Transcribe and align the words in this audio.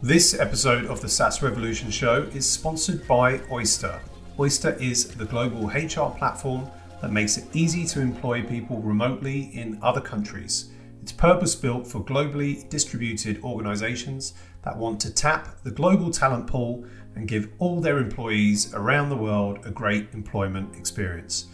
This 0.00 0.38
episode 0.38 0.86
of 0.86 1.00
the 1.00 1.08
SaaS 1.08 1.42
Revolution 1.42 1.90
Show 1.90 2.22
is 2.32 2.48
sponsored 2.48 3.04
by 3.08 3.40
Oyster. 3.50 4.00
Oyster 4.38 4.74
is 4.74 5.08
the 5.08 5.24
global 5.24 5.66
HR 5.66 6.16
platform 6.16 6.70
that 7.00 7.10
makes 7.10 7.36
it 7.36 7.48
easy 7.52 7.84
to 7.86 8.00
employ 8.00 8.44
people 8.44 8.80
remotely 8.80 9.50
in 9.54 9.76
other 9.82 10.00
countries. 10.00 10.70
It's 11.02 11.10
purpose 11.10 11.56
built 11.56 11.84
for 11.84 11.98
globally 12.04 12.68
distributed 12.68 13.42
organizations 13.42 14.34
that 14.62 14.76
want 14.76 15.00
to 15.00 15.12
tap 15.12 15.64
the 15.64 15.72
global 15.72 16.12
talent 16.12 16.46
pool 16.46 16.84
and 17.16 17.26
give 17.26 17.48
all 17.58 17.80
their 17.80 17.98
employees 17.98 18.72
around 18.74 19.08
the 19.08 19.16
world 19.16 19.58
a 19.64 19.70
great 19.72 20.10
employment 20.12 20.76
experience. 20.76 21.46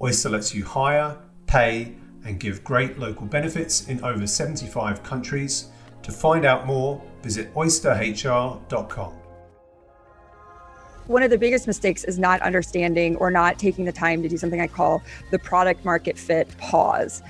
Oyster 0.00 0.30
lets 0.30 0.54
you 0.54 0.64
hire, 0.64 1.18
pay, 1.46 1.96
and 2.24 2.40
give 2.40 2.64
great 2.64 2.98
local 2.98 3.26
benefits 3.26 3.88
in 3.88 4.02
over 4.02 4.26
75 4.26 5.02
countries. 5.02 5.66
To 6.02 6.10
find 6.10 6.46
out 6.46 6.66
more, 6.66 7.02
visit 7.22 7.52
oysterhr.com. 7.54 9.12
One 11.06 11.22
of 11.24 11.30
the 11.30 11.38
biggest 11.38 11.66
mistakes 11.66 12.04
is 12.04 12.18
not 12.18 12.40
understanding 12.42 13.16
or 13.16 13.30
not 13.30 13.58
taking 13.58 13.84
the 13.84 13.92
time 13.92 14.22
to 14.22 14.28
do 14.28 14.36
something 14.36 14.60
I 14.60 14.68
call 14.68 15.02
the 15.32 15.38
product 15.40 15.84
market 15.84 16.16
fit 16.16 16.56
pause. 16.58 17.22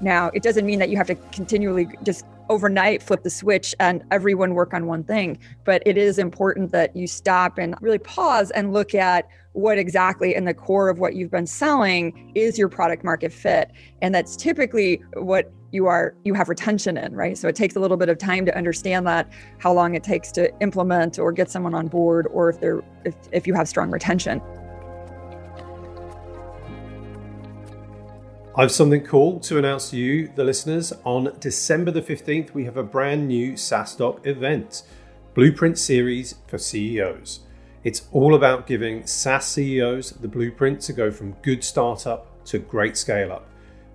Now, 0.00 0.30
it 0.34 0.42
doesn't 0.42 0.66
mean 0.66 0.78
that 0.80 0.88
you 0.88 0.96
have 0.96 1.06
to 1.06 1.14
continually 1.30 1.88
just 2.02 2.24
overnight 2.48 3.02
flip 3.02 3.22
the 3.22 3.30
switch 3.30 3.74
and 3.78 4.02
everyone 4.10 4.54
work 4.54 4.74
on 4.74 4.86
one 4.86 5.04
thing, 5.04 5.38
but 5.64 5.80
it 5.86 5.96
is 5.96 6.18
important 6.18 6.72
that 6.72 6.94
you 6.96 7.06
stop 7.06 7.58
and 7.58 7.76
really 7.80 7.98
pause 7.98 8.50
and 8.50 8.72
look 8.72 8.94
at 8.94 9.28
what 9.52 9.78
exactly 9.78 10.34
in 10.34 10.44
the 10.44 10.54
core 10.54 10.88
of 10.88 10.98
what 10.98 11.14
you've 11.14 11.30
been 11.30 11.46
selling 11.46 12.32
is 12.34 12.58
your 12.58 12.68
product 12.68 13.04
market 13.04 13.32
fit. 13.32 13.70
And 14.02 14.12
that's 14.12 14.36
typically 14.36 15.00
what 15.14 15.52
you 15.72 15.86
are 15.86 16.14
you 16.24 16.34
have 16.34 16.48
retention 16.48 16.96
in, 16.96 17.14
right? 17.14 17.36
So 17.38 17.48
it 17.48 17.56
takes 17.56 17.76
a 17.76 17.80
little 17.80 17.96
bit 17.96 18.08
of 18.08 18.18
time 18.18 18.44
to 18.46 18.56
understand 18.56 19.06
that 19.06 19.28
how 19.58 19.72
long 19.72 19.94
it 19.94 20.02
takes 20.02 20.32
to 20.32 20.52
implement 20.60 21.18
or 21.18 21.32
get 21.32 21.50
someone 21.50 21.74
on 21.74 21.88
board 21.88 22.26
or 22.30 22.50
if 22.50 22.60
they're 22.60 22.82
if, 23.04 23.14
if 23.32 23.46
you 23.46 23.54
have 23.54 23.68
strong 23.68 23.90
retention. 23.90 24.42
I 28.56 28.62
have 28.62 28.72
something 28.72 29.04
cool 29.04 29.38
to 29.40 29.58
announce 29.58 29.90
to 29.90 29.96
you, 29.96 30.30
the 30.34 30.42
listeners. 30.42 30.92
On 31.04 31.32
December 31.38 31.92
the 31.92 32.02
15th, 32.02 32.52
we 32.52 32.64
have 32.64 32.76
a 32.76 32.82
brand 32.82 33.28
new 33.28 33.52
SaaStock 33.52 34.26
event, 34.26 34.82
Blueprint 35.34 35.78
Series 35.78 36.34
for 36.48 36.58
CEOs. 36.58 37.40
It's 37.84 38.08
all 38.12 38.34
about 38.34 38.66
giving 38.66 39.06
SaaS 39.06 39.46
CEOs 39.46 40.10
the 40.10 40.28
blueprint 40.28 40.80
to 40.82 40.92
go 40.92 41.12
from 41.12 41.36
good 41.42 41.62
startup 41.62 42.44
to 42.46 42.58
great 42.58 42.96
scale 42.96 43.32
up. 43.32 43.49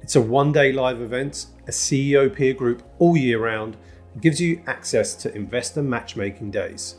It's 0.06 0.16
a 0.16 0.22
one 0.22 0.52
day 0.52 0.72
live 0.72 1.02
event, 1.02 1.48
a 1.66 1.72
CEO 1.72 2.32
peer 2.32 2.54
group 2.54 2.84
all 3.00 3.18
year 3.18 3.40
round, 3.40 3.76
and 4.14 4.22
gives 4.22 4.40
you 4.40 4.62
access 4.68 5.16
to 5.16 5.36
investor 5.36 5.82
matchmaking 5.82 6.52
days. 6.52 6.98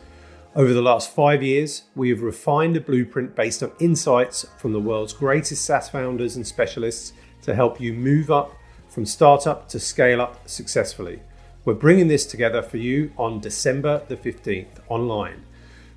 Over 0.56 0.72
the 0.72 0.82
last 0.82 1.14
five 1.14 1.40
years, 1.40 1.84
we 1.94 2.08
have 2.08 2.22
refined 2.22 2.76
a 2.76 2.80
blueprint 2.80 3.36
based 3.36 3.62
on 3.62 3.70
insights 3.78 4.44
from 4.58 4.72
the 4.72 4.80
world's 4.80 5.12
greatest 5.12 5.64
SaaS 5.64 5.88
founders 5.88 6.34
and 6.34 6.44
specialists 6.44 7.12
to 7.42 7.54
help 7.54 7.80
you 7.80 7.92
move 7.92 8.28
up 8.28 8.52
from 8.88 9.06
startup 9.06 9.68
to 9.68 9.78
scale 9.78 10.20
up 10.20 10.48
successfully. 10.48 11.20
We're 11.64 11.74
bringing 11.74 12.08
this 12.08 12.26
together 12.26 12.60
for 12.60 12.78
you 12.78 13.12
on 13.16 13.38
December 13.38 14.02
the 14.08 14.16
15th 14.16 14.80
online. 14.88 15.44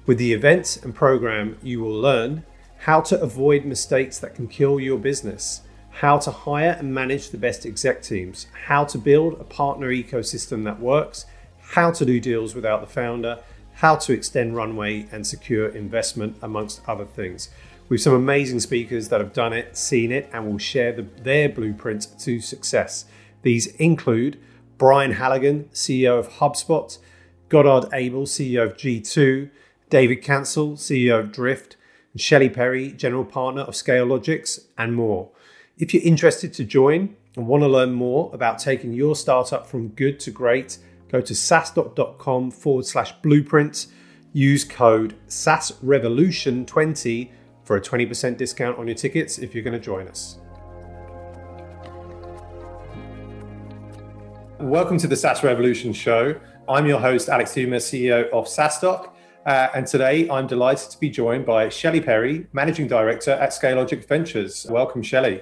With 0.05 0.19
the 0.19 0.33
events 0.33 0.77
and 0.77 0.94
program, 0.94 1.57
you 1.63 1.79
will 1.79 1.99
learn 1.99 2.44
how 2.81 3.01
to 3.01 3.19
avoid 3.19 3.66
mistakes 3.66 4.19
that 4.19 4.35
can 4.35 4.47
kill 4.47 4.79
your 4.79 4.99
business, 4.99 5.61
how 6.00 6.17
to 6.17 6.31
hire 6.31 6.78
and 6.80 6.94
manage 6.94 7.30
the 7.30 7.38
best 7.38 7.66
exec 7.66 8.02
teams, 8.02 8.47
how 8.67 8.86
to 8.86 8.97
build 8.97 9.33
a 9.33 9.44
partner 9.44 9.89
ecosystem 9.89 10.64
that 10.64 10.80
works, 10.80 11.25
how 11.59 11.91
to 11.91 12.06
do 12.06 12.22
deals 12.22 12.56
without 12.56 12.80
the 12.80 12.88
founder, 12.88 13.38
how 13.73 13.97
to 13.97 14.14
extend 14.14 14.56
runway 14.56 15.06
and 15.11 15.28
secure 15.28 15.67
investment, 15.67 16.38
amongst 16.41 16.81
other 16.88 17.03
things. 17.03 17.50
We've 17.89 18.00
some 18.00 18.14
amazing 18.14 18.61
speakers 18.61 19.09
that 19.09 19.19
have 19.19 19.33
done 19.33 19.52
it, 19.52 19.75
seen 19.75 20.14
it, 20.14 20.30
and 20.31 20.47
will 20.47 20.58
share 20.58 20.94
the, 20.94 21.01
their 21.01 21.50
blueprint 21.50 22.07
to 22.19 22.40
success. 22.40 23.03
These 23.41 23.68
include 23.75 24.40
Brian 24.78 25.12
Halligan, 25.12 25.66
CEO 25.73 26.18
of 26.18 26.29
HubSpot, 26.29 26.97
Godard 27.50 27.94
Abel, 27.94 28.23
CEO 28.23 28.63
of 28.63 28.78
G2, 28.78 29.50
David 29.90 30.22
Cancel, 30.22 30.78
CEO 30.78 31.19
of 31.19 31.34
Drift, 31.34 31.75
and 32.13 32.22
Shelley 32.22 32.47
Perry, 32.47 32.94
General 32.94 33.25
Partner 33.25 33.63
of 33.63 33.73
ScaleLogix, 33.73 34.63
and 34.78 34.96
more. 34.96 35.31
If 35.79 35.94
you're 35.94 36.03
interested 36.03 36.53
to 36.56 36.66
join 36.66 37.16
and 37.38 37.47
want 37.47 37.63
to 37.63 37.69
learn 37.69 37.94
more 37.94 38.29
about 38.34 38.59
taking 38.59 38.91
your 38.91 39.16
startup 39.16 39.66
from 39.66 39.88
good 39.88 40.19
to 40.19 40.29
great, 40.29 40.78
go 41.09 41.22
to 41.22 41.34
saastock.com 41.34 42.51
forward 42.51 42.85
slash 42.85 43.13
blueprint. 43.22 43.88
Use 44.34 44.66
code 44.66 45.16
SaaSRevolution20 45.29 47.31
for 47.63 47.78
a 47.78 47.81
20% 47.81 48.35
discount 48.35 48.78
on 48.78 48.88
your 48.88 48.95
tickets 48.95 49.38
if 49.38 49.56
you're 49.56 49.63
going 49.63 49.73
to 49.73 49.79
join 49.79 50.09
us. 50.09 50.40
Welcome 54.59 54.97
to 54.97 55.07
the 55.07 55.16
SaaS 55.16 55.46
Revolution 55.46 55.94
show. 55.94 56.38
I'm 56.67 56.88
your 56.88 57.00
host, 57.00 57.29
Alex 57.29 57.53
Theuma, 57.53 57.78
CEO 57.78 58.29
of 58.31 58.47
SaaStock. 58.47 59.11
Uh, 59.46 59.69
and 59.73 59.88
today 59.88 60.29
I'm 60.29 60.46
delighted 60.46 60.91
to 60.91 61.00
be 61.00 61.09
joined 61.09 61.46
by 61.46 61.69
Shelley 61.69 62.01
Perry, 62.01 62.47
Managing 62.51 62.88
Director 62.88 63.31
at 63.31 63.51
ScaleLogix 63.51 64.06
Ventures. 64.06 64.67
Welcome, 64.69 65.01
Shelley. 65.01 65.41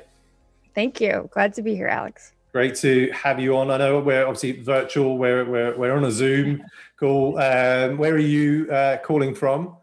Thank 0.78 1.02
you. 1.02 1.28
Glad 1.34 1.56
to 1.56 1.64
be 1.64 1.74
here, 1.74 1.88
Alex. 1.88 2.34
Great 2.52 2.76
to 2.76 3.10
have 3.12 3.40
you 3.40 3.58
on. 3.58 3.72
I 3.72 3.80
know 3.80 4.00
we're 4.00 4.24
obviously 4.24 4.62
virtual, 4.62 5.18
we're, 5.18 5.44
we're, 5.44 5.76
we're 5.76 5.98
on 5.98 6.04
a 6.04 6.12
Zoom 6.12 6.64
call. 7.00 7.40
Um, 7.40 7.98
where 7.98 8.14
are 8.14 8.20
you 8.20 8.72
uh, 8.72 8.98
calling 8.98 9.34
from? 9.34 9.76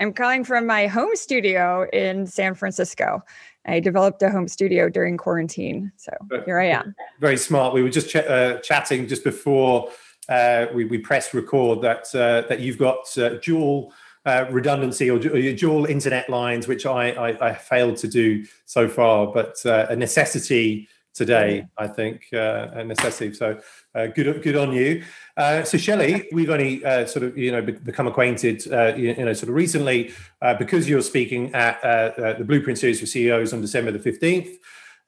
I'm 0.00 0.14
calling 0.14 0.44
from 0.44 0.64
my 0.64 0.86
home 0.86 1.14
studio 1.16 1.86
in 1.92 2.26
San 2.26 2.54
Francisco. 2.54 3.22
I 3.66 3.78
developed 3.78 4.22
a 4.22 4.30
home 4.30 4.48
studio 4.48 4.88
during 4.88 5.18
quarantine. 5.18 5.92
So 5.96 6.12
here 6.46 6.58
I 6.58 6.68
am. 6.68 6.94
Very 7.20 7.36
smart. 7.36 7.74
We 7.74 7.82
were 7.82 7.90
just 7.90 8.08
ch- 8.08 8.16
uh, 8.16 8.56
chatting 8.60 9.06
just 9.06 9.24
before 9.24 9.90
uh, 10.30 10.64
we, 10.72 10.86
we 10.86 10.96
pressed 10.96 11.34
record 11.34 11.82
that, 11.82 12.06
uh, 12.14 12.48
that 12.48 12.60
you've 12.60 12.78
got 12.78 13.18
uh, 13.18 13.34
dual 13.42 13.92
uh, 14.28 14.46
redundancy 14.50 15.10
or 15.10 15.18
dual 15.18 15.86
internet 15.86 16.28
lines, 16.28 16.68
which 16.68 16.84
I, 16.84 17.10
I, 17.12 17.48
I, 17.48 17.54
failed 17.54 17.96
to 17.98 18.08
do 18.08 18.44
so 18.66 18.86
far, 18.86 19.28
but 19.28 19.56
uh, 19.64 19.86
a 19.88 19.96
necessity 19.96 20.86
today, 21.14 21.66
I 21.78 21.86
think, 21.86 22.28
a 22.32 22.84
necessity. 22.84 23.32
So 23.32 23.58
good, 23.94 24.42
good 24.42 24.56
on 24.56 24.72
you. 24.72 25.02
Uh, 25.36 25.64
so 25.64 25.78
Shelley, 25.78 26.28
we've 26.32 26.50
only 26.50 26.84
uh, 26.84 27.06
sort 27.06 27.24
of 27.24 27.38
you 27.38 27.50
know 27.52 27.62
become 27.62 28.06
acquainted 28.06 28.70
uh, 28.70 28.94
you, 28.94 29.14
know 29.14 29.32
sort 29.32 29.48
of 29.48 29.54
recently 29.54 30.12
uh, 30.42 30.54
because 30.54 30.88
you're 30.88 31.02
speaking 31.02 31.54
at 31.54 31.82
uh, 31.82 32.34
the 32.38 32.44
Blueprint 32.44 32.78
Series 32.78 33.00
for 33.00 33.06
CEOs 33.06 33.52
on 33.54 33.60
December 33.62 33.92
the 33.92 33.98
fifteenth. 33.98 34.50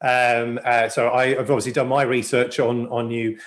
Um, 0.03 0.59
so 0.89 1.11
I, 1.11 1.35
have 1.35 1.51
obviously 1.51 1.73
done 1.73 1.87
my 1.87 2.01
research 2.01 2.59
on 2.59 2.87
on 2.87 3.11
you, 3.11 3.37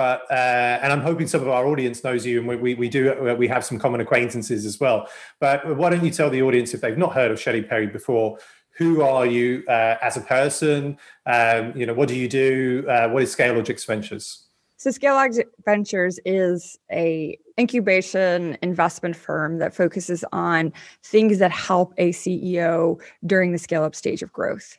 but 0.00 0.22
uh, 0.30 0.78
and 0.82 0.94
I'm 0.94 1.02
hoping 1.02 1.26
some 1.26 1.42
of 1.42 1.48
our 1.48 1.66
audience 1.66 2.02
knows 2.02 2.24
you, 2.24 2.38
and 2.38 2.48
we, 2.48 2.56
we, 2.56 2.74
we 2.74 2.88
do 2.88 3.12
uh, 3.28 3.34
we 3.34 3.46
have 3.48 3.62
some 3.62 3.78
common 3.78 4.00
acquaintances 4.00 4.64
as 4.64 4.80
well. 4.80 5.06
But 5.40 5.76
why 5.76 5.90
don't 5.90 6.02
you 6.02 6.10
tell 6.10 6.30
the 6.30 6.40
audience 6.40 6.72
if 6.72 6.80
they've 6.80 6.96
not 6.96 7.12
heard 7.12 7.30
of 7.30 7.38
Shelley 7.38 7.60
Perry 7.60 7.86
before? 7.86 8.38
Who 8.78 9.02
are 9.02 9.26
you 9.26 9.62
uh, 9.68 9.96
as 10.00 10.16
a 10.16 10.22
person? 10.22 10.96
Um, 11.26 11.76
you 11.76 11.84
know, 11.84 11.92
what 11.92 12.08
do 12.08 12.16
you 12.16 12.28
do? 12.30 12.84
what 13.10 13.22
is 13.22 13.36
ScaleLogix 13.36 13.86
Ventures? 13.86 14.46
So 14.78 14.88
ScaleLogix 14.88 15.44
Ventures 15.66 16.18
is 16.24 16.78
a 16.90 17.38
incubation 17.58 18.56
investment 18.62 19.16
firm 19.16 19.58
that 19.58 19.74
focuses 19.74 20.24
on 20.32 20.72
things 21.02 21.40
that 21.40 21.50
help 21.50 21.92
a 21.98 22.12
CEO 22.12 22.98
during 23.26 23.52
the 23.52 23.58
scale 23.58 23.84
up 23.84 23.94
stage 23.94 24.22
of 24.22 24.32
growth. 24.32 24.78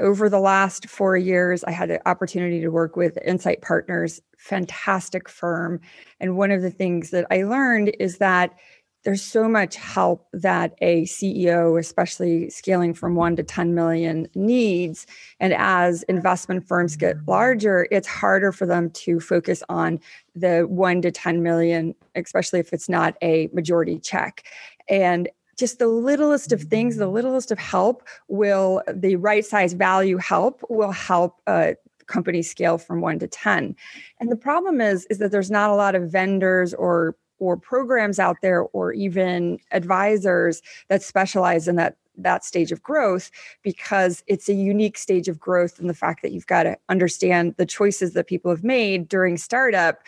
Over 0.00 0.30
the 0.30 0.40
last 0.40 0.88
four 0.88 1.16
years, 1.16 1.62
I 1.64 1.72
had 1.72 1.90
the 1.90 2.08
opportunity 2.08 2.60
to 2.62 2.68
work 2.68 2.96
with 2.96 3.18
Insight 3.24 3.60
Partners, 3.60 4.20
fantastic 4.38 5.28
firm. 5.28 5.80
And 6.18 6.36
one 6.36 6.50
of 6.50 6.62
the 6.62 6.70
things 6.70 7.10
that 7.10 7.26
I 7.30 7.42
learned 7.42 7.94
is 8.00 8.16
that 8.18 8.58
there's 9.04 9.22
so 9.22 9.48
much 9.48 9.76
help 9.76 10.26
that 10.32 10.74
a 10.80 11.04
CEO, 11.04 11.78
especially 11.78 12.50
scaling 12.50 12.92
from 12.92 13.14
one 13.14 13.34
to 13.36 13.42
10 13.42 13.74
million, 13.74 14.26
needs. 14.34 15.06
And 15.38 15.54
as 15.54 16.02
investment 16.04 16.66
firms 16.66 16.96
get 16.96 17.16
larger, 17.26 17.86
it's 17.90 18.08
harder 18.08 18.52
for 18.52 18.66
them 18.66 18.90
to 18.90 19.20
focus 19.20 19.62
on 19.68 20.00
the 20.34 20.62
one 20.62 21.00
to 21.02 21.10
10 21.10 21.42
million, 21.42 21.94
especially 22.14 22.60
if 22.60 22.72
it's 22.72 22.88
not 22.88 23.16
a 23.22 23.48
majority 23.52 23.98
check. 23.98 24.44
And 24.88 25.28
just 25.60 25.78
the 25.78 25.86
littlest 25.86 26.50
of 26.52 26.62
things, 26.62 26.96
the 26.96 27.06
littlest 27.06 27.52
of 27.52 27.58
help 27.58 28.02
will, 28.28 28.82
the 28.92 29.16
right 29.16 29.44
size 29.44 29.74
value 29.74 30.16
help 30.16 30.62
will 30.68 30.90
help 30.90 31.40
uh, 31.46 31.72
company 32.06 32.42
scale 32.42 32.78
from 32.78 33.00
one 33.00 33.18
to 33.20 33.28
10. 33.28 33.76
And 34.18 34.32
the 34.32 34.36
problem 34.36 34.80
is, 34.80 35.06
is 35.06 35.18
that 35.18 35.30
there's 35.30 35.50
not 35.50 35.70
a 35.70 35.74
lot 35.74 35.94
of 35.94 36.10
vendors 36.10 36.74
or 36.74 37.16
or 37.38 37.56
programs 37.56 38.18
out 38.18 38.36
there 38.42 38.64
or 38.74 38.92
even 38.92 39.58
advisors 39.72 40.60
that 40.88 41.02
specialize 41.02 41.66
in 41.68 41.76
that 41.76 41.96
that 42.18 42.44
stage 42.44 42.70
of 42.70 42.82
growth 42.82 43.30
because 43.62 44.22
it's 44.26 44.48
a 44.48 44.52
unique 44.52 44.98
stage 44.98 45.26
of 45.26 45.40
growth 45.40 45.78
and 45.78 45.88
the 45.88 45.94
fact 45.94 46.20
that 46.20 46.32
you've 46.32 46.46
got 46.46 46.64
to 46.64 46.76
understand 46.90 47.54
the 47.56 47.64
choices 47.64 48.12
that 48.12 48.26
people 48.26 48.50
have 48.50 48.62
made 48.62 49.08
during 49.08 49.38
startup 49.38 50.02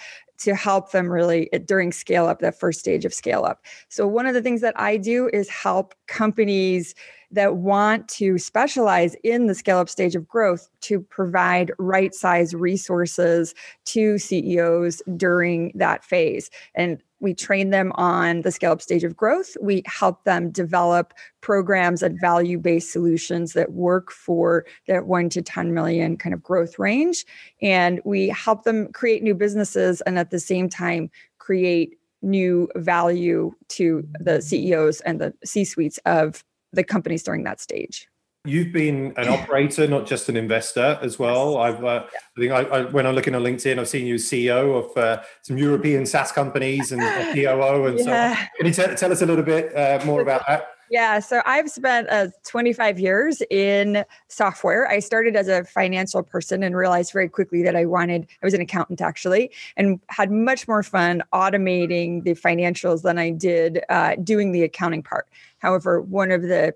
to 0.45 0.55
help 0.55 0.93
them 0.93 1.09
really 1.09 1.53
eh, 1.53 1.59
during 1.59 1.93
scale 1.93 2.27
up, 2.27 2.41
that 2.41 2.59
first 2.59 2.81
stage 2.81 3.05
of 3.05 3.15
scale 3.15 3.45
up. 3.45 3.65
So, 3.89 4.07
one 4.07 4.27
of 4.27 4.35
the 4.35 4.43
things 4.43 4.61
that 4.61 4.79
I 4.79 4.97
do 4.97 5.29
is 5.33 5.49
help 5.49 5.95
companies 6.07 6.95
that 7.31 7.57
want 7.57 8.09
to 8.09 8.39
specialize 8.39 9.17
in 9.25 9.47
the 9.47 9.55
scale 9.55 9.79
up 9.79 9.89
stage 9.89 10.15
of 10.15 10.29
growth 10.29 10.69
to 10.83 11.01
provide 11.01 11.73
right 11.79 12.15
size 12.15 12.55
resources 12.55 13.55
to 13.87 14.19
CEOs 14.19 15.03
during 15.17 15.73
that 15.75 16.05
phase. 16.05 16.51
And 16.75 17.03
we 17.23 17.33
train 17.33 17.71
them 17.71 17.93
on 17.95 18.43
the 18.43 18.51
scale 18.51 18.73
up 18.73 18.83
stage 18.83 19.05
of 19.05 19.17
growth. 19.17 19.57
We 19.63 19.83
help 19.87 20.25
them 20.25 20.51
develop 20.51 21.15
programs 21.41 22.03
and 22.03 22.21
value 22.21 22.59
based 22.59 22.93
solutions 22.93 23.53
that 23.53 23.73
work 23.73 24.11
for 24.11 24.67
that 24.89 25.07
1 25.07 25.29
to 25.31 25.41
10 25.41 25.73
million 25.73 26.17
kind 26.17 26.35
of 26.35 26.43
growth 26.43 26.79
range. 26.79 27.25
And 27.63 28.01
we 28.05 28.29
help 28.29 28.65
them 28.65 28.93
create 28.93 29.23
new 29.23 29.35
businesses 29.35 30.01
and 30.03 30.19
at 30.19 30.31
the 30.31 30.41
same 30.41 30.69
time 30.69 31.11
create 31.39 31.97
new 32.23 32.69
value 32.77 33.53
to 33.69 34.07
the 34.19 34.43
CEOs 34.43 35.01
and 35.03 35.21
the 35.21 35.33
C 35.45 35.65
suites 35.65 35.99
of 36.05 36.45
the 36.73 36.85
companies 36.85 37.23
during 37.23 37.45
that 37.45 37.61
stage. 37.61 38.09
You've 38.45 38.73
been 38.73 39.15
an 39.17 39.29
operator, 39.29 39.87
not 39.87 40.05
just 40.05 40.29
an 40.29 40.37
investor 40.37 40.99
as 41.01 41.17
well. 41.17 41.59
I've, 41.59 41.85
uh. 41.85 42.05
I 42.37 42.41
think 42.41 42.51
I, 42.51 42.63
I, 42.63 42.85
when 42.87 43.07
I'm 43.07 43.15
looking 43.15 43.37
on 43.37 43.43
LinkedIn, 43.43 43.79
I've 43.79 43.89
seen 43.89 44.05
you 44.05 44.17
as 44.17 44.25
CEO 44.25 44.85
of 44.85 44.97
uh, 44.97 45.23
some 45.43 45.59
European 45.59 46.07
SaaS 46.07 46.33
companies 46.33 46.91
and 46.91 47.01
a 47.03 47.33
COO 47.35 47.87
and 47.87 47.99
yeah. 48.01 48.05
so 48.05 48.13
on. 48.13 48.49
Can 48.57 48.67
you 48.67 48.73
t- 48.73 48.97
tell 48.97 49.13
us 49.13 49.23
a 49.23 49.27
little 49.27 49.45
bit 49.45 49.77
uh, 49.77 50.05
more 50.05 50.23
about 50.23 50.43
that? 50.49 50.71
Yeah, 50.91 51.21
so 51.21 51.41
I've 51.47 51.71
spent 51.71 52.09
uh, 52.11 52.29
25 52.45 52.99
years 52.99 53.43
in 53.49 54.05
software. 54.27 54.89
I 54.89 54.99
started 54.99 55.37
as 55.37 55.47
a 55.47 55.63
financial 55.65 56.25
person 56.25 56.65
and 56.65 56.77
realized 56.77 57.13
very 57.13 57.29
quickly 57.29 57.63
that 57.63 57.77
I 57.77 57.87
wanted, 57.87 58.27
I 58.43 58.47
was 58.47 58.55
an 58.55 58.61
accountant 58.61 59.01
actually, 59.01 59.53
and 59.77 60.01
had 60.09 60.33
much 60.33 60.67
more 60.67 60.83
fun 60.83 61.23
automating 61.33 62.25
the 62.25 62.33
financials 62.33 63.03
than 63.03 63.19
I 63.19 63.31
did 63.31 63.85
uh, 63.89 64.17
doing 64.17 64.51
the 64.51 64.65
accounting 64.65 65.05
part. 65.05 65.29
However, 65.61 66.03
one 66.03 66.33
of 66.33 66.43
the 66.43 66.75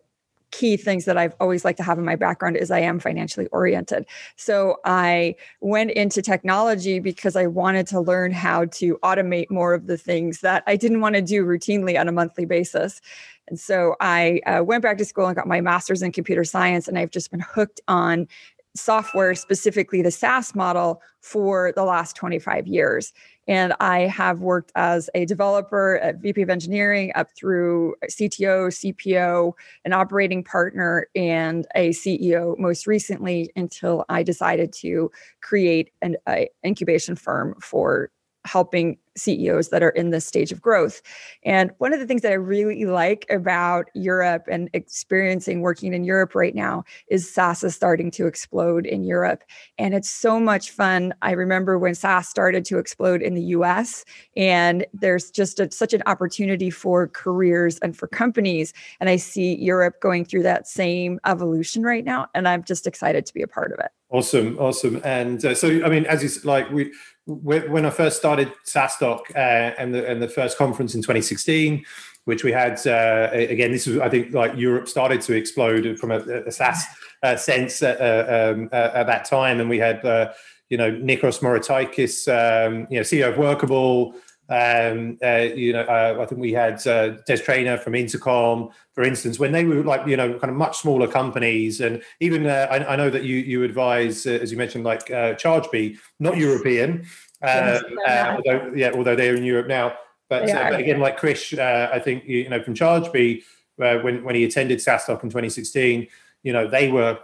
key 0.50 0.76
things 0.76 1.04
that 1.04 1.16
I've 1.16 1.34
always 1.40 1.64
liked 1.64 1.78
to 1.78 1.82
have 1.82 1.98
in 1.98 2.04
my 2.04 2.16
background 2.16 2.56
is 2.56 2.70
I 2.70 2.80
am 2.80 2.98
financially 2.98 3.46
oriented. 3.48 4.06
So 4.36 4.76
I 4.84 5.34
went 5.60 5.90
into 5.90 6.22
technology 6.22 6.98
because 6.98 7.36
I 7.36 7.46
wanted 7.46 7.86
to 7.88 8.00
learn 8.00 8.32
how 8.32 8.66
to 8.66 8.98
automate 9.02 9.50
more 9.50 9.74
of 9.74 9.86
the 9.86 9.98
things 9.98 10.40
that 10.40 10.62
I 10.66 10.76
didn't 10.76 11.00
want 11.00 11.14
to 11.16 11.22
do 11.22 11.44
routinely 11.44 11.98
on 11.98 12.08
a 12.08 12.12
monthly 12.12 12.44
basis. 12.44 13.00
And 13.48 13.60
so 13.60 13.94
I 14.00 14.40
uh, 14.46 14.64
went 14.64 14.82
back 14.82 14.98
to 14.98 15.04
school 15.04 15.26
and 15.26 15.36
got 15.36 15.46
my 15.46 15.60
master's 15.60 16.02
in 16.02 16.10
computer 16.10 16.44
science, 16.44 16.88
and 16.88 16.98
I've 16.98 17.10
just 17.10 17.30
been 17.30 17.40
hooked 17.40 17.80
on 17.86 18.26
software, 18.76 19.34
specifically 19.34 20.02
the 20.02 20.10
SaaS 20.10 20.54
model, 20.54 21.02
for 21.20 21.72
the 21.74 21.82
last 21.82 22.14
25 22.14 22.66
years. 22.66 23.12
And 23.48 23.74
I 23.80 24.00
have 24.00 24.40
worked 24.40 24.72
as 24.74 25.08
a 25.14 25.24
developer 25.24 25.98
at 25.98 26.16
VP 26.16 26.42
of 26.42 26.50
engineering 26.50 27.12
up 27.14 27.28
through 27.36 27.94
CTO, 28.04 28.68
CPO, 28.68 29.52
an 29.84 29.92
operating 29.92 30.42
partner, 30.44 31.06
and 31.14 31.66
a 31.74 31.90
CEO 31.90 32.58
most 32.58 32.86
recently 32.86 33.50
until 33.56 34.04
I 34.08 34.22
decided 34.22 34.72
to 34.74 35.10
create 35.42 35.90
an 36.02 36.16
incubation 36.64 37.16
firm 37.16 37.56
for 37.60 38.10
helping 38.44 38.98
CEOs 39.16 39.68
that 39.70 39.82
are 39.82 39.90
in 39.90 40.10
this 40.10 40.26
stage 40.26 40.52
of 40.52 40.60
growth. 40.60 41.02
And 41.44 41.70
one 41.78 41.92
of 41.92 42.00
the 42.00 42.06
things 42.06 42.22
that 42.22 42.32
I 42.32 42.36
really 42.36 42.84
like 42.84 43.26
about 43.30 43.86
Europe 43.94 44.46
and 44.50 44.68
experiencing 44.72 45.60
working 45.60 45.94
in 45.94 46.04
Europe 46.04 46.34
right 46.34 46.54
now 46.54 46.84
is 47.08 47.32
SaaS 47.32 47.64
is 47.64 47.74
starting 47.74 48.10
to 48.12 48.26
explode 48.26 48.86
in 48.86 49.04
Europe. 49.04 49.42
And 49.78 49.94
it's 49.94 50.10
so 50.10 50.38
much 50.38 50.70
fun. 50.70 51.14
I 51.22 51.32
remember 51.32 51.78
when 51.78 51.94
SaaS 51.94 52.28
started 52.28 52.64
to 52.66 52.78
explode 52.78 53.22
in 53.22 53.34
the 53.34 53.42
US, 53.42 54.04
and 54.36 54.86
there's 54.92 55.30
just 55.30 55.60
a, 55.60 55.70
such 55.70 55.92
an 55.92 56.02
opportunity 56.06 56.70
for 56.70 57.08
careers 57.08 57.78
and 57.78 57.96
for 57.96 58.06
companies. 58.06 58.72
And 59.00 59.08
I 59.08 59.16
see 59.16 59.56
Europe 59.56 60.00
going 60.00 60.24
through 60.24 60.42
that 60.44 60.66
same 60.66 61.18
evolution 61.26 61.82
right 61.82 62.04
now. 62.04 62.26
And 62.34 62.48
I'm 62.48 62.64
just 62.64 62.86
excited 62.86 63.26
to 63.26 63.34
be 63.34 63.42
a 63.42 63.48
part 63.48 63.72
of 63.72 63.78
it. 63.78 63.90
Awesome, 64.10 64.56
awesome. 64.58 65.00
And 65.04 65.44
uh, 65.44 65.54
so, 65.54 65.84
I 65.84 65.88
mean, 65.88 66.06
as 66.06 66.22
you 66.22 66.30
like, 66.44 66.70
we 66.70 66.92
when 67.26 67.84
I 67.84 67.90
first 67.90 68.16
started 68.16 68.52
SaaStock 68.64 69.30
uh, 69.34 69.74
and 69.78 69.92
the 69.92 70.08
and 70.08 70.22
the 70.22 70.28
first 70.28 70.56
conference 70.56 70.94
in 70.94 71.02
2016, 71.02 71.84
which 72.24 72.44
we 72.44 72.52
had 72.52 72.84
uh, 72.86 73.30
again, 73.32 73.72
this 73.72 73.86
was 73.86 73.98
I 73.98 74.08
think 74.08 74.32
like 74.32 74.56
Europe 74.56 74.88
started 74.88 75.20
to 75.22 75.34
explode 75.34 75.98
from 75.98 76.12
a, 76.12 76.18
a 76.18 76.52
SaaS 76.52 76.84
uh, 77.22 77.36
sense 77.36 77.82
at, 77.82 78.00
uh, 78.00 78.52
um, 78.52 78.68
at 78.72 79.06
that 79.06 79.24
time, 79.24 79.60
and 79.60 79.68
we 79.68 79.78
had 79.78 80.04
uh, 80.04 80.32
you 80.68 80.78
know 80.78 80.92
Nikos 80.92 81.40
Moraitakis, 81.40 82.28
um, 82.28 82.86
you 82.90 82.98
know 82.98 83.02
CEO 83.02 83.30
of 83.30 83.38
Workable. 83.38 84.14
Um, 84.48 85.18
uh, 85.24 85.48
you 85.54 85.72
know, 85.72 85.82
uh, 85.82 86.18
I 86.20 86.26
think 86.26 86.40
we 86.40 86.52
had 86.52 86.86
uh, 86.86 87.16
Des 87.26 87.38
Traynor 87.38 87.78
from 87.78 87.96
Intercom, 87.96 88.70
for 88.92 89.02
instance, 89.02 89.40
when 89.40 89.50
they 89.50 89.64
were 89.64 89.82
like 89.82 90.06
you 90.06 90.16
know 90.16 90.38
kind 90.38 90.50
of 90.50 90.56
much 90.56 90.78
smaller 90.78 91.08
companies, 91.08 91.80
and 91.80 92.00
even 92.20 92.46
uh, 92.46 92.68
I, 92.70 92.92
I, 92.92 92.96
know 92.96 93.10
that 93.10 93.24
you 93.24 93.36
you 93.38 93.64
advise, 93.64 94.24
uh, 94.24 94.38
as 94.40 94.52
you 94.52 94.58
mentioned, 94.58 94.84
like 94.84 95.10
uh, 95.10 95.34
ChargeBee, 95.34 95.98
not 96.20 96.36
European, 96.36 97.06
um, 97.42 97.80
although 98.06 98.72
yeah, 98.74 98.92
although 98.94 99.16
they're 99.16 99.34
in 99.34 99.44
Europe 99.44 99.66
now. 99.66 99.94
But, 100.28 100.46
but 100.46 100.80
again, 100.80 101.00
like 101.00 101.18
Krish, 101.18 101.58
I 101.58 101.98
think 101.98 102.24
you 102.26 102.48
know 102.48 102.62
from 102.62 102.74
ChargeBee, 102.74 103.42
when 103.76 104.22
when 104.22 104.34
he 104.36 104.44
attended 104.44 104.78
SaaStock 104.78 105.24
in 105.24 105.28
2016, 105.28 106.06
you 106.44 106.52
know 106.52 106.68
they 106.68 106.90
were 106.90 107.18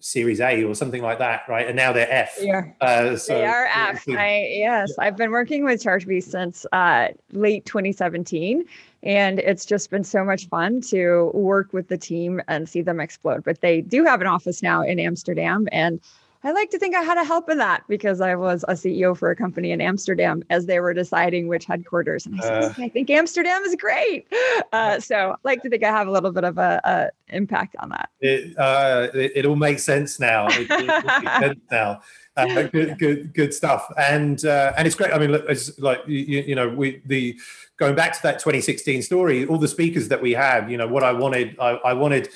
Series 0.00 0.40
A 0.40 0.64
or 0.64 0.74
something 0.74 1.02
like 1.02 1.18
that, 1.18 1.42
right? 1.48 1.66
And 1.66 1.76
now 1.76 1.92
they're 1.92 2.10
F. 2.10 2.36
Yeah, 2.40 2.62
uh, 2.80 3.16
so, 3.16 3.34
they 3.34 3.44
are 3.44 3.66
F. 3.66 4.06
Yeah, 4.06 4.20
I, 4.20 4.46
yes, 4.50 4.92
yeah. 4.96 5.04
I've 5.04 5.16
been 5.16 5.30
working 5.30 5.64
with 5.64 5.82
ChargeBee 5.82 6.22
since 6.22 6.66
uh, 6.72 7.08
late 7.32 7.64
2017, 7.66 8.64
and 9.02 9.38
it's 9.40 9.64
just 9.64 9.90
been 9.90 10.04
so 10.04 10.24
much 10.24 10.48
fun 10.48 10.80
to 10.82 11.30
work 11.34 11.72
with 11.72 11.88
the 11.88 11.98
team 11.98 12.40
and 12.48 12.68
see 12.68 12.82
them 12.82 13.00
explode. 13.00 13.44
But 13.44 13.60
they 13.60 13.80
do 13.80 14.04
have 14.04 14.20
an 14.20 14.26
office 14.26 14.62
now 14.62 14.82
in 14.82 14.98
Amsterdam, 14.98 15.68
and 15.72 16.00
I 16.46 16.52
like 16.52 16.70
to 16.70 16.78
think 16.78 16.94
I 16.94 17.02
had 17.02 17.18
a 17.18 17.24
help 17.24 17.50
in 17.50 17.58
that 17.58 17.82
because 17.88 18.20
I 18.20 18.36
was 18.36 18.64
a 18.68 18.74
CEO 18.74 19.16
for 19.16 19.32
a 19.32 19.36
company 19.36 19.72
in 19.72 19.80
Amsterdam 19.80 20.44
as 20.48 20.66
they 20.66 20.78
were 20.78 20.94
deciding 20.94 21.48
which 21.48 21.64
headquarters. 21.64 22.24
And 22.24 22.38
I 22.38 22.40
said, 22.40 22.62
uh, 22.62 22.72
I 22.78 22.88
think 22.88 23.10
Amsterdam 23.10 23.62
is 23.64 23.74
great. 23.74 24.32
Uh, 24.72 25.00
so 25.00 25.32
I 25.32 25.34
like 25.42 25.62
to 25.62 25.68
think 25.68 25.82
I 25.82 25.90
have 25.90 26.06
a 26.06 26.10
little 26.12 26.30
bit 26.30 26.44
of 26.44 26.56
a, 26.56 26.80
a 26.84 27.34
impact 27.34 27.74
on 27.80 27.88
that. 27.88 28.10
It, 28.20 28.56
uh, 28.56 29.08
it, 29.12 29.32
it, 29.34 29.46
all 29.46 29.56
makes 29.56 29.82
sense 29.82 30.20
now. 30.20 30.46
It, 30.48 30.70
makes 30.70 31.24
sense 31.40 31.60
now. 31.68 32.00
Uh, 32.36 32.62
good, 32.72 32.96
good, 32.96 33.34
good 33.34 33.52
stuff. 33.52 33.92
And 33.98 34.44
uh, 34.44 34.72
and 34.76 34.86
it's 34.86 34.94
great. 34.94 35.12
I 35.12 35.18
mean, 35.18 35.34
it's 35.48 35.76
like 35.80 36.02
you, 36.06 36.42
you 36.42 36.54
know, 36.54 36.68
we 36.68 37.02
the 37.06 37.36
going 37.76 37.96
back 37.96 38.12
to 38.12 38.22
that 38.22 38.38
2016 38.38 39.02
story, 39.02 39.46
all 39.46 39.58
the 39.58 39.66
speakers 39.66 40.06
that 40.08 40.22
we 40.22 40.32
had. 40.32 40.70
You 40.70 40.76
know, 40.76 40.86
what 40.86 41.02
I 41.02 41.10
wanted, 41.10 41.56
I, 41.58 41.72
I 41.84 41.92
wanted 41.92 42.28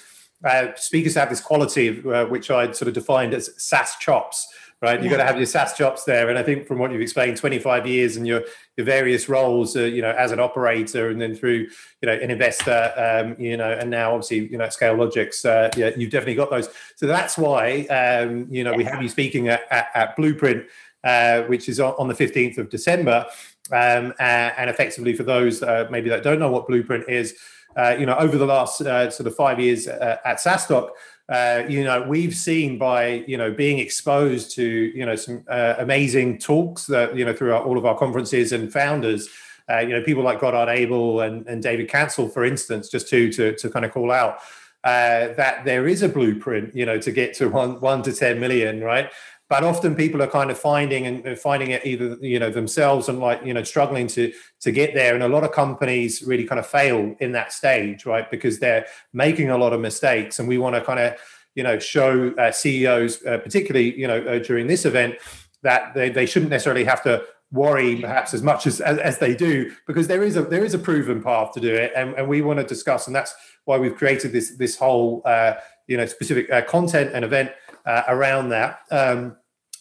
uh, 0.44 0.68
speakers 0.76 1.14
have 1.14 1.28
this 1.28 1.40
quality 1.40 2.02
uh, 2.08 2.26
which 2.26 2.50
I'd 2.50 2.76
sort 2.76 2.88
of 2.88 2.94
defined 2.94 3.34
as 3.34 3.50
SaaS 3.62 3.96
chops, 3.96 4.48
right? 4.80 5.02
You've 5.02 5.10
got 5.10 5.18
to 5.18 5.24
have 5.24 5.36
your 5.36 5.46
SaaS 5.46 5.74
chops 5.74 6.04
there. 6.04 6.30
And 6.30 6.38
I 6.38 6.42
think 6.42 6.66
from 6.66 6.78
what 6.78 6.90
you've 6.90 7.02
explained, 7.02 7.36
25 7.36 7.86
years 7.86 8.16
and 8.16 8.26
your 8.26 8.42
your 8.76 8.86
various 8.86 9.28
roles, 9.28 9.76
uh, 9.76 9.80
you 9.80 10.00
know, 10.00 10.12
as 10.12 10.32
an 10.32 10.40
operator 10.40 11.10
and 11.10 11.20
then 11.20 11.34
through, 11.34 11.68
you 12.00 12.06
know, 12.06 12.12
an 12.12 12.30
investor, 12.30 12.92
um, 12.96 13.36
you 13.38 13.56
know, 13.56 13.70
and 13.70 13.90
now 13.90 14.14
obviously, 14.14 14.48
you 14.48 14.56
know, 14.56 14.66
ScaleLogix, 14.66 15.44
uh, 15.44 15.70
yeah, 15.76 15.90
you've 15.96 16.10
definitely 16.10 16.36
got 16.36 16.50
those. 16.50 16.70
So 16.96 17.06
that's 17.06 17.36
why, 17.36 17.82
um, 17.86 18.46
you 18.50 18.64
know, 18.64 18.70
yeah. 18.70 18.76
we 18.76 18.84
have 18.84 19.02
you 19.02 19.08
speaking 19.10 19.48
at, 19.48 19.62
at, 19.70 19.88
at 19.94 20.16
Blueprint, 20.16 20.66
uh, 21.04 21.42
which 21.42 21.68
is 21.68 21.78
on, 21.80 21.94
on 21.98 22.08
the 22.08 22.14
15th 22.14 22.56
of 22.56 22.70
December. 22.70 23.26
Um, 23.72 24.12
and 24.18 24.68
effectively 24.68 25.14
for 25.14 25.22
those 25.22 25.62
uh, 25.62 25.86
maybe 25.92 26.10
that 26.10 26.24
don't 26.24 26.40
know 26.40 26.50
what 26.50 26.66
Blueprint 26.66 27.08
is, 27.08 27.36
uh, 27.76 27.96
you 27.98 28.06
know, 28.06 28.16
over 28.16 28.36
the 28.36 28.46
last 28.46 28.80
uh, 28.80 29.10
sort 29.10 29.26
of 29.26 29.34
five 29.34 29.60
years 29.60 29.86
uh, 29.86 30.16
at 30.24 30.38
SaaStock, 30.38 30.90
uh, 31.28 31.62
you 31.68 31.84
know, 31.84 32.02
we've 32.02 32.34
seen 32.34 32.78
by 32.78 33.24
you 33.26 33.36
know 33.36 33.52
being 33.52 33.78
exposed 33.78 34.54
to 34.56 34.64
you 34.64 35.06
know 35.06 35.14
some 35.14 35.44
uh, 35.48 35.74
amazing 35.78 36.38
talks 36.38 36.86
that 36.86 37.16
you 37.16 37.24
know 37.24 37.32
through 37.32 37.52
our, 37.54 37.62
all 37.62 37.78
of 37.78 37.86
our 37.86 37.96
conferences 37.96 38.52
and 38.52 38.72
founders. 38.72 39.28
You 39.68 39.90
know, 39.90 40.02
people 40.02 40.24
like 40.24 40.40
Godard 40.40 40.68
Abel 40.68 41.20
and, 41.20 41.46
and 41.46 41.62
David 41.62 41.88
Cancel, 41.88 42.28
for 42.28 42.44
instance, 42.44 42.88
just 42.88 43.08
to 43.10 43.30
to, 43.32 43.54
to 43.54 43.70
kind 43.70 43.84
of 43.84 43.92
call 43.92 44.10
out 44.10 44.40
that 44.82 45.64
there 45.64 45.86
is 45.86 46.02
a 46.02 46.08
blueprint, 46.08 46.74
you 46.74 46.84
know, 46.84 46.98
to 46.98 47.12
get 47.12 47.34
to 47.34 47.48
one 47.48 47.80
one 47.80 48.02
to 48.02 48.12
ten 48.12 48.40
million, 48.40 48.80
right? 48.80 49.12
But 49.50 49.64
often 49.64 49.96
people 49.96 50.22
are 50.22 50.28
kind 50.28 50.48
of 50.48 50.56
finding 50.56 51.06
and 51.06 51.36
finding 51.36 51.72
it 51.72 51.84
either 51.84 52.16
you 52.22 52.38
know 52.38 52.50
themselves 52.50 53.08
and 53.08 53.18
like 53.18 53.44
you 53.44 53.52
know 53.52 53.64
struggling 53.64 54.06
to 54.06 54.32
to 54.60 54.70
get 54.70 54.94
there. 54.94 55.12
And 55.12 55.24
a 55.24 55.28
lot 55.28 55.42
of 55.42 55.50
companies 55.50 56.22
really 56.22 56.44
kind 56.44 56.60
of 56.60 56.66
fail 56.66 57.14
in 57.18 57.32
that 57.32 57.52
stage 57.52 58.06
right? 58.06 58.30
Because 58.30 58.60
they're 58.60 58.86
making 59.12 59.50
a 59.50 59.58
lot 59.58 59.72
of 59.72 59.80
mistakes. 59.80 60.38
And 60.38 60.48
we 60.48 60.56
want 60.56 60.76
to 60.76 60.80
kind 60.80 61.00
of 61.00 61.16
you 61.56 61.64
know 61.64 61.80
show 61.80 62.32
uh, 62.38 62.52
ceos 62.52 63.26
uh, 63.26 63.38
particularly 63.38 63.98
you 63.98 64.06
know 64.06 64.22
uh, 64.22 64.38
during 64.38 64.68
this 64.68 64.84
event 64.84 65.16
that 65.62 65.94
they, 65.94 66.08
they 66.08 66.26
shouldn't 66.26 66.50
necessarily 66.50 66.84
have 66.84 67.02
to 67.02 67.22
worry 67.52 67.96
perhaps 67.96 68.32
as 68.32 68.44
much 68.44 68.68
as, 68.68 68.80
as, 68.80 68.98
as 68.98 69.18
they 69.18 69.34
do 69.34 69.72
because 69.88 70.06
there 70.06 70.22
is 70.22 70.36
a 70.36 70.42
there 70.42 70.64
is 70.64 70.74
a 70.74 70.78
proven 70.78 71.20
path 71.20 71.50
to 71.54 71.60
do 71.60 71.74
it. 71.74 71.90
And, 71.96 72.14
and 72.14 72.28
we 72.28 72.40
want 72.40 72.60
to 72.60 72.64
discuss 72.64 73.08
and 73.08 73.16
that's 73.16 73.34
why 73.64 73.78
we've 73.78 73.96
created 73.96 74.30
this 74.30 74.56
this 74.56 74.78
whole 74.78 75.22
uh, 75.24 75.54
you 75.88 75.96
know 75.96 76.06
specific 76.06 76.48
uh, 76.52 76.62
content 76.62 77.10
and 77.12 77.24
event 77.24 77.50
uh, 77.84 78.02
around 78.06 78.50
that. 78.50 78.80
Um, 78.92 79.36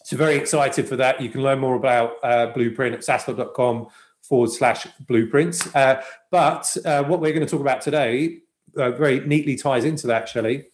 So 0.10 0.18
very 0.18 0.38
excited 0.38 0.90
for 0.90 0.96
that. 0.96 1.22
You 1.22 1.30
can 1.30 1.44
learn 1.44 1.60
more 1.60 1.76
about 1.76 2.14
uh, 2.24 2.48
Blueprint 2.48 2.96
at 2.96 3.02
saastock.com 3.02 3.90
forward 4.24 4.50
slash 4.50 4.88
blueprints. 5.02 5.68
Uh, 5.76 6.02
but 6.32 6.76
uh, 6.84 7.04
what 7.04 7.20
we're 7.20 7.32
going 7.32 7.46
to 7.46 7.52
talk 7.52 7.62
about 7.62 7.82
today 7.82 8.40
uh, 8.76 8.90
very 8.90 9.20
neatly 9.20 9.56
ties 9.56 9.86
into 9.86 10.08
that, 10.08 10.28
Shelley. 10.28 10.66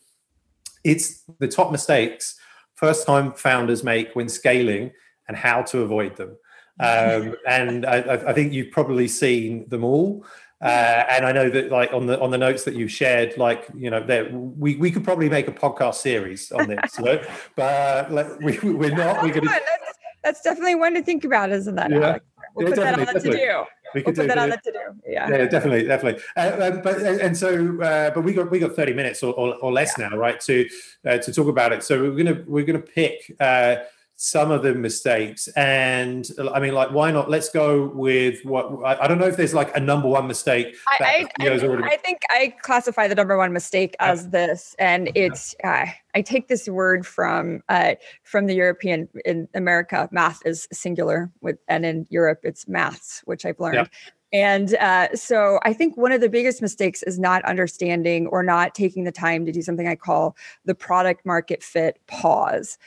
It's 0.85 1.25
the 1.39 1.49
top 1.49 1.73
mistakes 1.73 2.39
first 2.75 3.05
time 3.05 3.33
founders 3.33 3.83
make 3.83 4.15
when 4.15 4.29
scaling 4.29 4.93
and 5.27 5.35
how 5.35 5.63
to 5.63 5.81
avoid 5.81 6.15
them. 6.15 6.37
Um, 6.79 7.35
and 7.45 7.85
I, 7.85 8.29
I, 8.29 8.31
think 8.31 8.53
you've 8.53 8.71
probably 8.71 9.09
seen 9.09 9.67
them 9.67 9.83
all. 9.83 10.25
Uh, 10.65 11.05
and 11.11 11.27
I 11.27 11.31
know 11.31 11.47
that, 11.47 11.71
like 11.71 11.93
on 11.93 12.07
the 12.07 12.19
on 12.19 12.31
the 12.31 12.39
notes 12.39 12.63
that 12.63 12.73
you 12.73 12.87
shared, 12.87 13.37
like 13.37 13.67
you 13.75 13.91
know, 13.91 14.03
there 14.03 14.27
we, 14.33 14.75
we 14.77 14.89
could 14.89 15.03
probably 15.03 15.29
make 15.29 15.47
a 15.47 15.51
podcast 15.51 15.95
series 15.95 16.51
on 16.51 16.67
this, 16.67 16.97
but 17.55 17.61
uh, 17.61 18.35
we, 18.41 18.57
we're 18.57 18.95
not. 18.95 19.21
We're 19.21 19.31
gonna... 19.31 19.45
That's, 19.45 19.99
that's 20.23 20.41
definitely 20.41 20.73
one 20.73 20.95
to 20.95 21.03
think 21.03 21.23
about, 21.23 21.51
isn't 21.51 21.75
that? 21.75 21.91
Yeah. 21.91 22.17
We'll 22.55 22.69
yeah, 22.69 22.75
put 22.75 22.83
that 22.83 22.99
on 22.99 23.13
the 23.13 23.19
to 23.19 23.31
do. 23.31 23.63
We 23.93 24.01
could 24.01 24.17
we'll 24.17 24.25
put 24.25 24.35
that 24.35 24.37
on 24.39 24.49
the 24.49 24.57
to 24.57 24.71
do. 24.71 24.79
Yeah. 25.05 25.29
Yeah, 25.29 25.45
definitely, 25.45 25.83
definitely. 25.83 26.23
Uh, 26.35 26.71
um, 26.73 26.81
but 26.81 27.01
and 27.01 27.37
so, 27.37 27.79
uh, 27.81 28.09
but 28.09 28.23
we 28.23 28.33
got 28.33 28.49
we 28.49 28.57
got 28.57 28.75
thirty 28.75 28.93
minutes 28.93 29.21
or, 29.21 29.33
or, 29.35 29.55
or 29.57 29.71
less 29.71 29.93
yeah. 29.99 30.07
now, 30.07 30.17
right? 30.17 30.39
To 30.39 30.67
uh, 31.05 31.17
to 31.19 31.31
talk 31.31 31.47
about 31.47 31.73
it. 31.73 31.83
So 31.83 32.01
we're 32.01 32.23
gonna 32.23 32.43
we're 32.47 32.65
gonna 32.65 32.79
pick 32.79 33.35
uh, 33.39 33.75
some 34.15 34.49
of 34.49 34.63
the 34.63 34.73
mistakes. 34.73 35.47
And 35.49 36.29
i 36.53 36.59
mean 36.59 36.73
like 36.73 36.91
why 36.91 37.11
not? 37.11 37.29
Let's 37.29 37.49
go 37.49 37.87
with 37.87 38.43
what 38.43 38.83
i, 38.85 39.07
don't 39.07 39.17
know 39.17 39.27
if 39.27 39.37
there's 39.37 39.53
like 39.53 39.75
a 39.75 39.79
number 39.79 40.07
one 40.07 40.27
mistake 40.27 40.75
I, 40.87 41.25
I, 41.39 41.45
I, 41.45 41.59
already... 41.59 41.83
I, 41.83 41.97
think 41.97 42.19
i 42.29 42.53
classify 42.61 43.07
the 43.07 43.15
number 43.15 43.37
one 43.37 43.51
mistake 43.53 43.95
as 43.99 44.29
this 44.29 44.75
and 44.79 45.11
it's 45.15 45.55
uh, 45.63 45.85
i 46.13 46.21
take 46.21 46.47
this 46.47 46.67
word 46.67 47.05
from 47.05 47.61
uh, 47.69 47.95
from 48.23 48.45
the 48.45 48.55
european 48.55 49.09
in 49.25 49.47
america 49.53 50.07
math 50.11 50.41
is 50.45 50.67
singular 50.71 51.31
with 51.41 51.57
and 51.67 51.85
in 51.85 52.05
europe 52.09 52.39
it's 52.43 52.67
maths 52.67 53.21
which 53.25 53.45
i've 53.45 53.59
learned. 53.59 53.75
Yeah. 53.75 54.11
And 54.33 54.75
uh, 54.75 55.15
so 55.15 55.59
I 55.63 55.71
think 55.71 55.95
one 55.95 56.11
of 56.11 56.19
the 56.19 56.27
biggest 56.27 56.61
mistakes 56.61 57.03
is 57.03 57.17
not 57.17 57.45
understanding 57.45 58.27
or 58.27 58.43
not 58.43 58.75
taking 58.75 59.05
the 59.05 59.11
time 59.11 59.45
to 59.45 59.51
do 59.51 59.61
something 59.61 59.87
I 59.87 59.95
call 59.95 60.35
the 60.65 60.75
product 60.75 61.25
market 61.25 61.63
fit 61.63 62.01
pause 62.07 62.77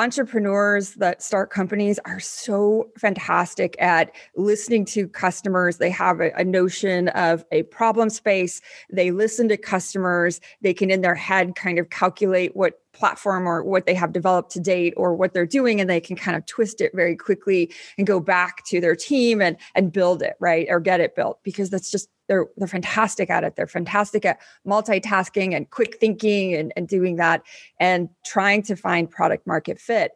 entrepreneurs 0.00 0.94
that 0.94 1.22
start 1.22 1.50
companies 1.50 1.98
are 2.06 2.18
so 2.18 2.88
fantastic 2.96 3.76
at 3.78 4.10
listening 4.34 4.86
to 4.86 5.06
customers. 5.06 5.76
They 5.76 5.90
have 5.90 6.20
a, 6.20 6.32
a, 6.36 6.42
notion 6.42 7.08
of 7.08 7.44
a 7.52 7.64
problem 7.64 8.08
space. 8.08 8.62
They 8.90 9.10
listen 9.10 9.46
to 9.50 9.58
customers. 9.58 10.40
They 10.62 10.72
can, 10.72 10.90
in 10.90 11.02
their 11.02 11.14
head, 11.14 11.54
kind 11.54 11.78
of 11.78 11.90
calculate 11.90 12.56
what 12.56 12.80
platform 12.94 13.46
or 13.46 13.62
what 13.62 13.84
they 13.84 13.94
have 13.94 14.12
developed 14.14 14.50
to 14.52 14.60
date 14.60 14.94
or 14.96 15.14
what 15.14 15.34
they're 15.34 15.46
doing 15.46 15.80
and 15.80 15.90
they 15.90 16.00
can 16.00 16.16
kind 16.16 16.36
of 16.36 16.46
twist 16.46 16.80
it 16.80 16.92
very 16.94 17.14
quickly 17.14 17.70
and 17.98 18.06
go 18.06 18.18
back 18.18 18.64
to 18.64 18.80
their 18.80 18.96
team 18.96 19.40
and 19.40 19.56
and 19.76 19.92
build 19.92 20.22
it 20.22 20.34
right 20.40 20.66
or 20.68 20.80
get 20.80 20.98
it 20.98 21.14
built 21.14 21.38
because 21.44 21.70
that's 21.70 21.88
just 21.88 22.08
they're 22.30 22.46
they're 22.56 22.68
fantastic 22.68 23.28
at 23.28 23.42
it. 23.42 23.56
They're 23.56 23.66
fantastic 23.66 24.24
at 24.24 24.38
multitasking 24.64 25.52
and 25.52 25.68
quick 25.68 25.96
thinking 25.98 26.54
and, 26.54 26.72
and 26.76 26.86
doing 26.86 27.16
that 27.16 27.42
and 27.80 28.08
trying 28.24 28.62
to 28.62 28.76
find 28.76 29.10
product 29.10 29.48
market 29.48 29.80
fit. 29.80 30.12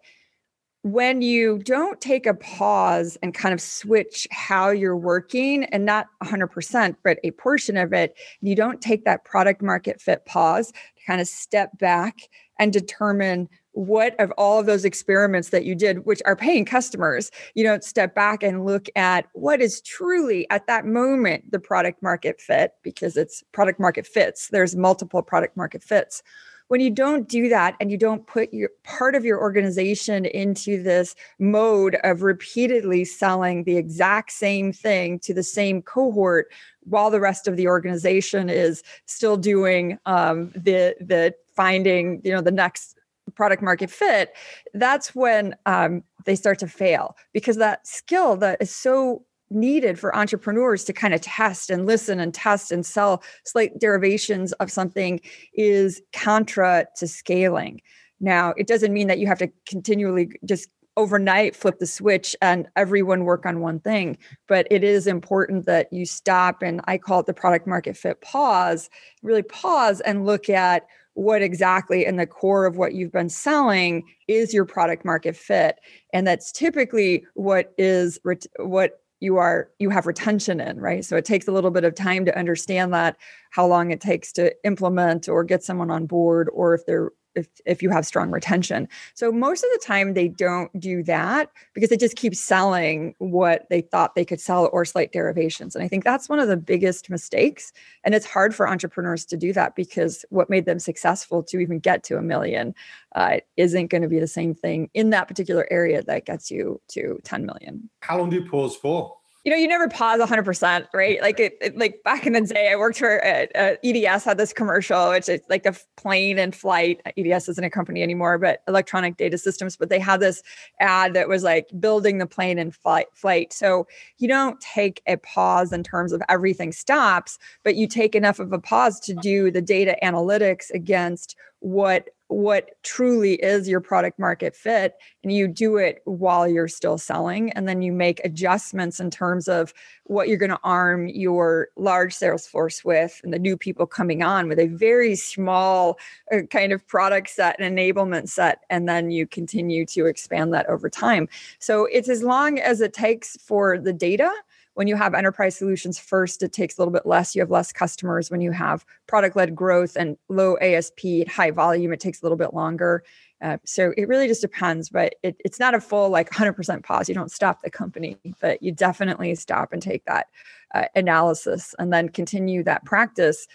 When 0.83 1.23
you 1.23 1.59
don't 1.59 2.00
take 2.00 2.26
a 2.26 2.35
pause 2.35 3.18
and 3.21 3.35
kind 3.35 3.52
of 3.52 3.61
switch 3.61 4.28
how 4.30 4.68
you're 4.68 4.97
working 4.97 5.64
and 5.64 5.85
not 5.85 6.06
100% 6.23 6.97
but 7.02 7.18
a 7.25 7.33
portion 7.33 7.76
of 7.76 7.92
it 7.92 8.14
you 8.42 8.54
don't 8.54 8.83
take 8.83 9.04
that 9.06 9.25
product 9.25 9.62
market 9.62 10.00
fit 10.00 10.25
pause 10.26 10.71
to 10.71 11.04
kind 11.06 11.21
of 11.23 11.26
step 11.26 11.76
back 11.78 12.18
and 12.61 12.71
determine 12.73 13.49
what 13.75 14.19
of 14.21 14.31
all 14.33 14.61
of 14.61 14.66
those 14.66 14.85
experiments 14.85 15.50
that 15.50 15.64
you 15.64 15.75
did 15.75 16.07
which 16.07 16.23
are 16.25 16.37
paying 16.37 16.64
customers 16.64 17.31
you 17.54 17.64
don't 17.64 17.85
step 17.85 18.14
back 18.14 18.43
and 18.43 18.64
look 18.64 18.88
at 18.97 19.26
what 19.33 19.61
is 19.61 19.81
truly 19.81 20.49
at 20.50 20.66
that 20.66 20.87
moment 20.87 21.50
the 21.50 21.59
product 21.59 22.02
market 22.02 22.40
fit 22.40 22.73
because 22.83 23.16
it's 23.16 23.43
product 23.52 23.81
market 23.81 24.07
fits. 24.07 24.49
There's 24.49 24.76
multiple 24.76 25.23
product 25.23 25.57
market 25.57 25.83
fits. 25.83 26.23
When 26.69 26.81
you 26.81 26.90
don't 26.90 27.28
do 27.28 27.50
that 27.50 27.76
and 27.78 27.90
you 27.90 27.99
don't 27.99 28.26
put 28.26 28.52
your 28.52 28.71
part 28.85 29.14
of 29.14 29.25
your 29.25 29.38
organization 29.38 30.25
into 30.25 30.83
this 30.83 31.14
mode 31.38 31.99
of 32.04 32.23
repeatedly 32.23 33.04
selling 33.04 33.64
the 33.64 33.76
exact 33.76 34.33
same 34.33 34.73
thing 34.73 35.19
to 35.21 35.35
the 35.35 35.43
same 35.43 35.83
cohort 35.83 36.50
while 36.85 37.11
the 37.11 37.21
rest 37.21 37.47
of 37.47 37.57
the 37.57 37.69
organization 37.69 38.49
is 38.49 38.83
still 39.04 39.37
doing 39.37 39.99
um, 40.07 40.50
the 40.54 40.97
the 41.00 41.35
finding 41.54 42.21
you 42.25 42.33
know 42.33 42.40
the 42.40 42.50
next 42.50 42.94
product 43.35 43.62
market 43.62 43.90
fit 43.90 44.33
that's 44.75 45.14
when 45.14 45.54
um, 45.66 46.02
they 46.25 46.35
start 46.35 46.59
to 46.59 46.69
fail 46.69 47.16
because 47.33 47.57
that 47.57 47.87
skill 47.87 48.37
that 48.37 48.61
is 48.61 48.75
so 48.75 49.25
needed 49.50 49.99
for 49.99 50.14
entrepreneurs 50.16 50.85
to 50.85 50.93
kind 50.93 51.14
of 51.14 51.21
test 51.21 51.71
and 51.71 51.87
listen 51.87 52.21
and 52.21 52.35
test 52.35 52.73
and 52.73 52.85
sell 52.85 53.23
slight 53.45 53.78
derivations 53.78 54.52
of 54.54 54.71
something 54.71 55.21
is 55.54 56.02
contra 56.12 56.87
to 56.97 57.07
scaling. 57.07 57.81
Now 58.21 58.54
it 58.57 58.66
doesn't 58.66 58.93
mean 58.93 59.07
that 59.09 59.19
you 59.19 59.26
have 59.26 59.38
to 59.38 59.50
continually 59.66 60.31
just 60.45 60.69
overnight 60.97 61.57
flip 61.57 61.81
the 61.81 61.87
switch 61.87 62.37
and 62.40 62.69
everyone 62.76 63.25
work 63.25 63.45
on 63.45 63.59
one 63.59 63.81
thing 63.81 64.16
but 64.47 64.64
it 64.71 64.85
is 64.85 65.09
important 65.09 65.66
that 65.66 65.93
you 65.93 66.07
stop 66.07 66.62
and 66.62 66.81
i 66.85 66.97
call 66.97 67.19
it 67.19 67.26
the 67.26 67.35
product 67.35 67.66
market 67.66 67.97
fit 67.97 68.21
pause 68.21 68.88
really 69.21 69.43
pause 69.43 70.00
and 70.02 70.25
look 70.25 70.49
at 70.49 70.87
what 71.14 71.42
exactly 71.42 72.04
in 72.04 72.16
the 72.16 72.26
core 72.26 72.66
of 72.66 72.76
what 72.76 72.94
you've 72.94 73.12
been 73.12 73.28
selling 73.28 74.04
is 74.28 74.52
your 74.52 74.64
product 74.64 75.04
market 75.04 75.37
fit. 75.37 75.78
And 76.12 76.26
that's 76.26 76.52
typically 76.52 77.25
what 77.35 77.73
is 77.78 78.18
what 78.59 79.00
you 79.21 79.37
are 79.38 79.71
you 79.78 79.90
have 79.90 80.06
retention 80.06 80.61
in 80.61 80.80
right? 80.80 81.04
So 81.04 81.16
it 81.16 81.25
takes 81.25 81.49
a 81.49 81.52
little 81.52 81.71
bit 81.71 81.85
of 81.85 81.94
time 81.94 82.25
to 82.26 82.38
understand 82.38 82.92
that 82.92 83.16
how 83.50 83.66
long 83.66 83.90
it 83.90 84.00
takes 84.00 84.33
to 84.33 84.52
implement 84.64 85.28
or 85.28 85.44
get 85.44 85.62
someone 85.62 85.90
on 85.90 86.06
board 86.06 86.50
or 86.52 86.75
if 86.75 86.85
they're 86.87 87.11
if, 87.35 87.49
if 87.67 87.83
you 87.83 87.91
have 87.91 88.07
strong 88.07 88.31
retention. 88.31 88.88
So 89.14 89.33
most 89.33 89.64
of 89.64 89.71
the 89.73 89.81
time 89.85 90.14
they 90.14 90.29
don't 90.29 90.79
do 90.79 91.03
that 91.05 91.50
because 91.73 91.91
they 91.91 91.97
just 91.97 92.17
keep 92.17 92.35
selling 92.35 93.14
what 93.19 93.67
they 93.71 93.81
thought 93.81 94.14
they 94.14 94.25
could 94.25 94.41
sell 94.41 94.69
or 94.73 94.85
slight 94.85 95.12
derivations. 95.12 95.75
And 95.75 95.85
I 95.85 95.88
think 95.88 96.05
that's 96.05 96.29
one 96.29 96.38
of 96.38 96.49
the 96.49 96.57
biggest 96.57 97.11
mistakes. 97.11 97.73
And 98.05 98.14
it's 98.14 98.26
hard 98.26 98.55
for 98.55 98.69
entrepreneurs 98.69 99.25
to 99.26 99.37
do 99.37 99.53
that 99.53 99.76
because 99.76 100.25
what 100.31 100.50
made 100.50 100.67
them 100.67 100.79
successful 100.79 101.43
to 101.45 101.59
even 101.59 101.79
get 101.79 102.03
to 102.05 102.17
a 102.17 102.23
million 102.23 102.75
uh, 103.14 103.38
isn't 103.57 103.88
going 103.88 104.03
to 104.03 104.09
be 104.09 104.21
the 104.21 104.26
same 104.26 104.55
thing 104.55 104.91
in 104.95 105.11
that 105.11 105.29
particular 105.29 105.67
area 105.71 106.03
that 106.03 106.26
gets 106.26 106.50
you 106.50 106.81
to 106.88 107.21
10 107.25 107.47
million. 107.47 107.88
How 108.00 108.19
long 108.19 108.31
do 108.31 108.37
you 108.37 108.49
pause 108.49 108.76
for? 108.76 109.17
You 109.45 109.51
know, 109.51 109.59
you 109.59 109.69
never 109.69 109.89
pause 109.89 110.21
100%, 110.21 110.87
right? 110.95 111.21
Like 111.21 111.39
it, 111.39 111.59
it 111.61 111.77
like 111.77 112.03
back 112.03 112.27
in 112.27 112.33
the 112.33 112.41
day, 112.41 112.73
I 112.73 112.77
worked 112.77 112.99
for 112.99 113.23
uh, 113.23 113.47
uh, 113.55 113.75
EDS 113.85 114.25
had 114.25 114.39
this 114.39 114.55
commercial, 114.55 115.11
which 115.11 115.29
is 115.29 115.43
like 115.51 115.65
the 115.65 115.79
plane 115.97 116.39
and 116.39 116.55
flight. 116.55 117.03
EDS 117.19 117.51
isn't 117.51 117.65
a 117.65 117.69
company 117.69 118.03
anymore, 118.03 118.39
but 118.39 118.63
electronic 118.67 119.19
data 119.19 119.37
systems. 119.37 119.77
But 119.77 119.91
they 119.91 119.99
had 119.99 120.21
this 120.21 120.43
ad 120.81 121.13
that 121.13 121.29
was 121.29 121.43
like 121.43 121.69
building 121.79 122.19
the 122.19 122.27
plane 122.27 122.59
and 122.59 122.75
flight. 122.75 123.07
Flight. 123.13 123.53
So 123.53 123.87
you 124.17 124.29
don't 124.29 124.59
take 124.63 125.03
a 125.07 125.19
pause 125.19 125.75
in 125.75 125.83
terms 125.83 126.13
of 126.13 126.23
everything 126.31 126.73
stops, 126.73 127.39
but 127.65 127.77
you 127.77 127.87
take 127.87 128.15
enough 128.15 128.39
of 128.39 128.51
a 128.51 128.59
pause 128.59 128.99
to 129.01 129.15
do 129.15 129.51
the 129.51 129.63
data 129.63 129.95
analytics 130.03 130.71
against 130.71 131.37
what 131.61 132.09
what 132.28 132.71
truly 132.83 133.35
is 133.35 133.69
your 133.69 133.81
product 133.81 134.19
market 134.19 134.57
fit 134.57 134.95
and 135.23 135.33
you 135.33 135.47
do 135.47 135.76
it 135.76 136.00
while 136.04 136.49
you're 136.49 136.69
still 136.69 136.97
selling 136.97 137.50
and 137.52 137.69
then 137.69 137.83
you 137.83 137.93
make 137.93 138.21
adjustments 138.25 138.99
in 138.99 139.11
terms 139.11 139.47
of 139.47 139.75
what 140.04 140.28
you're 140.28 140.38
going 140.38 140.50
to 140.50 140.59
arm 140.64 141.07
your 141.07 141.69
large 141.76 142.14
sales 142.14 142.47
force 142.47 142.85
with 142.85 143.21
and 143.25 143.33
the 143.33 143.38
new 143.38 143.57
people 143.57 143.87
coming 143.87 144.23
on 144.23 144.49
with 144.49 144.59
a 144.59 144.66
very 144.69 145.14
small 145.14 145.99
uh, 146.33 146.40
kind 146.50 146.73
of 146.73 146.87
product 146.87 147.28
set 147.28 147.57
and 147.59 147.76
enablement 147.76 148.28
set 148.28 148.61
and 148.71 148.88
then 148.88 149.11
you 149.11 149.26
continue 149.26 149.85
to 149.85 150.07
expand 150.07 150.52
that 150.54 150.69
over 150.69 150.88
time. 150.88 151.28
So 151.59 151.85
it's 151.87 152.09
as 152.09 152.23
long 152.23 152.59
as 152.59 152.81
it 152.81 152.95
takes 152.95 153.37
for 153.37 153.78
the 153.78 153.93
data 153.93 154.33
when 154.75 154.88
you 154.88 154.97
have 154.97 155.14
enterprise 155.14 155.57
solutions 155.57 155.99
first, 155.99 156.43
it 156.43 156.52
takes 156.52 156.76
a 156.76 156.81
little 156.81 156.93
bit 156.93 157.07
less. 157.07 157.35
You 157.35 157.43
have 157.43 157.50
less 157.50 157.73
customers. 157.73 158.31
When 158.31 158.40
you 158.40 158.50
have 158.50 158.85
product 159.07 159.37
led 159.37 159.54
growth 159.54 159.97
and 159.97 160.16
low 160.28 160.57
ASP 160.59 161.28
high 161.28 161.50
volume, 161.50 161.93
it 161.93 162.00
takes 162.00 162.21
a 162.21 162.25
little 162.25 162.38
bit 162.38 162.54
longer. 162.54 163.04
Uh, 163.40 163.59
so 163.64 163.93
it 163.97 164.09
really 164.09 164.26
just 164.26 164.40
depends, 164.40 164.88
but 164.88 165.14
it, 165.23 165.37
it's 165.45 165.61
not 165.61 165.75
a 165.75 165.81
full 165.81 166.09
like 166.09 166.31
100% 166.31 166.83
pause. 166.83 167.09
You 167.09 167.14
don't 167.14 167.31
stop 167.31 167.62
the 167.62 167.71
company, 167.71 168.16
but 168.40 168.62
you 168.62 168.73
definitely 168.73 169.35
stop 169.35 169.73
and 169.73 169.83
take 169.83 170.04
that 170.07 170.28
uh, 170.75 170.87
analysis 170.95 171.75
and 171.78 171.93
then 171.93 172.09
continue 172.09 172.62
that 172.64 172.85
practice 172.85 173.47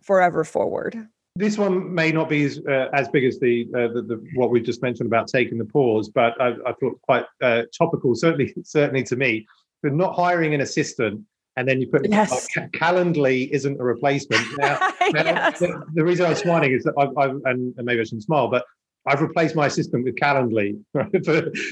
forever 0.00 0.44
forward. 0.44 1.08
This 1.34 1.56
one 1.56 1.94
may 1.94 2.12
not 2.12 2.28
be 2.28 2.44
as, 2.44 2.60
uh, 2.68 2.88
as 2.92 3.08
big 3.08 3.24
as 3.24 3.38
the, 3.40 3.66
uh, 3.74 3.88
the, 3.88 4.02
the, 4.02 4.24
what 4.34 4.50
we 4.50 4.60
just 4.60 4.82
mentioned 4.82 5.06
about 5.06 5.28
taking 5.28 5.56
the 5.56 5.64
pause, 5.64 6.10
but 6.10 6.38
I, 6.40 6.50
I 6.66 6.72
thought 6.78 7.00
quite 7.02 7.24
uh, 7.40 7.62
topical, 7.76 8.14
certainly 8.14 8.54
certainly 8.64 9.02
to 9.04 9.16
me 9.16 9.46
not 9.90 10.14
hiring 10.14 10.54
an 10.54 10.60
assistant 10.60 11.24
and 11.56 11.68
then 11.68 11.80
you 11.80 11.86
put 11.86 12.08
yes. 12.08 12.48
Calendly 12.74 13.50
isn't 13.50 13.80
a 13.80 13.84
replacement. 13.84 14.42
Now, 14.58 14.78
now 15.12 15.24
yes. 15.24 15.58
the, 15.58 15.82
the, 15.94 16.04
reason 16.04 16.26
I'm 16.26 16.34
smiling 16.34 16.72
is 16.72 16.84
that 16.84 16.94
I've, 16.98 17.16
I've 17.18 17.36
and, 17.44 17.74
and, 17.76 17.84
maybe 17.84 18.00
I 18.00 18.04
shouldn't 18.04 18.22
smile, 18.22 18.48
but 18.48 18.64
I've 19.06 19.20
replaced 19.20 19.56
my 19.56 19.66
assistant 19.66 20.04
with 20.04 20.16
Calendly 20.16 20.80
for, 20.92 21.02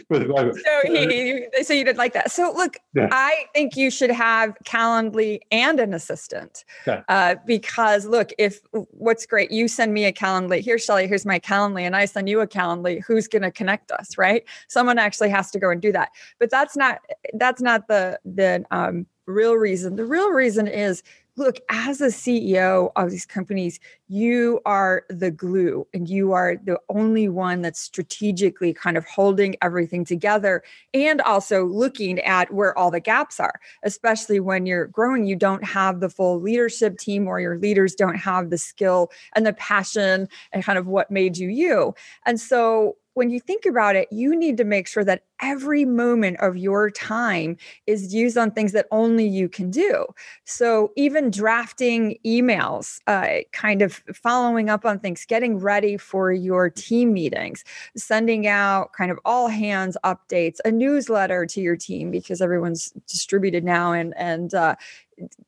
for 0.09 0.19
the 0.19 0.27
moment. 0.27 0.59
So, 0.65 0.81
he, 0.85 1.47
so 1.63 1.73
you 1.73 1.85
did 1.85 1.97
like 1.97 2.13
that. 2.15 2.31
So 2.31 2.53
look, 2.55 2.77
yeah. 2.95 3.09
I 3.13 3.45
think 3.55 3.77
you 3.77 3.91
should 3.91 4.11
have 4.11 4.57
Calendly 4.65 5.41
and 5.51 5.79
an 5.79 5.95
assistant 5.95 6.65
okay. 6.87 7.03
uh, 7.09 7.37
because 7.47 8.05
look, 8.05 8.33
if 8.39 8.61
what's 8.73 9.27
great, 9.27 9.51
you 9.51 9.69
send 9.69 9.95
me 9.95 10.05
a 10.07 10.13
Calendly. 10.13 10.61
Here, 10.61 10.79
Shelly, 10.79 11.07
here's 11.07 11.27
my 11.27 11.39
Calendly, 11.39 11.83
and 11.83 11.95
I 11.95 12.05
send 12.05 12.29
you 12.29 12.41
a 12.41 12.47
Calendly. 12.47 13.03
Who's 13.05 13.29
going 13.29 13.43
to 13.43 13.53
connect 13.53 13.93
us, 13.93 14.19
right? 14.19 14.45
Someone 14.69 14.99
actually 14.99 15.31
has 15.31 15.51
to 15.53 15.61
go 15.61 15.71
and 15.71 15.81
do 15.81 15.93
that. 15.93 16.11
But 16.39 16.51
that's 16.51 16.77
not 16.77 17.01
that's 17.35 17.63
not 17.63 17.87
the 17.87 18.19
the 18.25 18.65
um, 18.71 19.07
real 19.27 19.55
reason. 19.55 19.97
The 19.97 20.05
real 20.05 20.31
reason 20.31 20.67
is 20.67 21.03
look, 21.37 21.59
as 21.71 22.01
a 22.01 22.07
CEO 22.07 22.91
of 22.97 23.11
these 23.11 23.27
companies, 23.27 23.81
you 24.09 24.61
are 24.67 25.05
the 25.09 25.31
glue 25.31 25.87
and 25.95 26.09
you 26.09 26.33
are 26.33 26.57
the 26.65 26.79
only 26.89 27.29
one 27.29 27.63
that's 27.63 27.81
strategically 27.81 28.73
kind 28.73 28.97
of 28.97 29.05
holding 29.07 29.57
everything 29.63 30.05
together 30.05 30.63
and 30.93 31.21
also 31.23 31.65
looking 31.65 32.19
at 32.21 32.53
where 32.53 32.77
all 32.77 32.91
the 32.91 33.01
gaps 33.01 33.39
are, 33.39 33.61
especially 33.83 34.41
when 34.41 34.67
you're 34.67 34.87
growing. 34.87 35.25
You 35.25 35.37
don't 35.37 35.65
have 35.65 36.01
the 36.01 36.11
full 36.11 36.41
leadership 36.41 36.99
team 36.99 37.27
or 37.27 37.41
your 37.41 37.59
leaders 37.59 37.95
don't 37.95 38.17
have 38.17 38.51
the 38.51 38.59
skill 38.59 39.11
and 39.35 39.47
the 39.47 39.53
passion 39.53 40.29
and 40.53 40.65
kind 40.65 40.79
of 40.79 40.87
what 40.87 41.11
made 41.11 41.39
you 41.39 41.49
you. 41.49 41.95
And 42.27 42.41
so 42.41 42.97
when 43.15 43.31
you 43.31 43.41
think 43.41 43.67
about 43.67 43.97
it, 43.97 44.09
you 44.11 44.37
need 44.37 44.57
to 44.57 44.65
make 44.65 44.87
sure 44.87 45.05
that 45.05 45.25
every 45.43 45.85
moment 45.85 46.39
of 46.41 46.57
your 46.57 46.91
time 46.91 47.57
is 47.87 48.15
used 48.15 48.39
on 48.39 48.51
things 48.51 48.73
that 48.73 48.87
only 48.91 49.27
you 49.27 49.49
can 49.49 49.71
do. 49.71 50.07
So, 50.45 50.93
even 50.97 51.31
drafting 51.31 52.19
emails, 52.25 53.01
uh, 53.07 53.43
kind 53.53 53.83
of 53.83 54.03
following 54.15 54.71
up 54.71 54.85
on 54.85 55.01
things, 55.01 55.25
getting 55.25 55.59
ready 55.59 55.97
for 55.97 56.33
your 56.33 56.71
team 56.71 57.13
meetings, 57.13 57.65
sending 57.97 58.47
out 58.47 58.93
kind 58.93 59.11
of 59.11 59.19
all 59.25 59.49
hands 59.49 59.97
updates, 60.05 60.59
a 60.65 60.71
newsletter 60.71 61.47
to 61.47 61.61
your 61.61 61.77
team 61.77 62.11
because 62.11 62.41
everyone's 62.41 62.93
distributed 63.09 63.65
now, 63.65 63.93
and 63.93 64.17
and 64.17 64.55
uh, 64.55 64.77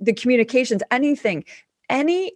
the 0.00 0.12
communications, 0.12 0.82
anything, 0.90 1.44
any 1.88 2.32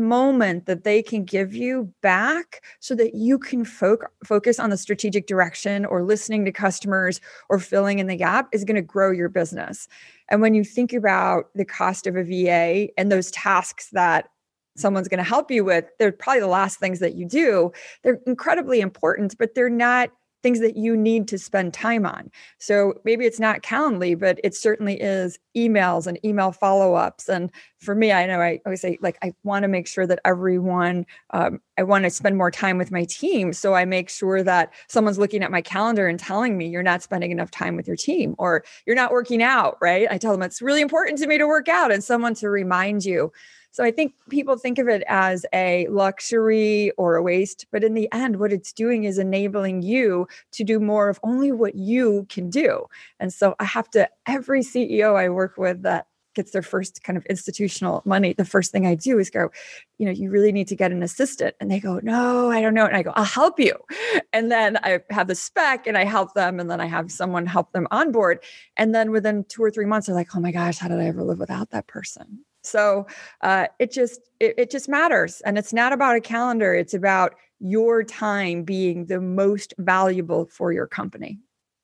moment 0.00 0.66
that 0.66 0.84
they 0.84 1.02
can 1.02 1.24
give 1.24 1.54
you 1.54 1.92
back 2.02 2.62
so 2.80 2.94
that 2.94 3.14
you 3.14 3.38
can 3.38 3.64
fo- 3.64 3.98
focus 4.24 4.58
on 4.58 4.70
the 4.70 4.76
strategic 4.76 5.26
direction 5.26 5.84
or 5.84 6.02
listening 6.02 6.44
to 6.44 6.52
customers 6.52 7.20
or 7.48 7.58
filling 7.58 7.98
in 7.98 8.06
the 8.06 8.16
gap 8.16 8.48
is 8.52 8.64
going 8.64 8.76
to 8.76 8.82
grow 8.82 9.10
your 9.10 9.28
business. 9.28 9.86
And 10.28 10.40
when 10.40 10.54
you 10.54 10.64
think 10.64 10.92
about 10.92 11.50
the 11.54 11.64
cost 11.64 12.06
of 12.06 12.16
a 12.16 12.24
VA 12.24 12.88
and 12.96 13.12
those 13.12 13.30
tasks 13.30 13.90
that 13.92 14.28
someone's 14.76 15.08
going 15.08 15.18
to 15.18 15.24
help 15.24 15.50
you 15.50 15.64
with, 15.64 15.84
they're 15.98 16.12
probably 16.12 16.40
the 16.40 16.46
last 16.46 16.78
things 16.78 17.00
that 17.00 17.14
you 17.14 17.26
do. 17.26 17.72
They're 18.02 18.20
incredibly 18.26 18.80
important, 18.80 19.36
but 19.38 19.54
they're 19.54 19.68
not 19.68 20.10
things 20.42 20.60
that 20.60 20.76
you 20.76 20.96
need 20.96 21.28
to 21.28 21.38
spend 21.38 21.74
time 21.74 22.06
on. 22.06 22.30
So 22.58 22.94
maybe 23.04 23.26
it's 23.26 23.40
not 23.40 23.62
Calendly, 23.62 24.18
but 24.18 24.40
it 24.42 24.54
certainly 24.54 25.00
is 25.00 25.38
emails 25.56 26.06
and 26.06 26.18
email 26.24 26.52
follow 26.52 26.94
ups. 26.94 27.28
And 27.28 27.50
for 27.78 27.94
me, 27.94 28.12
I 28.12 28.26
know 28.26 28.40
I 28.40 28.60
always 28.64 28.80
say, 28.80 28.98
like, 29.00 29.18
I 29.22 29.32
want 29.42 29.64
to 29.64 29.68
make 29.68 29.86
sure 29.86 30.06
that 30.06 30.20
everyone, 30.24 31.06
um, 31.30 31.60
I 31.78 31.82
want 31.82 32.04
to 32.04 32.10
spend 32.10 32.36
more 32.36 32.50
time 32.50 32.78
with 32.78 32.90
my 32.90 33.04
team. 33.04 33.52
So 33.52 33.74
I 33.74 33.84
make 33.84 34.08
sure 34.08 34.42
that 34.42 34.72
someone's 34.88 35.18
looking 35.18 35.42
at 35.42 35.50
my 35.50 35.62
calendar 35.62 36.06
and 36.06 36.18
telling 36.18 36.56
me 36.56 36.68
you're 36.68 36.82
not 36.82 37.02
spending 37.02 37.30
enough 37.30 37.50
time 37.50 37.76
with 37.76 37.86
your 37.86 37.96
team 37.96 38.34
or 38.38 38.64
you're 38.86 38.96
not 38.96 39.12
working 39.12 39.42
out, 39.42 39.76
right? 39.80 40.06
I 40.10 40.18
tell 40.18 40.32
them 40.32 40.42
it's 40.42 40.62
really 40.62 40.80
important 40.80 41.18
to 41.18 41.26
me 41.26 41.38
to 41.38 41.46
work 41.46 41.68
out 41.68 41.92
and 41.92 42.02
someone 42.02 42.34
to 42.34 42.50
remind 42.50 43.04
you. 43.04 43.32
So 43.70 43.84
I 43.84 43.90
think 43.90 44.14
people 44.28 44.56
think 44.56 44.78
of 44.78 44.88
it 44.88 45.02
as 45.08 45.46
a 45.52 45.86
luxury 45.88 46.90
or 46.92 47.16
a 47.16 47.22
waste, 47.22 47.66
but 47.70 47.84
in 47.84 47.94
the 47.94 48.08
end, 48.12 48.36
what 48.36 48.52
it's 48.52 48.72
doing 48.72 49.04
is 49.04 49.18
enabling 49.18 49.82
you 49.82 50.26
to 50.52 50.64
do 50.64 50.80
more 50.80 51.08
of 51.08 51.20
only 51.22 51.52
what 51.52 51.74
you 51.74 52.26
can 52.28 52.50
do. 52.50 52.86
And 53.18 53.32
so 53.32 53.54
I 53.58 53.64
have 53.64 53.90
to, 53.90 54.08
every 54.26 54.62
CEO 54.62 55.16
I 55.16 55.28
work 55.28 55.56
with 55.56 55.82
that 55.82 56.06
gets 56.34 56.52
their 56.52 56.62
first 56.62 57.02
kind 57.02 57.16
of 57.16 57.26
institutional 57.26 58.02
money, 58.04 58.32
the 58.32 58.44
first 58.44 58.72
thing 58.72 58.86
I 58.86 58.94
do 58.94 59.18
is 59.18 59.30
go, 59.30 59.50
you 59.98 60.06
know, 60.06 60.12
you 60.12 60.30
really 60.30 60.52
need 60.52 60.68
to 60.68 60.76
get 60.76 60.92
an 60.92 61.02
assistant. 61.02 61.56
And 61.60 61.70
they 61.70 61.80
go, 61.80 62.00
no, 62.02 62.50
I 62.50 62.60
don't 62.60 62.74
know. 62.74 62.86
And 62.86 62.96
I 62.96 63.02
go, 63.02 63.12
I'll 63.16 63.24
help 63.24 63.58
you. 63.58 63.74
And 64.32 64.50
then 64.50 64.78
I 64.78 65.00
have 65.10 65.26
the 65.26 65.34
spec 65.34 65.86
and 65.86 65.98
I 65.98 66.04
help 66.04 66.34
them. 66.34 66.60
And 66.60 66.70
then 66.70 66.80
I 66.80 66.86
have 66.86 67.10
someone 67.10 67.46
help 67.46 67.72
them 67.72 67.88
on 67.90 68.12
board. 68.12 68.42
And 68.76 68.94
then 68.94 69.10
within 69.10 69.44
two 69.44 69.62
or 69.62 69.70
three 69.70 69.86
months, 69.86 70.06
they're 70.06 70.14
like, 70.14 70.34
oh 70.36 70.40
my 70.40 70.52
gosh, 70.52 70.78
how 70.78 70.88
did 70.88 71.00
I 71.00 71.06
ever 71.06 71.24
live 71.24 71.38
without 71.38 71.70
that 71.70 71.86
person? 71.86 72.44
So 72.62 73.06
uh, 73.40 73.66
it 73.78 73.90
just 73.90 74.20
it, 74.38 74.54
it 74.58 74.70
just 74.70 74.88
matters, 74.88 75.40
and 75.42 75.56
it's 75.58 75.72
not 75.72 75.92
about 75.92 76.16
a 76.16 76.20
calendar. 76.20 76.74
It's 76.74 76.94
about 76.94 77.34
your 77.60 78.02
time 78.02 78.62
being 78.62 79.06
the 79.06 79.20
most 79.20 79.74
valuable 79.78 80.46
for 80.46 80.72
your 80.72 80.86
company. 80.86 81.38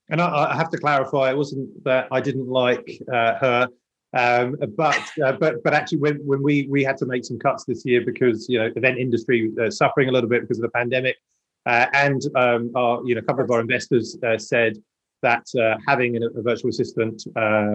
And 0.08 0.20
I, 0.20 0.52
I 0.52 0.56
have 0.56 0.70
to 0.70 0.78
clarify, 0.78 1.30
it 1.30 1.36
wasn't 1.36 1.84
that 1.84 2.08
I 2.12 2.20
didn't 2.20 2.48
like 2.48 3.00
uh, 3.12 3.34
her, 3.34 3.68
um, 4.16 4.56
but 4.76 5.02
uh, 5.24 5.32
but 5.32 5.62
but 5.64 5.74
actually, 5.74 5.98
when 5.98 6.16
when 6.24 6.42
we 6.42 6.66
we 6.68 6.84
had 6.84 6.96
to 6.98 7.06
make 7.06 7.24
some 7.24 7.38
cuts 7.38 7.64
this 7.64 7.84
year 7.84 8.02
because 8.04 8.48
you 8.48 8.58
know 8.58 8.70
event 8.76 8.98
industry 8.98 9.50
uh, 9.60 9.70
suffering 9.70 10.08
a 10.08 10.12
little 10.12 10.30
bit 10.30 10.42
because 10.42 10.58
of 10.58 10.62
the 10.62 10.70
pandemic, 10.70 11.16
uh, 11.66 11.86
and 11.92 12.22
um, 12.36 12.70
our 12.74 13.02
you 13.04 13.14
know 13.14 13.20
a 13.20 13.24
couple 13.24 13.44
of 13.44 13.50
our 13.50 13.60
investors 13.60 14.16
uh, 14.26 14.38
said 14.38 14.76
that 15.22 15.44
having 15.88 16.22
a, 16.22 16.26
a 16.38 16.42
virtual 16.42 16.68
assistant 16.68 17.24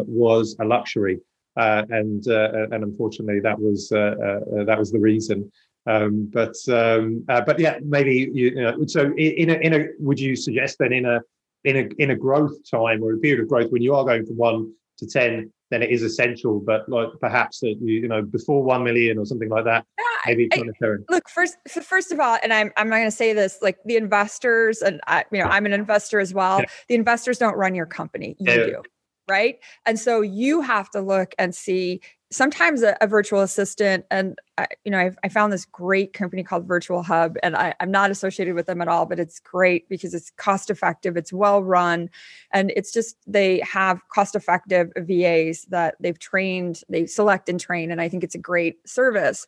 was 0.08 0.56
a 0.62 0.66
luxury 0.66 1.20
uh, 1.58 1.84
and 1.90 2.28
uh, 2.28 2.68
and 2.72 2.84
unfortunately 2.84 3.40
that 3.42 3.60
was 3.60 3.92
uh, 3.92 3.98
uh, 3.98 4.64
that 4.64 4.80
was 4.80 4.92
the 4.92 5.00
reason. 5.00 5.52
Um, 5.88 6.30
but 6.32 6.56
um, 6.70 7.24
but 7.28 7.60
yeah, 7.60 7.80
maybe 7.84 8.30
you, 8.34 8.50
you, 8.50 8.56
know. 8.56 8.86
So 8.88 9.14
in 9.18 9.50
a, 9.50 9.54
in 9.54 9.74
a 9.74 9.86
would 10.00 10.20
you 10.20 10.36
suggest 10.36 10.78
then 10.80 10.94
in 10.94 11.06
a 11.06 11.20
in 11.64 11.78
a 11.78 12.02
in 12.02 12.12
a 12.12 12.16
growth 12.16 12.54
time 12.70 13.04
or 13.04 13.14
a 13.14 13.18
period 13.18 13.42
of 13.42 13.50
growth 13.50 13.72
when 13.72 13.82
you 13.82 13.96
are 13.96 14.06
going 14.06 14.26
from 14.26 14.38
one 14.38 14.74
to 15.00 15.08
ten, 15.08 15.52
then 15.72 15.82
it 15.82 15.90
is 15.90 16.04
essential. 16.04 16.60
But 16.60 16.88
like 16.88 17.10
perhaps 17.20 17.60
that 17.62 17.76
you, 17.82 18.02
you 18.02 18.08
know 18.08 18.22
before 18.22 18.64
one 18.64 18.84
million 18.84 19.18
or 19.18 19.26
something 19.26 19.50
like 19.50 19.66
that, 19.66 19.86
maybe 20.26 20.48
it's 20.52 20.58
I, 20.58 20.96
Look, 21.10 21.28
first 21.28 21.58
first 21.68 22.12
of 22.12 22.20
all, 22.20 22.38
and 22.44 22.54
I'm 22.54 22.72
I'm 22.78 22.88
not 22.88 22.98
going 22.98 23.10
to 23.10 23.16
say 23.16 23.34
this 23.34 23.58
like 23.62 23.80
the 23.86 23.98
investors, 23.98 24.82
and 24.82 25.02
I 25.08 25.26
you 25.32 25.40
know 25.40 25.50
I'm 25.50 25.66
an 25.66 25.74
investor 25.74 26.20
as 26.20 26.34
well. 26.34 26.60
Yeah. 26.60 26.66
The 26.88 26.96
investors 26.96 27.40
don't 27.40 27.58
run 27.58 27.76
your 27.76 27.88
company, 27.88 28.36
you 28.40 28.52
yeah. 28.52 28.66
do 28.66 28.84
right? 29.32 29.60
And 29.86 29.98
so 29.98 30.20
you 30.20 30.60
have 30.60 30.90
to 30.90 31.00
look 31.00 31.34
and 31.40 31.56
see 31.56 32.02
sometimes 32.32 32.82
a, 32.82 32.98
a 33.00 33.08
virtual 33.08 33.42
assistant 33.42 34.06
and 34.12 34.38
I, 34.58 34.68
you 34.86 34.92
know 34.92 35.00
I've, 35.00 35.18
i 35.22 35.28
found 35.28 35.52
this 35.52 35.66
great 35.66 36.14
company 36.14 36.44
called 36.44 36.66
virtual 36.66 37.04
hub 37.04 37.36
and 37.44 37.58
I, 37.58 37.74
i'm 37.82 37.92
not 37.92 38.10
associated 38.10 38.56
with 38.56 38.68
them 38.68 38.82
at 38.82 38.88
all 38.88 39.06
but 39.06 39.20
it's 39.20 39.42
great 39.42 39.90
because 39.90 40.14
it's 40.14 40.32
cost 40.38 40.70
effective 40.70 41.18
it's 41.18 41.34
well 41.34 41.62
run 41.62 42.10
and 42.54 42.72
it's 42.74 42.94
just 42.94 43.18
they 43.28 43.60
have 43.70 44.00
cost 44.08 44.34
effective 44.34 44.94
vas 44.96 45.66
that 45.72 45.96
they've 46.00 46.20
trained 46.20 46.84
they 46.88 47.06
select 47.06 47.50
and 47.50 47.60
train 47.60 47.92
and 47.92 48.00
i 48.00 48.08
think 48.08 48.24
it's 48.24 48.36
a 48.36 48.40
great 48.40 48.78
service 48.88 49.46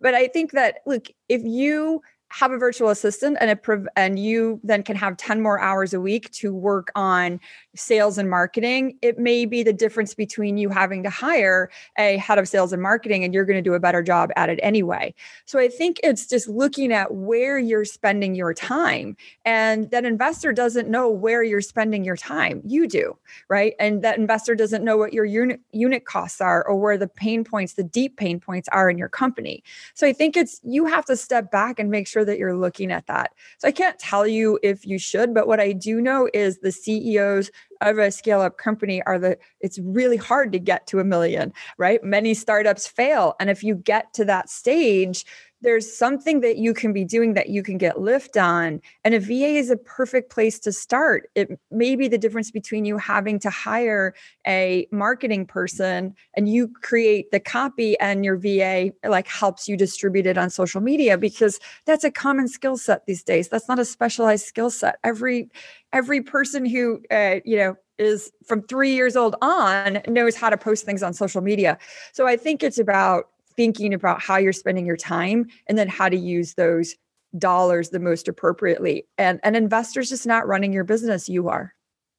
but 0.00 0.12
i 0.14 0.26
think 0.26 0.50
that 0.50 0.78
look 0.86 1.06
if 1.28 1.42
you 1.44 2.02
have 2.34 2.50
a 2.50 2.58
virtual 2.58 2.88
assistant 2.88 3.36
and 3.40 3.48
it 3.48 3.62
prov- 3.62 3.86
and 3.94 4.18
you 4.18 4.58
then 4.64 4.82
can 4.82 4.96
have 4.96 5.16
10 5.16 5.40
more 5.40 5.60
hours 5.60 5.94
a 5.94 6.00
week 6.00 6.28
to 6.32 6.52
work 6.52 6.90
on 6.96 7.38
sales 7.76 8.18
and 8.18 8.28
marketing 8.28 8.98
it 9.02 9.20
may 9.20 9.46
be 9.46 9.62
the 9.62 9.72
difference 9.72 10.14
between 10.14 10.56
you 10.56 10.68
having 10.68 11.04
to 11.04 11.10
hire 11.10 11.70
a 11.96 12.16
head 12.16 12.38
of 12.38 12.48
sales 12.48 12.72
and 12.72 12.82
marketing 12.82 13.22
and 13.22 13.32
you're 13.32 13.44
going 13.44 13.56
to 13.56 13.62
do 13.62 13.74
a 13.74 13.78
better 13.78 14.02
job 14.02 14.30
at 14.34 14.48
it 14.48 14.58
anyway. 14.64 15.14
So 15.44 15.60
i 15.60 15.68
think 15.68 16.00
it's 16.02 16.26
just 16.26 16.48
looking 16.48 16.92
at 16.92 17.14
where 17.14 17.56
you're 17.56 17.84
spending 17.84 18.34
your 18.34 18.52
time 18.52 19.16
and 19.44 19.88
that 19.92 20.04
investor 20.04 20.52
doesn't 20.52 20.88
know 20.88 21.08
where 21.08 21.44
you're 21.44 21.60
spending 21.60 22.04
your 22.04 22.16
time. 22.16 22.62
You 22.64 22.88
do 22.88 23.16
right? 23.48 23.74
And 23.78 24.02
that 24.02 24.18
investor 24.18 24.54
doesn't 24.54 24.84
know 24.84 24.96
what 24.96 25.12
your 25.12 25.24
unit 25.24 25.60
unit 25.72 26.04
costs 26.04 26.40
are 26.40 26.66
or 26.66 26.76
where 26.80 26.98
the 26.98 27.08
pain 27.08 27.44
points 27.44 27.74
the 27.74 27.84
deep 27.84 28.16
pain 28.16 28.40
points 28.40 28.68
are 28.70 28.90
in 28.90 28.98
your 28.98 29.08
company. 29.08 29.62
So 29.94 30.06
i 30.06 30.12
think 30.12 30.36
it's 30.36 30.60
you 30.64 30.86
have 30.86 31.04
to 31.06 31.16
step 31.16 31.50
back 31.50 31.78
and 31.78 31.90
make 31.90 32.08
sure 32.08 32.23
sure 32.24 32.32
that 32.32 32.38
you're 32.38 32.56
looking 32.56 32.90
at 32.90 33.06
that. 33.06 33.32
So 33.58 33.68
I 33.68 33.72
can't 33.72 33.98
tell 33.98 34.26
you 34.26 34.58
if 34.62 34.86
you 34.86 34.98
should, 34.98 35.34
but 35.34 35.46
what 35.46 35.60
I 35.60 35.72
do 35.72 36.00
know 36.00 36.28
is 36.32 36.58
the 36.58 36.72
CEOs 36.72 37.50
of 37.80 37.98
a 37.98 38.10
scale 38.10 38.40
up 38.40 38.56
company 38.56 39.02
are 39.02 39.18
the 39.18 39.36
it's 39.60 39.78
really 39.80 40.16
hard 40.16 40.52
to 40.52 40.58
get 40.58 40.86
to 40.88 41.00
a 41.00 41.04
million, 41.04 41.52
right? 41.78 42.02
Many 42.02 42.34
startups 42.34 42.86
fail. 42.86 43.34
And 43.40 43.50
if 43.50 43.62
you 43.62 43.74
get 43.74 44.12
to 44.14 44.24
that 44.24 44.48
stage, 44.48 45.24
there's 45.64 45.96
something 45.96 46.40
that 46.40 46.58
you 46.58 46.74
can 46.74 46.92
be 46.92 47.04
doing 47.04 47.32
that 47.34 47.48
you 47.48 47.62
can 47.62 47.78
get 47.78 47.98
lift 47.98 48.36
on. 48.36 48.80
And 49.02 49.14
a 49.14 49.18
VA 49.18 49.56
is 49.56 49.70
a 49.70 49.76
perfect 49.76 50.30
place 50.30 50.58
to 50.60 50.72
start. 50.72 51.30
It 51.34 51.58
may 51.70 51.96
be 51.96 52.06
the 52.06 52.18
difference 52.18 52.50
between 52.50 52.84
you 52.84 52.98
having 52.98 53.38
to 53.40 53.50
hire 53.50 54.14
a 54.46 54.86
marketing 54.92 55.46
person 55.46 56.14
and 56.36 56.48
you 56.48 56.68
create 56.68 57.30
the 57.30 57.40
copy 57.40 57.98
and 57.98 58.24
your 58.24 58.36
VA 58.36 58.92
like 59.08 59.26
helps 59.26 59.66
you 59.66 59.76
distribute 59.76 60.26
it 60.26 60.36
on 60.36 60.50
social 60.50 60.82
media 60.82 61.16
because 61.16 61.58
that's 61.86 62.04
a 62.04 62.10
common 62.10 62.46
skill 62.46 62.76
set 62.76 63.06
these 63.06 63.24
days. 63.24 63.48
That's 63.48 63.68
not 63.68 63.78
a 63.78 63.86
specialized 63.86 64.44
skill 64.44 64.70
set. 64.70 64.98
Every 65.02 65.48
every 65.94 66.20
person 66.20 66.66
who 66.66 67.00
uh, 67.10 67.36
you 67.44 67.56
know 67.56 67.76
is 67.98 68.32
from 68.44 68.60
three 68.62 68.94
years 68.94 69.16
old 69.16 69.36
on 69.40 70.02
knows 70.08 70.34
how 70.34 70.50
to 70.50 70.56
post 70.56 70.84
things 70.84 71.02
on 71.02 71.14
social 71.14 71.40
media. 71.40 71.78
So 72.12 72.26
I 72.26 72.36
think 72.36 72.62
it's 72.62 72.78
about 72.78 73.28
thinking 73.56 73.94
about 73.94 74.22
how 74.22 74.36
you're 74.36 74.52
spending 74.52 74.86
your 74.86 74.96
time 74.96 75.46
and 75.66 75.78
then 75.78 75.88
how 75.88 76.08
to 76.08 76.16
use 76.16 76.54
those 76.54 76.94
dollars 77.38 77.90
the 77.90 78.00
most 78.00 78.28
appropriately. 78.28 79.06
And 79.18 79.40
an 79.42 79.54
investor's 79.54 80.08
just 80.08 80.26
not 80.26 80.46
running 80.46 80.72
your 80.72 80.84
business, 80.84 81.28
you 81.28 81.48
are. 81.48 81.74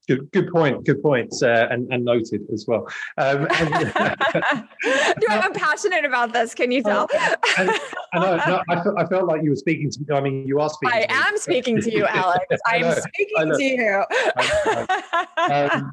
Good, 0.07 0.31
good 0.31 0.51
point. 0.51 0.85
Good 0.85 1.01
points, 1.01 1.41
uh, 1.41 1.67
and, 1.71 1.91
and 1.91 2.05
noted 2.05 2.43
as 2.53 2.65
well. 2.67 2.87
Um, 3.17 3.47
and, 3.55 3.91
I'm 5.29 5.53
passionate 5.53 6.05
about 6.05 6.31
this. 6.31 6.53
Can 6.53 6.71
you 6.71 6.83
tell? 6.83 7.07
and, 7.57 7.71
I, 8.13 8.43
no, 8.47 8.61
I, 8.69 8.83
felt, 8.83 8.95
I 8.99 9.05
felt 9.07 9.25
like 9.25 9.41
you 9.41 9.49
were 9.49 9.55
speaking 9.55 9.89
to 9.89 9.99
me. 9.99 10.05
I 10.15 10.21
mean, 10.21 10.47
you 10.47 10.59
are 10.59 10.69
speaking. 10.69 10.95
I 10.95 11.07
am 11.09 11.33
me. 11.33 11.39
speaking 11.39 11.81
to 11.81 11.91
you, 11.91 12.05
Alex. 12.05 12.45
I 12.67 12.77
am 12.77 13.01
speaking 13.01 13.51
to 13.57 13.63
you. 13.63 14.03
um, 15.49 15.91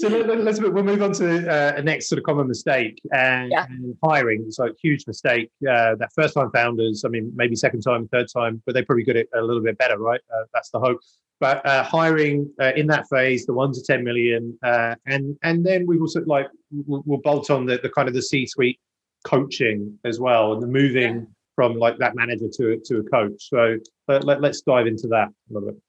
so 0.00 0.08
let, 0.08 0.46
us 0.46 0.60
we'll 0.60 0.84
move 0.84 1.02
on 1.02 1.12
to 1.14 1.50
uh, 1.50 1.72
a 1.76 1.82
next 1.82 2.08
sort 2.08 2.18
of 2.18 2.24
common 2.24 2.46
mistake 2.46 3.00
and, 3.12 3.50
yeah. 3.50 3.66
hiring. 4.04 4.44
It's 4.46 4.58
like 4.58 4.70
a 4.70 4.76
huge 4.80 5.06
mistake. 5.08 5.50
Uh, 5.62 5.96
that 5.96 6.10
first 6.14 6.34
time 6.34 6.52
founders, 6.52 7.04
I 7.04 7.08
mean, 7.08 7.32
maybe 7.34 7.56
second 7.56 7.80
time, 7.80 8.06
third 8.08 8.28
time, 8.32 8.62
but 8.64 8.76
they 8.76 8.82
probably 8.82 9.02
get 9.02 9.16
it 9.16 9.28
a 9.34 9.42
little 9.42 9.62
bit 9.62 9.76
better, 9.76 9.98
right? 9.98 10.20
Uh, 10.32 10.44
that's 10.54 10.70
the 10.70 10.78
hope. 10.78 11.00
But 11.40 11.66
uh, 11.66 11.82
hiring 11.82 12.48
uh, 12.60 12.72
in 12.76 12.86
that 12.88 13.08
phase, 13.08 13.44
the 13.44 13.52
one 13.52 13.72
to 13.72 13.82
ten 13.82 14.04
million, 14.04 14.56
uh, 14.62 14.94
and 15.06 15.36
and 15.42 15.64
then 15.64 15.86
we 15.86 15.96
will 15.96 16.08
sort 16.08 16.22
of 16.22 16.28
like 16.28 16.48
we'll, 16.70 17.02
we'll, 17.04 17.20
bolt 17.20 17.50
on 17.50 17.66
the, 17.66 17.78
the 17.78 17.88
kind 17.88 18.08
of 18.08 18.14
the 18.14 18.22
C-suite 18.22 18.80
coaching 19.24 19.98
as 20.04 20.18
well, 20.18 20.52
and 20.52 20.62
the 20.62 20.66
moving 20.66 21.14
yeah. 21.14 21.22
from 21.54 21.76
like 21.76 21.98
that 21.98 22.16
manager 22.16 22.46
to 22.54 22.80
to 22.84 22.98
a 22.98 23.02
coach. 23.04 23.48
So 23.50 23.78
let, 24.08 24.24
let, 24.24 24.40
let's 24.40 24.62
dive 24.62 24.88
into 24.88 25.06
that 25.08 25.28
a 25.28 25.52
little 25.52 25.70
bit. 25.70 25.80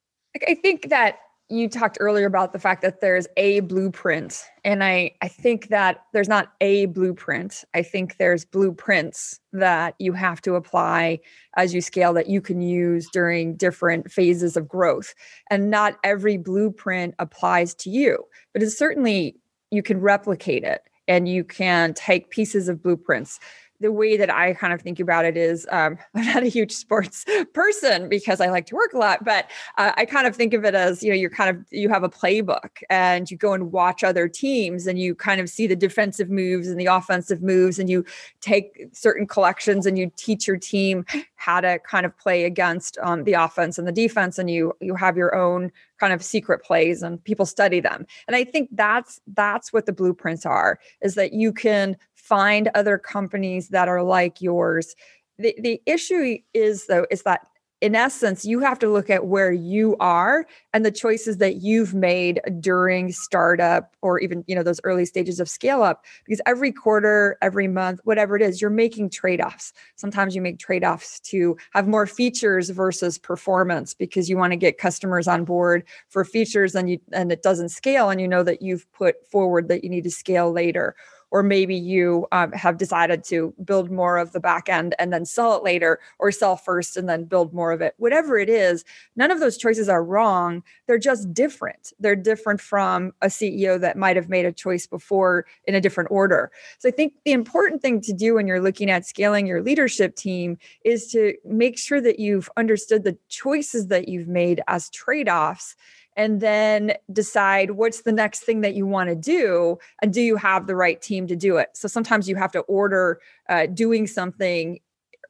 I 0.48 0.54
think 0.54 0.90
that 0.90 1.18
you 1.50 1.68
talked 1.68 1.98
earlier 2.00 2.28
about 2.28 2.54
the 2.54 2.60
fact 2.60 2.84
that 2.84 3.02
there's 3.02 3.28
a 3.36 3.62
blueprint 3.62 4.44
and 4.64 4.84
i 4.84 5.12
i 5.22 5.28
think 5.28 5.70
that 5.70 6.04
there's 6.14 6.28
not 6.28 6.54
a 6.62 6.86
blueprint. 6.88 7.64
I 7.74 7.82
think 7.82 8.18
there's 8.18 8.46
blueprints 8.46 9.40
that 9.54 9.96
you 10.00 10.14
have 10.14 10.42
to 10.42 10.56
apply 10.56 11.20
as 11.58 11.74
you 11.74 11.82
scale 11.82 12.14
that 12.14 12.30
you 12.30 12.42
can 12.42 12.62
use 12.62 13.08
during 13.12 13.56
different 13.56 14.12
phases 14.12 14.56
of 14.56 14.68
growth. 14.68 15.16
And 15.50 15.72
not 15.72 15.98
every 16.04 16.38
blueprint 16.38 17.16
applies 17.20 17.74
to 17.76 17.90
you 17.90 18.24
but 18.54 18.62
it's 18.62 18.78
certainly 18.78 19.36
you 19.72 19.84
can 19.84 20.00
replicate 20.00 20.64
it 20.64 20.84
and 21.08 21.28
you 21.28 21.44
can 21.44 21.94
take 21.94 22.30
pieces 22.30 22.70
of 22.70 22.82
blueprints 22.82 23.40
the 23.80 23.92
way 23.92 24.18
that 24.18 24.30
I 24.30 24.54
kind 24.54 24.74
of 24.74 24.82
think 24.82 25.00
about 25.00 25.26
it 25.26 25.38
is 25.38 25.66
um, 25.72 25.98
I'm 26.16 26.26
not 26.26 26.44
a 26.44 26.48
huge 26.48 26.72
sports 26.72 27.26
person 27.54 28.10
because 28.10 28.42
I 28.42 28.48
like 28.48 28.66
to 28.68 28.76
work 28.76 28.94
a 28.94 28.98
lot, 28.98 29.24
but 29.24 29.50
uh, 29.78 29.94
I 29.96 30.06
kind 30.06 30.28
of 30.28 30.36
think 30.36 30.54
of 30.54 30.66
it 30.66 30.76
as 30.76 31.04
you 31.04 31.10
know 31.10 31.16
you're 31.16 31.30
kind 31.30 31.50
of 31.50 31.66
you 31.72 31.90
have 31.90 32.04
a 32.04 32.10
playbook 32.10 32.82
and 32.90 33.30
you 33.30 33.38
go 33.38 33.54
and 33.54 33.72
watch 33.72 34.04
other 34.04 34.28
teams 34.28 34.88
and 34.88 35.00
you 35.00 35.16
kind 35.16 35.42
of 35.42 35.50
see 35.50 35.68
the 35.68 35.76
defensive 35.76 36.30
moves 36.30 36.68
and 36.68 36.80
the 36.80 36.86
offensive 36.86 37.42
moves 37.42 37.80
and 37.80 37.90
you 37.90 38.06
take 38.42 38.88
certain 38.92 39.26
collections 39.26 39.86
and 39.86 39.98
you 39.98 40.12
teach 40.16 40.48
your 40.48 40.58
team 40.58 41.06
how 41.36 41.62
to 41.62 41.80
kind 41.80 42.06
of 42.06 42.18
play 42.18 42.44
against 42.44 42.98
um, 43.02 43.24
the 43.24 43.34
offense 43.34 43.78
and 43.78 43.88
the 43.88 43.92
defense 43.92 44.38
and 44.38 44.50
you 44.50 44.74
you 44.82 44.96
have 44.96 45.18
your 45.18 45.36
own 45.36 45.72
kind 46.00 46.14
of 46.14 46.24
secret 46.24 46.64
plays 46.64 47.02
and 47.02 47.22
people 47.24 47.46
study 47.46 47.80
them. 47.80 48.06
And 48.28 48.36
i 48.36 48.44
think 48.44 48.70
that's 48.74 49.20
that's 49.34 49.72
what 49.72 49.86
the 49.86 49.94
blueprints 49.94 50.46
are 50.46 50.80
is 51.02 51.16
that 51.16 51.34
you 51.34 51.54
can 51.54 51.96
find 52.30 52.70
other 52.76 52.98
companies 52.98 53.70
that 53.70 53.90
are 53.90 54.04
like 54.04 54.42
yours. 54.42 54.96
The, 55.40 55.56
the 55.60 55.82
issue 55.86 56.38
is, 56.54 56.86
though, 56.86 57.08
is 57.10 57.24
that 57.24 57.48
in 57.82 57.96
essence, 57.96 58.44
you 58.44 58.60
have 58.60 58.78
to 58.80 58.90
look 58.90 59.10
at 59.10 59.28
where 59.28 59.54
you 59.54 59.96
are 60.02 60.46
and 60.74 60.86
the 60.86 60.92
choices 60.92 61.38
that 61.38 61.62
you've 61.62 61.94
made 61.94 62.42
during 62.60 63.12
startup 63.14 63.96
or 64.02 64.20
even, 64.20 64.44
you 64.48 64.56
know, 64.56 64.64
those 64.64 64.82
early 64.84 65.06
stages 65.06 65.40
of 65.40 65.48
scale 65.48 65.82
up. 65.82 66.04
Because 66.26 66.42
every 66.46 66.74
quarter, 66.74 67.38
every 67.42 67.70
month, 67.70 68.02
whatever 68.04 68.36
it 68.36 68.42
is, 68.42 68.60
you're 68.60 68.70
making 68.70 69.12
trade-offs. 69.12 69.72
Sometimes 69.96 70.36
you 70.36 70.42
make 70.42 70.60
trade-offs 70.60 71.22
to 71.22 71.56
have 71.72 71.88
more 71.88 72.06
features 72.06 72.70
versus 72.70 73.18
performance 73.18 73.94
because 73.94 74.30
you 74.30 74.38
want 74.38 74.52
to 74.52 74.58
get 74.58 74.78
customers 74.78 75.28
on 75.28 75.46
board 75.46 75.86
for 76.10 76.26
features 76.26 76.76
and 76.76 76.90
you 76.90 77.00
and 77.14 77.32
it 77.32 77.44
doesn't 77.44 77.70
scale 77.70 78.10
and 78.10 78.20
you 78.20 78.28
know 78.28 78.44
that 78.44 78.62
you've 78.62 78.92
put 78.92 79.26
forward 79.32 79.70
that 79.70 79.86
you 79.86 79.90
need 79.90 80.04
to 80.04 80.12
scale 80.12 80.52
later 80.52 80.96
or 81.32 81.44
maybe 81.44 81.76
you 81.76 82.28
um, 82.32 82.52
have 82.52 82.78
decided 82.78 83.24
to 83.26 83.54
build 83.64 83.92
more 83.92 84.18
of 84.18 84.32
the 84.32 84.40
back 84.40 84.70
end 84.70 84.96
and 85.00 85.14
then 85.14 85.26
sell 85.26 85.56
it 85.56 85.64
later 85.64 86.00
or 86.18 86.32
sell 86.32 86.56
first 86.56 86.98
and 86.98 87.08
then 87.08 87.24
build 87.26 87.54
more 87.54 87.72
of 87.72 87.82
it. 87.82 87.94
Whatever 87.98 88.38
it 88.38 88.50
is 88.50 88.84
none 89.16 89.32
of 89.32 89.40
those 89.40 89.58
choices 89.58 89.90
are 89.90 90.04
wrong. 90.04 90.64
They're 90.88 90.98
just 90.98 91.34
different. 91.34 91.94
They're 92.00 92.16
different 92.16 92.62
from 92.62 93.12
a 93.22 93.28
ceo 93.28 93.80
that 93.80 93.98
might 93.98 94.16
have 94.16 94.30
made 94.30 94.46
a 94.46 94.52
choice 94.52 94.88
before 94.88 95.46
in 95.66 95.76
a 95.76 95.82
different 95.82 96.12
order. 96.12 96.52
So 96.80 96.90
i 96.90 96.92
think 96.92 97.14
the 97.26 97.32
important 97.32 97.82
thing 97.82 98.02
to 98.02 98.14
do 98.14 98.36
when 98.36 98.48
you're 98.48 98.62
looking 98.62 98.90
at 98.90 99.06
scaling 99.06 99.46
your 99.46 99.62
leadership 99.62 100.16
team 100.16 100.58
is 100.84 101.12
to 101.12 101.34
make 101.46 101.78
sure 101.78 102.02
that 102.02 102.20
you've 102.20 102.50
understood 102.58 103.04
the 103.04 103.18
choices 103.28 103.88
that 103.88 104.08
you've 104.08 104.28
made 104.28 104.62
as 104.68 104.90
trade-offs 104.90 105.76
and 106.20 106.42
then 106.42 106.94
decide 107.14 107.72
what's 107.72 108.02
the 108.02 108.12
next 108.12 108.42
thing 108.42 108.60
that 108.60 108.76
you 108.76 108.86
want 108.86 109.08
to 109.10 109.16
do 109.16 109.78
and 110.02 110.14
do 110.14 110.22
you 110.22 110.36
have 110.36 110.68
the 110.68 110.76
right 110.76 111.02
team 111.02 111.26
to 111.26 111.36
do 111.36 111.56
it 111.56 111.70
so 111.74 111.88
sometimes 111.88 112.28
you 112.28 112.36
have 112.36 112.52
to 112.52 112.60
order 112.62 113.22
uh, 113.48 113.66
doing 113.68 114.06
something 114.06 114.80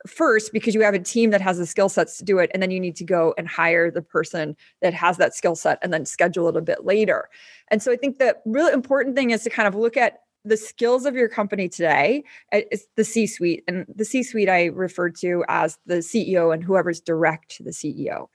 first 0.08 0.52
because 0.52 0.74
you 0.74 0.82
have 0.82 0.96
a 0.96 1.00
team 1.00 1.30
that 1.30 1.42
has 1.42 1.60
the 1.60 1.66
skill 1.66 1.90
sets 1.90 2.18
to 2.18 2.26
do 2.26 2.40
it 2.40 2.50
and 2.54 2.64
then 2.64 2.72
you 2.72 2.80
need 2.80 2.96
to 2.96 3.04
go 3.04 3.36
and 3.38 3.48
hire 3.48 3.92
the 3.92 4.02
person 4.02 4.56
that 4.82 4.94
has 4.94 5.18
that 5.18 5.36
skill 5.36 5.56
set 5.56 5.78
and 5.84 5.94
then 5.94 6.06
schedule 6.06 6.50
it 6.50 6.58
a 6.58 6.62
bit 6.62 6.84
later 6.84 7.30
and 7.70 7.84
so 7.84 7.92
i 7.92 7.96
think 7.96 8.18
the 8.18 8.36
really 8.46 8.74
important 8.74 9.16
thing 9.16 9.30
is 9.30 9.44
to 9.44 9.50
kind 9.50 9.68
of 9.68 9.76
look 9.76 9.96
at 9.96 10.22
the 10.46 10.58
skills 10.58 11.06
of 11.06 11.16
your 11.16 11.28
company 11.28 11.68
today 11.68 12.24
is 12.72 12.88
the 12.96 13.04
C 13.04 13.28
suite. 13.28 13.64
And 13.68 13.86
the 13.94 14.06
C 14.06 14.24
suite 14.24 14.50
I 14.50 14.66
refer 14.66 15.10
to 15.10 15.44
as 15.50 15.78
the 15.86 15.96
CEO 15.96 16.54
and 16.54 16.64
whoever's 16.64 17.02
direct 17.02 17.56
to 17.58 17.64
the 17.64 17.72
CEO. 17.72 18.28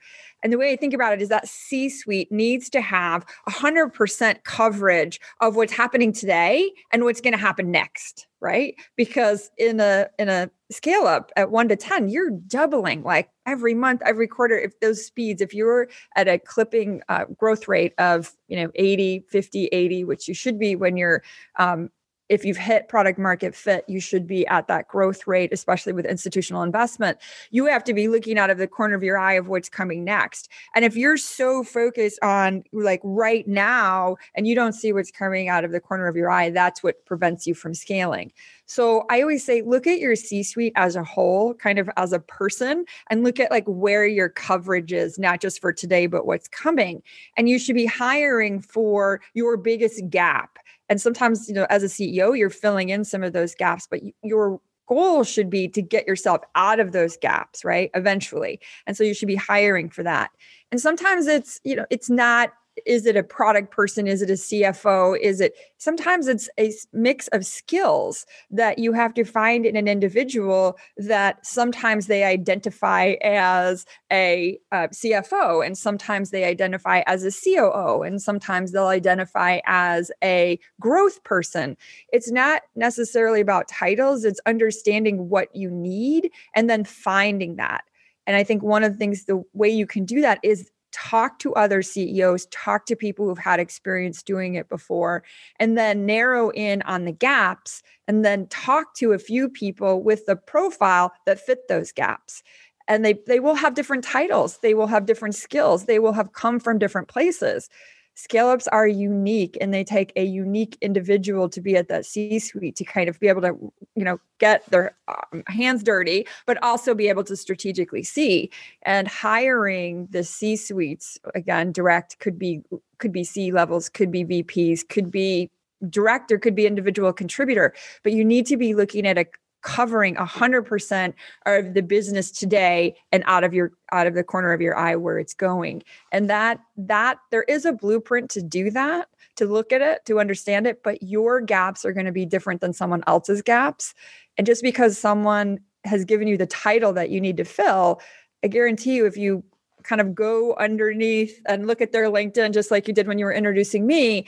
And 0.43 0.53
the 0.53 0.57
way 0.57 0.71
I 0.71 0.75
think 0.75 0.93
about 0.93 1.13
it 1.13 1.21
is 1.21 1.29
that 1.29 1.47
C 1.47 1.89
suite 1.89 2.31
needs 2.31 2.69
to 2.71 2.81
have 2.81 3.25
100% 3.49 4.43
coverage 4.43 5.19
of 5.41 5.55
what's 5.55 5.73
happening 5.73 6.13
today 6.13 6.71
and 6.91 7.03
what's 7.03 7.21
going 7.21 7.33
to 7.33 7.39
happen 7.39 7.71
next, 7.71 8.27
right? 8.41 8.75
Because 8.95 9.49
in 9.57 9.79
a 9.79 10.07
in 10.19 10.29
a 10.29 10.51
scale 10.71 11.07
up 11.07 11.31
at 11.35 11.51
1 11.51 11.69
to 11.69 11.75
10, 11.75 12.09
you're 12.09 12.31
doubling 12.31 13.03
like 13.03 13.29
every 13.45 13.73
month, 13.73 14.01
every 14.05 14.27
quarter 14.27 14.57
if 14.57 14.79
those 14.79 15.05
speeds 15.05 15.41
if 15.41 15.53
you're 15.53 15.87
at 16.15 16.27
a 16.27 16.39
clipping 16.39 17.01
uh, 17.09 17.25
growth 17.37 17.67
rate 17.67 17.93
of, 17.97 18.33
you 18.47 18.55
know, 18.55 18.71
80, 18.75 19.25
50, 19.29 19.65
80, 19.67 20.03
which 20.03 20.27
you 20.27 20.33
should 20.33 20.59
be 20.59 20.75
when 20.75 20.97
you're 20.97 21.23
um, 21.57 21.89
if 22.29 22.43
you've 22.43 22.57
hit 22.57 22.87
product 22.87 23.19
market 23.19 23.55
fit, 23.55 23.85
you 23.87 23.99
should 23.99 24.25
be 24.25 24.47
at 24.47 24.67
that 24.67 24.87
growth 24.87 25.27
rate, 25.27 25.53
especially 25.53 25.93
with 25.93 26.05
institutional 26.05 26.63
investment. 26.63 27.17
You 27.51 27.65
have 27.67 27.83
to 27.85 27.93
be 27.93 28.07
looking 28.07 28.37
out 28.37 28.49
of 28.49 28.57
the 28.57 28.67
corner 28.67 28.95
of 28.95 29.03
your 29.03 29.17
eye 29.17 29.33
of 29.33 29.47
what's 29.47 29.69
coming 29.69 30.03
next. 30.03 30.49
And 30.73 30.83
if 30.83 30.95
you're 30.95 31.17
so 31.17 31.63
focused 31.63 32.19
on 32.23 32.63
like 32.71 33.01
right 33.03 33.47
now 33.47 34.17
and 34.35 34.47
you 34.47 34.55
don't 34.55 34.73
see 34.73 34.91
what's 34.91 35.11
coming 35.11 35.49
out 35.49 35.63
of 35.63 35.71
the 35.71 35.79
corner 35.79 36.07
of 36.07 36.15
your 36.15 36.29
eye, 36.29 36.49
that's 36.49 36.81
what 36.81 37.05
prevents 37.05 37.45
you 37.45 37.53
from 37.53 37.73
scaling. 37.73 38.31
So 38.65 39.05
I 39.11 39.21
always 39.21 39.45
say, 39.45 39.61
look 39.61 39.85
at 39.85 39.99
your 39.99 40.15
C 40.15 40.41
suite 40.41 40.73
as 40.75 40.95
a 40.95 41.03
whole, 41.03 41.53
kind 41.53 41.77
of 41.77 41.87
as 41.97 42.13
a 42.13 42.19
person, 42.19 42.85
and 43.11 43.23
look 43.23 43.39
at 43.39 43.51
like 43.51 43.65
where 43.67 44.07
your 44.07 44.29
coverage 44.29 44.91
is, 44.91 45.19
not 45.19 45.39
just 45.39 45.61
for 45.61 45.71
today, 45.71 46.07
but 46.07 46.25
what's 46.25 46.47
coming. 46.47 47.03
And 47.37 47.47
you 47.47 47.59
should 47.59 47.75
be 47.75 47.85
hiring 47.85 48.61
for 48.61 49.21
your 49.35 49.57
biggest 49.57 50.09
gap 50.09 50.57
and 50.89 51.01
sometimes 51.01 51.47
you 51.47 51.55
know 51.55 51.67
as 51.69 51.83
a 51.83 51.87
ceo 51.87 52.37
you're 52.37 52.49
filling 52.49 52.89
in 52.89 53.03
some 53.03 53.23
of 53.23 53.33
those 53.33 53.55
gaps 53.55 53.87
but 53.89 54.01
your 54.23 54.59
goal 54.87 55.23
should 55.23 55.49
be 55.49 55.67
to 55.67 55.81
get 55.81 56.07
yourself 56.07 56.41
out 56.55 56.79
of 56.79 56.91
those 56.91 57.17
gaps 57.17 57.63
right 57.63 57.89
eventually. 57.93 58.59
And 58.85 58.95
so 58.95 59.03
you 59.03 59.13
should 59.13 59.27
be 59.27 59.35
hiring 59.35 59.89
for 59.89 60.03
that. 60.03 60.31
And 60.71 60.79
sometimes 60.79 61.27
it's 61.27 61.59
you 61.63 61.75
know 61.75 61.85
it's 61.89 62.09
not 62.09 62.51
is 62.85 63.05
it 63.05 63.15
a 63.15 63.23
product 63.23 63.71
person? 63.71 64.07
Is 64.07 64.21
it 64.21 64.29
a 64.29 64.33
cfo 64.33 65.17
is 65.19 65.41
it 65.41 65.53
sometimes 65.77 66.27
it's 66.27 66.49
a 66.59 66.73
mix 66.93 67.27
of 67.29 67.45
skills 67.45 68.25
that 68.51 68.79
you 68.79 68.93
have 68.93 69.13
to 69.13 69.23
find 69.23 69.65
in 69.65 69.75
an 69.75 69.87
individual 69.87 70.77
that 70.97 71.45
sometimes 71.45 72.07
they 72.07 72.23
identify 72.23 73.15
as 73.23 73.85
a 74.11 74.59
uh, 74.71 74.87
cfo 74.87 75.65
and 75.65 75.77
sometimes 75.77 76.31
they 76.31 76.43
identify 76.43 77.01
as 77.07 77.23
a 77.23 77.31
coo 77.31 78.01
and 78.03 78.21
sometimes 78.21 78.71
they'll 78.71 78.87
identify 78.87 79.59
as 79.65 80.11
a 80.23 80.59
growth 80.79 81.23
person. 81.23 81.77
It's 82.11 82.31
not 82.31 82.63
necessarily 82.75 83.41
about 83.41 83.67
titles 83.67 84.25
it's 84.25 84.39
understanding 84.45 85.29
what 85.29 85.55
you 85.55 85.69
need 85.69 86.31
and 86.53 86.69
then 86.69 86.83
finding 86.83 87.55
that. 87.55 87.83
And 88.27 88.35
I 88.35 88.43
think 88.43 88.63
one 88.63 88.83
of 88.83 88.93
the 88.93 88.97
things, 88.97 89.25
the 89.25 89.43
way 89.53 89.69
you 89.69 89.85
can 89.85 90.05
do 90.05 90.21
that 90.21 90.39
is 90.43 90.71
talk 90.95 91.39
to 91.39 91.53
other 91.55 91.81
CEOs, 91.81 92.45
talk 92.47 92.85
to 92.85 92.95
people 92.95 93.27
who've 93.27 93.37
had 93.37 93.59
experience 93.59 94.23
doing 94.23 94.55
it 94.55 94.69
before, 94.69 95.23
and 95.59 95.77
then 95.77 96.05
narrow 96.05 96.51
in 96.51 96.81
on 96.83 97.03
the 97.03 97.11
gaps 97.11 97.83
and 98.07 98.23
then 98.23 98.47
talk 98.47 98.95
to 98.95 99.11
a 99.11 99.19
few 99.19 99.49
people 99.49 100.01
with 100.01 100.25
the 100.25 100.35
profile 100.35 101.11
that 101.25 101.39
fit 101.39 101.67
those 101.67 101.91
gaps. 101.91 102.43
And 102.87 103.03
they, 103.03 103.15
they 103.27 103.39
will 103.39 103.55
have 103.55 103.73
different 103.73 104.03
titles, 104.03 104.59
they 104.59 104.73
will 104.73 104.87
have 104.87 105.05
different 105.05 105.35
skills, 105.35 105.85
they 105.85 105.99
will 105.99 106.13
have 106.13 106.33
come 106.33 106.59
from 106.59 106.79
different 106.79 107.07
places. 107.07 107.69
Scale 108.15 108.47
ups 108.47 108.67
are 108.67 108.87
unique 108.87 109.57
and 109.61 109.73
they 109.73 109.83
take 109.83 110.11
a 110.15 110.23
unique 110.23 110.77
individual 110.81 111.49
to 111.49 111.61
be 111.61 111.75
at 111.75 111.89
that 111.89 112.05
C 112.05 112.39
suite 112.39 112.75
to 112.77 112.83
kind 112.83 113.09
of 113.09 113.19
be 113.19 113.27
able 113.27 113.41
to, 113.41 113.73
you 113.95 114.03
know, 114.03 114.19
get 114.39 114.65
their 114.71 114.95
um, 115.07 115.43
hands 115.47 115.83
dirty, 115.83 116.25
but 116.45 116.61
also 116.63 116.95
be 116.95 117.09
able 117.09 117.23
to 117.25 117.35
strategically 117.35 118.03
see. 118.03 118.49
And 118.83 119.07
hiring 119.07 120.07
the 120.11 120.23
C 120.23 120.55
suites, 120.55 121.19
again, 121.35 121.71
direct 121.71 122.19
could 122.19 122.39
be 122.39 122.61
could 122.97 123.11
be 123.11 123.23
C 123.23 123.51
levels, 123.51 123.89
could 123.89 124.11
be 124.11 124.23
VPs, 124.23 124.87
could 124.87 125.11
be 125.11 125.51
director, 125.89 126.37
could 126.37 126.55
be 126.55 126.65
individual 126.65 127.11
contributor, 127.13 127.73
but 128.03 128.13
you 128.13 128.23
need 128.23 128.45
to 128.47 128.57
be 128.57 128.73
looking 128.73 129.05
at 129.05 129.17
a 129.17 129.25
covering 129.65 130.13
100% 130.15 131.13
of 131.47 131.73
the 131.73 131.81
business 131.81 132.29
today 132.29 132.95
and 133.11 133.23
out 133.25 133.43
of 133.43 133.51
your 133.51 133.71
out 133.91 134.05
of 134.05 134.13
the 134.13 134.23
corner 134.23 134.53
of 134.53 134.61
your 134.61 134.77
eye 134.77 134.95
where 134.95 135.17
it's 135.17 135.33
going. 135.33 135.83
And 136.11 136.29
that 136.29 136.59
that 136.77 137.17
there 137.31 137.43
is 137.43 137.65
a 137.65 137.73
blueprint 137.73 138.29
to 138.31 138.43
do 138.43 138.69
that 138.71 139.09
to 139.37 139.45
look 139.45 139.73
at 139.73 139.81
it 139.81 140.05
to 140.05 140.19
understand 140.19 140.65
it 140.65 140.81
but 140.83 141.01
your 141.03 141.41
gaps 141.41 141.83
are 141.83 141.91
going 141.91 142.05
to 142.05 142.11
be 142.11 142.25
different 142.25 142.61
than 142.61 142.73
someone 142.73 143.03
else's 143.07 143.41
gaps. 143.41 143.95
And 144.37 144.45
just 144.45 144.61
because 144.61 144.97
someone 144.97 145.59
has 145.83 146.05
given 146.05 146.27
you 146.27 146.37
the 146.37 146.45
title 146.45 146.93
that 146.93 147.09
you 147.09 147.19
need 147.21 147.37
to 147.37 147.45
fill 147.45 148.01
i 148.43 148.47
guarantee 148.47 148.95
you 148.95 149.05
if 149.05 149.17
you 149.17 149.43
kind 149.83 150.01
of 150.01 150.15
go 150.15 150.55
underneath 150.55 151.39
and 151.45 151.67
look 151.67 151.79
at 151.79 151.91
their 151.91 152.09
LinkedIn, 152.09 152.53
just 152.53 152.71
like 152.71 152.87
you 152.87 152.93
did 152.93 153.07
when 153.07 153.19
you 153.19 153.25
were 153.25 153.31
introducing 153.31 153.85
me, 153.85 154.25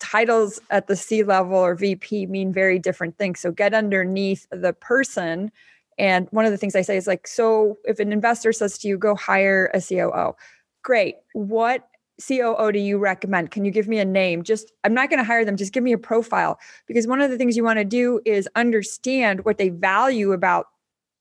titles 0.00 0.60
at 0.70 0.86
the 0.86 0.96
C 0.96 1.22
level 1.22 1.56
or 1.56 1.74
VP 1.74 2.26
mean 2.26 2.52
very 2.52 2.78
different 2.78 3.16
things. 3.18 3.40
So 3.40 3.50
get 3.50 3.74
underneath 3.74 4.46
the 4.50 4.72
person. 4.72 5.50
And 5.98 6.28
one 6.30 6.44
of 6.44 6.50
the 6.50 6.58
things 6.58 6.74
I 6.74 6.82
say 6.82 6.96
is 6.96 7.06
like, 7.06 7.26
so 7.26 7.78
if 7.84 8.00
an 8.00 8.12
investor 8.12 8.52
says 8.52 8.78
to 8.78 8.88
you, 8.88 8.98
go 8.98 9.14
hire 9.14 9.70
a 9.72 9.80
COO, 9.80 10.34
great. 10.82 11.16
What 11.32 11.88
COO 12.26 12.70
do 12.72 12.78
you 12.78 12.98
recommend? 12.98 13.50
Can 13.50 13.64
you 13.64 13.70
give 13.70 13.88
me 13.88 13.98
a 13.98 14.04
name? 14.04 14.42
Just, 14.42 14.72
I'm 14.84 14.94
not 14.94 15.10
going 15.10 15.18
to 15.18 15.24
hire 15.24 15.44
them. 15.44 15.56
Just 15.56 15.72
give 15.72 15.82
me 15.82 15.92
a 15.92 15.98
profile. 15.98 16.58
Because 16.86 17.06
one 17.06 17.20
of 17.20 17.30
the 17.30 17.36
things 17.36 17.56
you 17.56 17.64
want 17.64 17.78
to 17.78 17.84
do 17.84 18.20
is 18.24 18.48
understand 18.54 19.44
what 19.44 19.58
they 19.58 19.68
value 19.68 20.32
about 20.32 20.66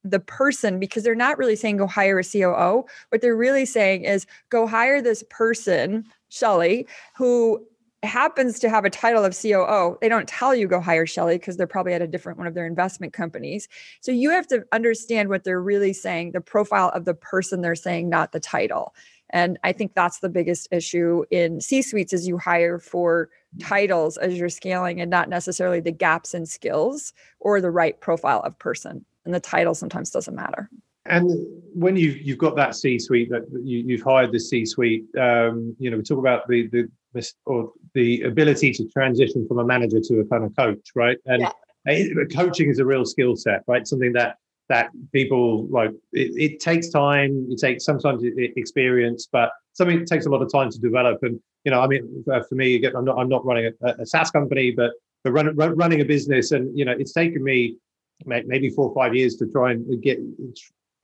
the 0.04 0.20
person 0.20 0.80
because 0.80 1.04
they're 1.04 1.16
not 1.16 1.38
really 1.38 1.56
saying 1.56 1.78
go 1.78 1.88
hire 1.88 2.20
a 2.20 2.24
COO. 2.24 2.86
What 3.10 3.22
they're 3.22 3.36
really 3.36 3.66
saying 3.66 4.04
is 4.04 4.26
go 4.50 4.68
hire 4.68 5.02
this 5.02 5.24
person, 5.30 6.06
Shelly, 6.30 6.88
who 7.16 7.66
happens 8.04 8.60
to 8.60 8.70
have 8.70 8.86
a 8.86 8.90
title 8.90 9.24
of 9.24 9.38
COO, 9.40 9.98
they 10.02 10.10
don't 10.10 10.28
tell 10.28 10.54
you 10.54 10.68
go 10.68 10.80
hire 10.80 11.06
Shelly 11.06 11.38
because 11.38 11.58
they're 11.58 11.68
probably 11.68 11.94
at 11.94 12.02
a 12.02 12.08
different 12.08 12.38
one 12.38 12.48
of 12.48 12.54
their 12.54 12.66
investment 12.66 13.14
companies. 13.14 13.68
So 14.02 14.12
you 14.12 14.30
have 14.32 14.48
to 14.48 14.66
understand 14.72 15.30
what 15.30 15.44
they're 15.44 15.62
really 15.62 15.94
saying, 15.94 16.32
the 16.32 16.42
profile 16.42 16.90
of 16.90 17.06
the 17.06 17.14
person 17.14 17.62
they're 17.62 17.76
saying, 17.76 18.10
not 18.10 18.32
the 18.32 18.40
title. 18.40 18.94
And 19.30 19.58
I 19.64 19.72
think 19.72 19.96
that's 19.96 20.20
the 20.20 20.30
biggest 20.30 20.68
issue 20.72 21.24
in 21.32 21.60
C 21.60 21.82
suites 21.82 22.14
is 22.14 22.28
you 22.28 22.38
hire 22.38 22.78
for 22.78 23.30
titles 23.60 24.18
as 24.18 24.36
you're 24.36 24.50
scaling 24.50 25.02
and 25.02 25.10
not 25.10 25.28
necessarily 25.28 25.80
the 25.80 25.92
gaps 25.92 26.34
in 26.34 26.46
skills 26.46 27.14
or 27.40 27.60
the 27.60 27.72
right 27.72 28.00
profile 28.00 28.42
of 28.42 28.58
person. 28.60 29.04
And 29.26 29.34
the 29.34 29.40
title 29.40 29.74
sometimes 29.74 30.12
doesn't 30.12 30.36
matter. 30.36 30.70
And 31.06 31.30
when 31.74 31.96
you 31.96 32.12
you've 32.12 32.38
got 32.38 32.56
that 32.56 32.76
C 32.76 32.98
suite 32.98 33.30
that 33.30 33.44
you, 33.64 33.98
have 33.98 34.06
hired 34.06 34.32
the 34.32 34.40
C 34.40 34.66
suite, 34.66 35.06
um, 35.20 35.76
you 35.80 35.92
know, 35.92 35.98
we 35.98 36.04
talk 36.04 36.20
about 36.20 36.48
the 36.48 36.68
the 37.14 37.32
or 37.46 37.72
the 37.94 38.22
ability 38.22 38.72
to 38.74 38.88
transition 38.90 39.46
from 39.48 39.60
a 39.60 39.66
manager 39.66 40.00
to 40.00 40.20
a 40.20 40.26
kind 40.26 40.44
of 40.44 40.56
coach, 40.56 40.92
right? 40.96 41.18
And 41.26 41.42
yeah. 41.86 42.24
coaching 42.34 42.70
is 42.70 42.80
a 42.80 42.86
real 42.86 43.06
skill 43.06 43.36
set, 43.36 43.64
right? 43.68 43.86
Something 43.86 44.14
that 44.14 44.38
that 44.70 44.92
people 45.12 45.68
like. 45.68 45.92
It, 46.14 46.32
it 46.54 46.60
takes 46.62 46.90
time. 46.90 47.48
It 47.50 47.60
takes 47.60 47.84
sometimes 47.84 48.24
experience, 48.24 49.28
but 49.32 49.52
something 49.74 50.00
that 50.00 50.08
takes 50.08 50.26
a 50.26 50.30
lot 50.30 50.42
of 50.42 50.52
time 50.52 50.70
to 50.72 50.80
develop. 50.80 51.20
And 51.24 51.40
you 51.66 51.72
know, 51.72 51.82
I 51.82 51.88
mean, 51.88 52.24
for 52.26 52.56
me, 52.56 52.76
again, 52.76 52.96
I'm 52.96 53.06
not 53.06 53.18
I'm 53.18 53.30
not 53.30 53.46
running 53.46 53.72
a, 53.82 53.88
a 54.00 54.06
SaaS 54.06 54.32
company, 54.32 54.72
but 54.72 54.92
but 55.26 55.32
run, 55.32 55.54
run, 55.56 55.76
running 55.76 56.02
a 56.02 56.06
business, 56.06 56.52
and 56.52 56.78
you 56.78 56.86
know, 56.86 56.94
it's 56.98 57.14
taken 57.14 57.44
me 57.44 57.78
maybe 58.26 58.70
four 58.70 58.90
or 58.90 58.96
five 58.96 59.16
years 59.16 59.36
to 59.36 59.48
try 59.48 59.72
and 59.72 60.02
get 60.02 60.18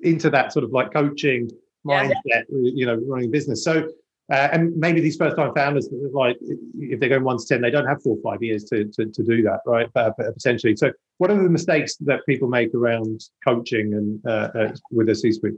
into 0.01 0.29
that 0.29 0.53
sort 0.53 0.63
of 0.63 0.71
like 0.71 0.93
coaching 0.93 1.49
mindset, 1.85 2.15
yeah. 2.25 2.41
you 2.49 2.85
know, 2.85 3.01
running 3.07 3.31
business. 3.31 3.63
So 3.63 3.87
uh, 4.31 4.47
and 4.51 4.75
maybe 4.77 5.01
these 5.01 5.17
first 5.17 5.35
time 5.35 5.51
founders, 5.55 5.89
like 6.13 6.37
if 6.77 6.99
they're 6.99 7.09
going 7.09 7.23
one 7.23 7.37
to 7.37 7.45
10, 7.45 7.61
they 7.61 7.71
don't 7.71 7.87
have 7.87 8.01
four 8.03 8.15
or 8.15 8.31
five 8.31 8.43
years 8.43 8.63
to, 8.65 8.85
to, 8.85 9.05
to 9.07 9.23
do 9.23 9.41
that, 9.41 9.61
right? 9.65 9.89
But, 9.93 10.13
but 10.17 10.33
potentially. 10.35 10.75
So, 10.75 10.91
what 11.17 11.31
are 11.31 11.41
the 11.41 11.49
mistakes 11.49 11.95
that 12.01 12.19
people 12.27 12.47
make 12.47 12.73
around 12.75 13.21
coaching 13.43 13.93
and 13.93 14.21
uh, 14.25 14.49
uh, 14.55 14.71
with 14.91 15.09
a 15.09 15.15
C 15.15 15.31
suite? 15.31 15.55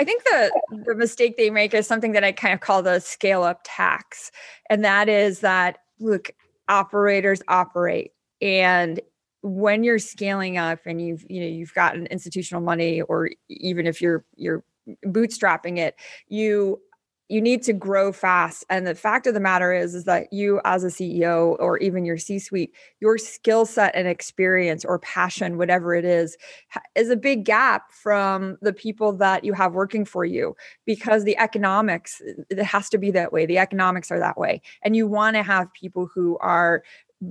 I 0.00 0.04
think 0.04 0.24
the 0.24 0.50
the 0.86 0.94
mistake 0.94 1.36
they 1.36 1.50
make 1.50 1.74
is 1.74 1.86
something 1.86 2.12
that 2.12 2.24
I 2.24 2.32
kind 2.32 2.54
of 2.54 2.60
call 2.60 2.82
the 2.82 2.98
scale 2.98 3.42
up 3.42 3.60
tax, 3.62 4.30
and 4.70 4.82
that 4.84 5.08
is 5.08 5.40
that 5.40 5.78
look, 6.00 6.30
operators 6.68 7.42
operate, 7.46 8.12
and 8.40 9.00
when 9.44 9.84
you're 9.84 9.98
scaling 9.98 10.56
up 10.56 10.80
and 10.86 11.02
you've 11.02 11.24
you 11.28 11.40
know 11.40 11.46
you've 11.46 11.74
gotten 11.74 12.06
institutional 12.06 12.62
money, 12.62 13.02
or 13.02 13.30
even 13.48 13.86
if 13.86 14.00
you're 14.00 14.24
you're 14.36 14.64
bootstrapping 15.06 15.78
it, 15.78 15.96
you 16.28 16.80
you 17.28 17.40
need 17.40 17.62
to 17.62 17.72
grow 17.72 18.12
fast. 18.12 18.64
And 18.68 18.86
the 18.86 18.94
fact 18.94 19.26
of 19.26 19.34
the 19.34 19.40
matter 19.40 19.72
is 19.72 19.94
is 19.94 20.04
that 20.04 20.32
you 20.32 20.60
as 20.64 20.82
a 20.82 20.88
ceo 20.88 21.56
or 21.58 21.78
even 21.78 22.04
your 22.04 22.18
c 22.18 22.38
suite 22.38 22.72
your 23.00 23.18
skill 23.18 23.64
set 23.66 23.94
and 23.94 24.06
experience 24.06 24.84
or 24.84 24.98
passion 24.98 25.56
whatever 25.56 25.94
it 25.94 26.04
is 26.04 26.36
is 26.94 27.08
a 27.08 27.16
big 27.16 27.44
gap 27.44 27.90
from 27.90 28.58
the 28.60 28.74
people 28.74 29.12
that 29.14 29.42
you 29.42 29.54
have 29.54 29.72
working 29.72 30.04
for 30.04 30.24
you 30.24 30.54
because 30.84 31.24
the 31.24 31.36
economics 31.38 32.20
it 32.50 32.62
has 32.62 32.88
to 32.90 32.98
be 32.98 33.10
that 33.10 33.32
way. 33.32 33.46
The 33.46 33.58
economics 33.58 34.10
are 34.10 34.18
that 34.18 34.38
way. 34.38 34.62
And 34.82 34.96
you 34.96 35.06
want 35.06 35.36
to 35.36 35.42
have 35.42 35.72
people 35.72 36.08
who 36.14 36.38
are 36.38 36.82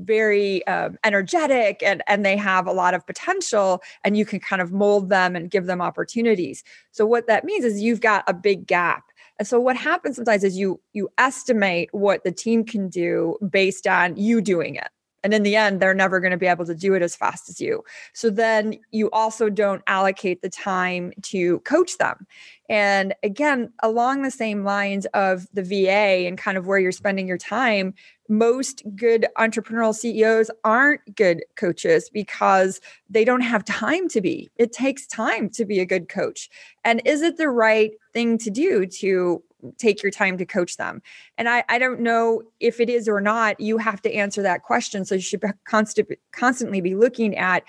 very 0.06 0.66
um, 0.68 0.98
energetic 1.04 1.82
and 1.84 2.04
and 2.08 2.26
they 2.26 2.38
have 2.38 2.68
a 2.68 2.72
lot 2.72 2.94
of 2.94 3.06
potential 3.06 3.82
and 4.04 4.18
you 4.18 4.26
can 4.26 4.40
kind 4.40 4.62
of 4.62 4.72
mold 4.72 5.10
them 5.10 5.36
and 5.36 5.52
give 5.52 5.66
them 5.66 5.82
opportunities 5.82 6.64
so 6.92 7.06
what 7.06 7.28
that 7.28 7.44
means 7.44 7.66
is 7.66 7.82
you've 7.82 8.02
got 8.02 8.24
a 8.28 8.34
big 8.34 8.66
gap 8.68 9.04
and 9.40 9.48
so 9.48 9.60
what 9.60 9.76
happens 9.76 10.16
sometimes 10.16 10.44
is 10.44 10.58
you 10.58 10.80
you 10.94 11.10
estimate 11.18 11.90
what 11.92 12.24
the 12.24 12.32
team 12.32 12.64
can 12.64 12.90
do 12.90 13.38
based 13.50 13.88
on 13.88 14.16
you 14.16 14.42
doing 14.42 14.76
it. 14.76 14.90
And 15.26 15.34
in 15.34 15.44
the 15.44 15.56
end, 15.56 15.80
they're 15.80 15.94
never 15.94 16.20
going 16.20 16.32
to 16.32 16.38
be 16.38 16.48
able 16.48 16.66
to 16.66 16.76
do 16.76 16.96
it 16.96 17.02
as 17.02 17.16
fast 17.16 17.48
as 17.48 17.62
you. 17.62 17.84
So 18.14 18.30
then 18.30 18.78
you 18.92 19.10
also 19.12 19.50
don't 19.50 19.82
allocate 19.88 20.42
the 20.42 20.50
time 20.50 21.14
to 21.24 21.60
coach 21.62 21.98
them. 21.98 22.28
And 22.68 23.14
again, 23.24 23.72
along 23.82 24.22
the 24.22 24.32
same 24.32 24.66
lines 24.66 25.06
of 25.08 25.48
the 25.54 25.64
VA 25.64 26.28
and 26.28 26.38
kind 26.38 26.58
of 26.58 26.68
where 26.68 26.78
you're 26.78 26.92
spending 26.92 27.26
your 27.26 27.38
time, 27.38 27.94
most 28.30 28.84
good 28.96 29.28
entrepreneurial 29.38 29.94
CEOs 29.94 30.50
aren't 30.64 31.16
good 31.16 31.44
coaches 31.56 32.10
because 32.12 32.80
they 33.10 33.26
don't 33.26 33.42
have 33.42 33.66
time 33.66 34.08
to 34.10 34.22
be. 34.22 34.50
It 34.58 34.72
takes 34.72 35.06
time 35.08 35.50
to 35.50 35.66
be 35.66 35.80
a 35.80 35.86
good 35.86 36.10
coach. 36.10 36.50
And 36.84 37.02
is 37.06 37.22
it 37.22 37.38
the 37.38 37.50
right 37.50 37.92
thing 38.14 38.38
to 38.40 38.50
do 38.50 38.86
to 38.86 39.44
take 39.78 40.04
your 40.04 40.12
time 40.12 40.38
to 40.38 40.46
coach 40.46 40.78
them? 40.78 41.02
And 41.38 41.48
I, 41.48 41.64
I 41.70 41.80
don't 41.80 42.02
know 42.02 42.42
if 42.60 42.80
it 42.80 42.90
is 42.90 43.08
or 43.08 43.22
not. 43.22 43.60
You 43.60 43.78
have 43.78 44.02
to 44.04 44.14
answer 44.14 44.42
that 44.42 44.64
question. 44.64 45.06
So 45.06 45.16
you 45.16 45.22
should 45.22 45.44
constant, 45.66 46.10
constantly 46.32 46.82
be 46.82 46.96
looking 46.96 47.36
at 47.36 47.64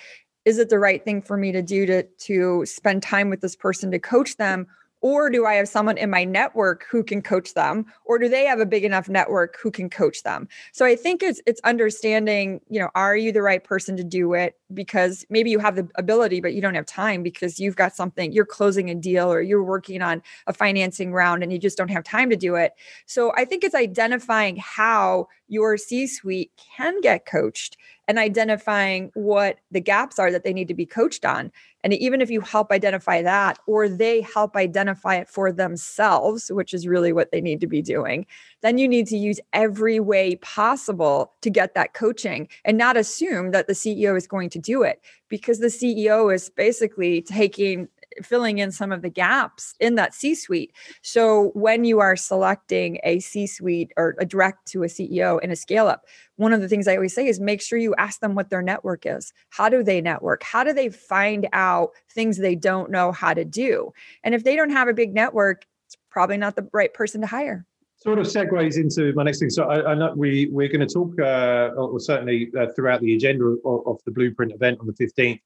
is 0.45 0.59
it 0.59 0.69
the 0.69 0.79
right 0.79 1.03
thing 1.03 1.23
for 1.23 1.39
me 1.39 1.53
to 1.53 1.63
do 1.63 1.87
to, 1.87 2.03
to 2.03 2.67
spend 2.67 3.03
time 3.03 3.31
with 3.31 3.41
this 3.41 3.57
person 3.57 3.91
to 3.91 3.99
coach 3.99 4.37
them? 4.37 4.67
Or 5.05 5.29
do 5.29 5.45
i 5.45 5.53
have 5.53 5.69
someone 5.69 5.99
in 5.99 6.09
my 6.09 6.25
network 6.25 6.87
who 6.91 7.05
can 7.05 7.21
coach 7.21 7.53
them 7.53 7.85
or 8.07 8.19
do 8.19 8.27
they 8.27 8.47
have 8.47 8.59
a 8.59 8.65
big 8.65 8.85
enough 8.85 9.07
network 9.07 9.59
who 9.63 9.71
can 9.71 9.91
coach 9.91 10.23
them? 10.23 10.49
So 10.73 10.87
i 10.87 10.97
think 10.97 11.23
it's 11.23 11.43
it's 11.47 11.61
understanding 11.63 12.63
you 12.71 12.81
know 12.81 12.89
are 12.95 13.15
you 13.15 13.31
the 13.31 13.43
right 13.43 13.63
person 13.63 13.99
to 13.99 14.03
do 14.03 14.33
it? 14.33 14.59
Because 14.73 15.27
maybe 15.29 15.51
you 15.51 15.59
have 15.59 15.77
the 15.77 15.87
ability 15.97 16.41
but 16.41 16.55
you 16.55 16.63
don't 16.63 16.75
have 16.75 16.87
time 16.87 17.23
because 17.23 17.61
you've 17.61 17.77
got 17.77 17.95
something 17.95 18.33
you're 18.33 18.47
closing 18.47 18.89
a 18.89 18.95
deal 18.95 19.31
or 19.31 19.43
you're 19.43 19.63
working 19.63 20.01
on 20.01 20.23
a 20.47 20.55
financing 20.55 21.13
round 21.13 21.43
and 21.43 21.53
you 21.53 21.59
just 21.59 21.77
don't 21.77 21.91
have 21.91 22.03
time 22.03 22.31
to 22.31 22.37
do 22.37 22.55
it. 22.55 22.73
So 23.05 23.31
i 23.37 23.45
think 23.45 23.63
it's 23.63 23.75
identifying 23.75 24.57
how 24.57 25.29
your 25.49 25.77
c 25.77 26.07
suite 26.07 26.51
can 26.77 27.03
get 27.03 27.27
coached 27.27 27.77
and 28.07 28.19
identifying 28.19 29.11
what 29.15 29.59
the 29.71 29.81
gaps 29.81 30.19
are 30.19 30.31
that 30.31 30.45
they 30.45 30.53
need 30.53 30.69
to 30.69 30.75
be 30.75 30.87
coached 30.87 31.25
on. 31.25 31.51
And 31.83 31.93
even 31.93 32.21
if 32.21 32.31
you 32.31 32.41
help 32.41 32.73
identify 32.73 33.23
that, 33.23 33.59
or 33.67 33.89
they 33.89 34.23
help 34.23 34.57
identify 34.57 35.17
it 35.17 35.29
for 35.29 35.53
themselves, 35.53 36.51
which 36.51 36.73
is 36.73 36.87
really 36.87 37.13
what 37.13 37.31
they 37.31 37.41
need 37.41 37.61
to 37.61 37.67
be 37.67 37.83
doing, 37.83 38.27
then 38.63 38.79
you 38.79 38.89
need 38.89 39.07
to 39.09 39.17
use 39.17 39.39
every 39.53 40.01
way 40.01 40.37
possible 40.37 41.33
to 41.43 41.51
get 41.51 41.75
that 41.75 41.93
coaching 41.93 42.49
and 42.65 42.79
not 42.79 42.97
assume 42.97 43.51
that 43.51 43.67
the 43.67 43.75
CEO 43.75 44.17
is 44.17 44.27
going 44.27 44.49
to 44.51 44.59
do 44.59 44.83
it 44.83 45.03
because 45.29 45.59
the 45.59 45.67
CEO 45.67 46.35
is 46.35 46.49
basically 46.49 47.21
taking 47.21 47.89
filling 48.23 48.59
in 48.59 48.71
some 48.73 48.93
of 48.93 49.03
the 49.03 49.09
gaps 49.09 49.75
in 49.81 49.95
that 49.97 50.15
C 50.15 50.35
suite. 50.35 50.73
So 51.03 51.51
when 51.55 51.85
you 51.85 52.01
are 52.01 52.17
selecting 52.17 52.99
a 53.05 53.21
C 53.21 53.47
suite 53.47 53.93
or 53.97 54.15
a 54.19 54.25
direct 54.25 54.67
to 54.73 54.83
a 54.83 54.87
CEO 54.87 55.41
in 55.41 55.51
a 55.51 55.57
scale 55.57 55.87
up, 55.87 56.05
one 56.37 56.53
of 56.53 56.61
the 56.61 56.69
things 56.69 56.89
I 56.89 56.97
always 56.97 57.15
say 57.15 57.27
is 57.27 57.41
make 57.41 57.63
sure 57.63 57.79
you 57.79 57.95
ask 57.97 58.21
them 58.21 58.35
what 58.35 58.51
their 58.51 58.63
network 58.63 59.07
is. 59.07 59.33
How 59.51 59.69
do 59.69 59.83
they 59.83 60.01
network? 60.01 60.43
How 60.43 60.65
do 60.65 60.73
they 60.73 60.89
find 60.89 61.49
out 61.53 61.91
things 62.11 62.39
they 62.39 62.55
don't 62.55 62.91
know 62.91 63.13
how 63.13 63.35
to 63.35 63.45
do? 63.45 63.93
And 64.23 64.35
if 64.35 64.45
they 64.45 64.57
don't 64.57 64.71
have 64.71 64.89
a 64.89 64.95
big 64.95 65.15
network, 65.15 65.65
it's 65.87 65.97
probably 66.11 66.37
not 66.37 66.57
the 66.57 66.69
right 66.73 66.93
person 66.93 67.21
to 67.21 67.27
hire. 67.27 67.67
sort 67.97 68.19
of 68.19 68.27
segues 68.27 68.77
into 68.77 69.13
my 69.15 69.23
next 69.23 69.39
thing. 69.39 69.51
So 69.51 69.65
I, 69.65 69.93
I 69.93 69.95
know 69.95 70.13
we 70.17 70.49
we're 70.51 70.69
going 70.69 70.87
to 70.87 70.93
talk, 70.93 71.19
uh, 71.21 71.75
or 71.77 72.01
certainly 72.01 72.51
uh, 72.59 72.67
throughout 72.75 73.01
the 73.01 73.15
agenda 73.15 73.45
of, 73.45 73.87
of, 73.87 74.01
the 74.05 74.11
Blueprint 74.11 74.53
event 74.53 74.81
on 74.81 74.87
the 74.87 74.93
fifteenth, 74.95 75.41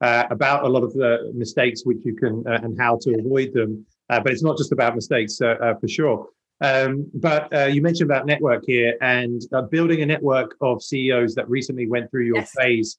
uh, 0.00 0.24
about 0.30 0.64
a 0.64 0.68
lot 0.68 0.82
of 0.82 0.92
the 0.92 1.32
mistakes 1.34 1.82
which 1.84 1.98
you 2.04 2.14
can 2.14 2.44
uh, 2.46 2.60
and 2.62 2.78
how 2.78 2.98
to 3.02 3.14
avoid 3.18 3.52
them. 3.52 3.84
Uh, 4.10 4.20
but 4.20 4.32
it's 4.32 4.42
not 4.42 4.58
just 4.58 4.72
about 4.72 4.94
mistakes 4.94 5.40
uh, 5.40 5.74
for 5.80 5.88
sure. 5.88 6.28
Um, 6.60 7.10
but 7.14 7.72
you 7.72 7.82
mentioned 7.82 8.10
about 8.10 8.26
network 8.26 8.64
here 8.66 8.96
and 9.00 9.42
building 9.70 10.02
a 10.02 10.06
network 10.06 10.56
of 10.60 10.82
CEOs 10.82 11.34
that 11.34 11.48
recently 11.48 11.88
went 11.88 12.10
through 12.10 12.24
your 12.24 12.36
yes. 12.36 12.52
phase 12.56 12.98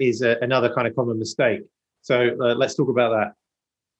is 0.00 0.22
a, 0.22 0.36
another 0.42 0.72
kind 0.72 0.86
of 0.86 0.94
common 0.94 1.18
mistake. 1.18 1.62
So 2.02 2.36
let's 2.38 2.74
talk 2.74 2.88
about 2.88 3.10
that. 3.10 3.34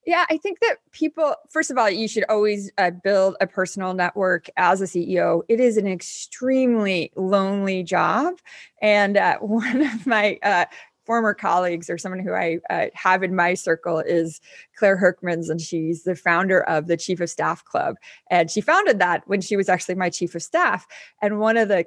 Yeah, 0.08 0.24
I 0.30 0.38
think 0.38 0.60
that 0.60 0.76
people, 0.90 1.34
first 1.50 1.70
of 1.70 1.76
all, 1.76 1.90
you 1.90 2.08
should 2.08 2.24
always 2.30 2.70
uh, 2.78 2.92
build 3.04 3.36
a 3.42 3.46
personal 3.46 3.92
network 3.92 4.48
as 4.56 4.80
a 4.80 4.84
CEO. 4.84 5.42
It 5.50 5.60
is 5.60 5.76
an 5.76 5.86
extremely 5.86 7.12
lonely 7.14 7.82
job. 7.82 8.38
And 8.80 9.18
uh, 9.18 9.36
one 9.40 9.82
of 9.82 10.06
my 10.06 10.38
uh, 10.42 10.64
former 11.08 11.32
colleagues 11.32 11.88
or 11.88 11.96
someone 11.96 12.20
who 12.20 12.34
I 12.34 12.58
uh, 12.68 12.88
have 12.92 13.22
in 13.22 13.34
my 13.34 13.54
circle 13.54 13.98
is 13.98 14.42
Claire 14.76 14.98
Herkmans, 14.98 15.48
and 15.48 15.58
she's 15.58 16.04
the 16.04 16.14
founder 16.14 16.60
of 16.64 16.86
the 16.86 16.98
Chief 16.98 17.18
of 17.20 17.30
Staff 17.30 17.64
Club. 17.64 17.96
And 18.30 18.50
she 18.50 18.60
founded 18.60 18.98
that 18.98 19.26
when 19.26 19.40
she 19.40 19.56
was 19.56 19.70
actually 19.70 19.94
my 19.94 20.10
chief 20.10 20.34
of 20.34 20.42
staff. 20.42 20.86
And 21.22 21.40
one 21.40 21.56
of 21.56 21.68
the 21.68 21.86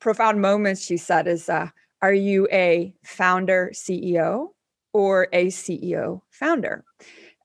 profound 0.00 0.40
moments 0.40 0.82
she 0.82 0.96
said 0.96 1.28
is, 1.28 1.50
uh, 1.50 1.68
Are 2.00 2.14
you 2.14 2.48
a 2.50 2.94
founder 3.04 3.70
CEO 3.74 4.48
or 4.94 5.28
a 5.34 5.48
CEO 5.48 6.22
founder? 6.30 6.84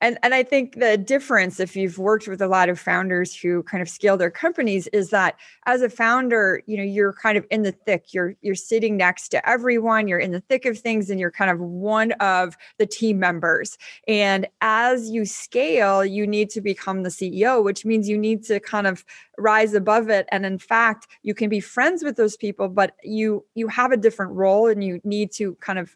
And 0.02 0.18
and 0.24 0.34
i 0.34 0.44
think 0.44 0.80
the 0.80 0.98
difference 0.98 1.60
if 1.60 1.76
you've 1.76 1.98
worked 1.98 2.28
with 2.28 2.42
a 2.42 2.48
lot 2.48 2.70
of 2.70 2.80
founders 2.80 3.36
who 3.36 3.64
kind 3.64 3.82
of 3.82 3.90
scale 3.90 4.18
their 4.18 4.32
companies 4.32 4.88
is 4.88 5.10
that 5.10 5.36
as 5.66 5.82
a 5.82 5.90
founder 5.90 6.62
you 6.66 6.78
know 6.78 6.84
you're 6.84 7.14
kind 7.14 7.38
of 7.38 7.46
in 7.50 7.64
the 7.64 7.72
thick. 7.72 8.14
You're 8.14 8.36
you're 8.42 8.56
sitting 8.56 8.98
next 8.98 9.30
to 9.30 9.50
everyone. 9.50 10.08
You're 10.08 10.20
in 10.20 10.32
the 10.32 10.42
thick 10.42 10.66
of 10.66 10.78
things 10.78 11.10
and 11.10 11.20
you're 11.20 11.32
kind 11.32 11.52
of 11.52 11.60
one 11.60 12.12
of 12.14 12.58
the 12.78 12.86
team 12.86 13.20
members. 13.20 13.78
And 14.08 14.48
as 14.62 15.10
you 15.10 15.26
scale 15.26 16.04
you 16.06 16.26
need 16.28 16.50
to 16.52 16.62
become 16.62 17.04
the 17.04 17.10
ceo 17.10 17.64
which 17.64 17.86
means 17.86 18.10
you 18.10 18.18
need 18.18 18.44
to 18.46 18.60
kind 18.60 18.88
of 18.88 19.06
rise 19.38 19.74
above 19.74 20.10
it. 20.10 20.28
And 20.32 20.46
in 20.46 20.60
fact 20.60 21.08
you 21.24 21.34
can 21.34 21.50
be 21.50 21.60
friends 21.60 22.04
with 22.04 22.16
those 22.16 22.38
people 22.38 22.70
but 22.70 22.96
you 23.04 23.46
you 23.56 23.68
have 23.68 23.92
a 23.92 23.98
different 23.98 24.34
role 24.34 24.68
and 24.68 24.84
you 24.84 25.00
need 25.04 25.32
to 25.34 25.56
kind 25.56 25.80
of 25.80 25.96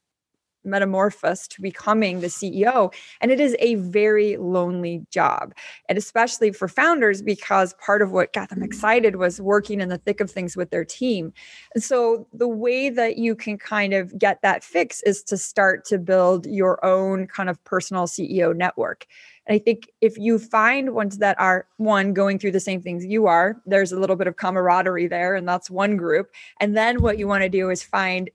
metamorphose 0.64 1.48
to 1.50 1.62
becoming 1.62 2.22
the 2.22 2.28
CEO. 2.28 2.94
And 3.22 3.32
it 3.32 3.40
is 3.40 3.56
a 3.60 3.76
very 3.76 4.38
lonely 4.38 5.06
job. 5.12 5.54
And 5.90 5.98
especially 5.98 6.52
for 6.52 6.68
founders, 6.68 7.22
because 7.22 7.74
part 7.76 8.02
of 8.02 8.12
what 8.12 8.34
got 8.34 8.50
them 8.50 8.64
excited 8.64 9.16
was 9.18 9.42
working 9.42 9.82
in 9.82 9.90
the 9.90 9.98
thick 9.98 10.20
of 10.20 10.32
things 10.32 10.56
with 10.56 10.70
their 10.70 10.86
team. 10.86 11.34
And 11.74 11.84
so 11.84 12.28
the 12.34 12.48
way 12.48 12.90
that 12.90 13.18
you 13.18 13.36
can 13.36 13.58
kind 13.58 13.94
of 13.94 14.18
get 14.18 14.42
that 14.42 14.64
fix 14.64 15.02
is 15.04 15.24
to 15.24 15.38
start 15.38 15.86
to 15.86 15.98
build 15.98 16.46
your 16.46 16.84
own 16.86 17.28
kind 17.28 17.50
of 17.50 17.64
personal 17.64 18.08
CEO 18.08 18.56
network. 18.56 19.06
And 19.46 19.56
I 19.56 19.60
think 19.60 19.90
if 20.00 20.18
you 20.18 20.40
find 20.40 20.94
ones 20.94 21.18
that 21.18 21.40
are 21.40 21.68
one 21.78 22.14
going 22.14 22.40
through 22.40 22.52
the 22.52 22.60
same 22.60 22.82
things 22.82 23.06
you 23.06 23.28
are, 23.28 23.62
there's 23.66 23.92
a 23.92 24.00
little 24.00 24.16
bit 24.16 24.28
of 24.28 24.38
camaraderie 24.38 25.08
there, 25.08 25.36
and 25.36 25.48
that's 25.48 25.70
one 25.70 25.98
group. 25.98 26.32
And 26.60 26.78
then 26.78 27.02
what 27.02 27.18
you 27.18 27.28
want 27.28 27.44
to 27.44 27.50
do 27.50 27.70
is 27.70 27.84
find 27.84 28.30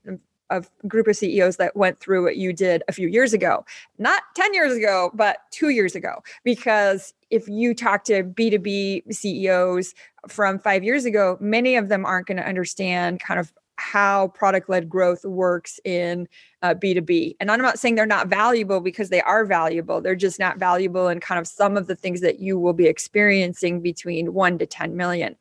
a 0.49 0.63
group 0.87 1.07
of 1.07 1.15
CEOs 1.15 1.57
that 1.57 1.75
went 1.75 1.99
through 1.99 2.23
what 2.23 2.37
you 2.37 2.53
did 2.53 2.83
a 2.87 2.91
few 2.91 3.07
years 3.07 3.33
ago, 3.33 3.65
not 3.97 4.23
10 4.35 4.53
years 4.53 4.75
ago, 4.75 5.11
but 5.13 5.37
two 5.51 5.69
years 5.69 5.95
ago. 5.95 6.23
Because 6.43 7.13
if 7.29 7.47
you 7.47 7.73
talk 7.73 8.03
to 8.05 8.23
B2B 8.23 9.13
CEOs 9.13 9.93
from 10.27 10.59
five 10.59 10.83
years 10.83 11.05
ago, 11.05 11.37
many 11.39 11.75
of 11.75 11.89
them 11.89 12.05
aren't 12.05 12.27
going 12.27 12.37
to 12.37 12.47
understand 12.47 13.19
kind 13.19 13.39
of 13.39 13.53
how 13.79 14.27
product 14.29 14.69
led 14.69 14.89
growth 14.89 15.23
works 15.23 15.79
in 15.85 16.27
uh, 16.61 16.73
B2B. 16.73 17.37
And 17.39 17.49
I'm 17.49 17.61
not 17.61 17.79
saying 17.79 17.95
they're 17.95 18.05
not 18.05 18.27
valuable 18.27 18.81
because 18.81 19.09
they 19.09 19.21
are 19.21 19.45
valuable. 19.45 20.01
They're 20.01 20.15
just 20.15 20.37
not 20.37 20.57
valuable 20.57 21.07
in 21.07 21.21
kind 21.21 21.39
of 21.39 21.47
some 21.47 21.77
of 21.77 21.87
the 21.87 21.95
things 21.95 22.19
that 22.21 22.39
you 22.39 22.59
will 22.59 22.73
be 22.73 22.87
experiencing 22.87 23.81
between 23.81 24.33
one 24.33 24.57
to 24.57 24.65
10 24.65 24.97
million. 24.97 25.37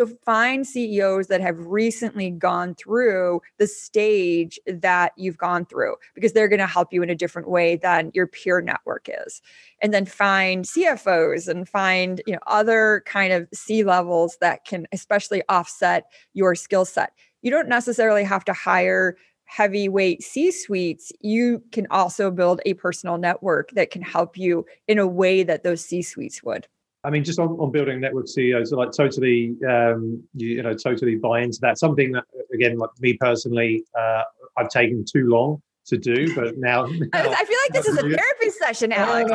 So 0.00 0.06
find 0.24 0.66
CEOs 0.66 1.26
that 1.26 1.42
have 1.42 1.58
recently 1.58 2.30
gone 2.30 2.74
through 2.74 3.42
the 3.58 3.66
stage 3.66 4.58
that 4.66 5.12
you've 5.18 5.36
gone 5.36 5.66
through 5.66 5.96
because 6.14 6.32
they're 6.32 6.48
going 6.48 6.58
to 6.60 6.66
help 6.66 6.90
you 6.90 7.02
in 7.02 7.10
a 7.10 7.14
different 7.14 7.50
way 7.50 7.76
than 7.76 8.10
your 8.14 8.26
peer 8.26 8.62
network 8.62 9.10
is. 9.26 9.42
And 9.82 9.92
then 9.92 10.06
find 10.06 10.64
CFOs 10.64 11.48
and 11.48 11.68
find, 11.68 12.22
you 12.26 12.32
know, 12.32 12.38
other 12.46 13.02
kind 13.04 13.34
of 13.34 13.46
C 13.52 13.84
levels 13.84 14.38
that 14.40 14.64
can 14.64 14.86
especially 14.90 15.42
offset 15.50 16.06
your 16.32 16.54
skill 16.54 16.86
set. 16.86 17.12
You 17.42 17.50
don't 17.50 17.68
necessarily 17.68 18.24
have 18.24 18.46
to 18.46 18.54
hire 18.54 19.18
heavyweight 19.44 20.22
C 20.22 20.50
suites, 20.50 21.12
you 21.20 21.62
can 21.72 21.86
also 21.90 22.30
build 22.30 22.62
a 22.64 22.72
personal 22.72 23.18
network 23.18 23.68
that 23.72 23.90
can 23.90 24.00
help 24.00 24.38
you 24.38 24.64
in 24.88 24.98
a 24.98 25.06
way 25.06 25.42
that 25.42 25.62
those 25.62 25.84
C 25.84 26.00
suites 26.00 26.42
would. 26.42 26.68
I 27.02 27.10
mean, 27.10 27.24
just 27.24 27.38
on, 27.38 27.48
on 27.52 27.70
building 27.70 28.00
network 28.00 28.28
CEOs, 28.28 28.72
like 28.72 28.92
totally, 28.92 29.56
um, 29.66 30.22
you, 30.34 30.48
you, 30.48 30.62
know, 30.62 30.74
totally 30.74 31.16
buy 31.16 31.40
into 31.40 31.58
that. 31.62 31.78
Something 31.78 32.12
that, 32.12 32.24
again, 32.52 32.76
like 32.76 32.90
me 33.00 33.14
personally, 33.14 33.84
uh, 33.98 34.22
I've 34.58 34.68
taken 34.68 35.04
too 35.10 35.28
long 35.28 35.62
to 35.86 35.96
do, 35.96 36.34
but 36.34 36.58
now, 36.58 36.84
now 36.84 37.08
I 37.14 37.44
feel 37.44 37.58
like 37.64 37.72
this 37.72 37.88
is 37.88 37.96
a 37.96 38.02
therapy 38.02 38.50
session, 38.50 38.92
Alex. 38.92 39.30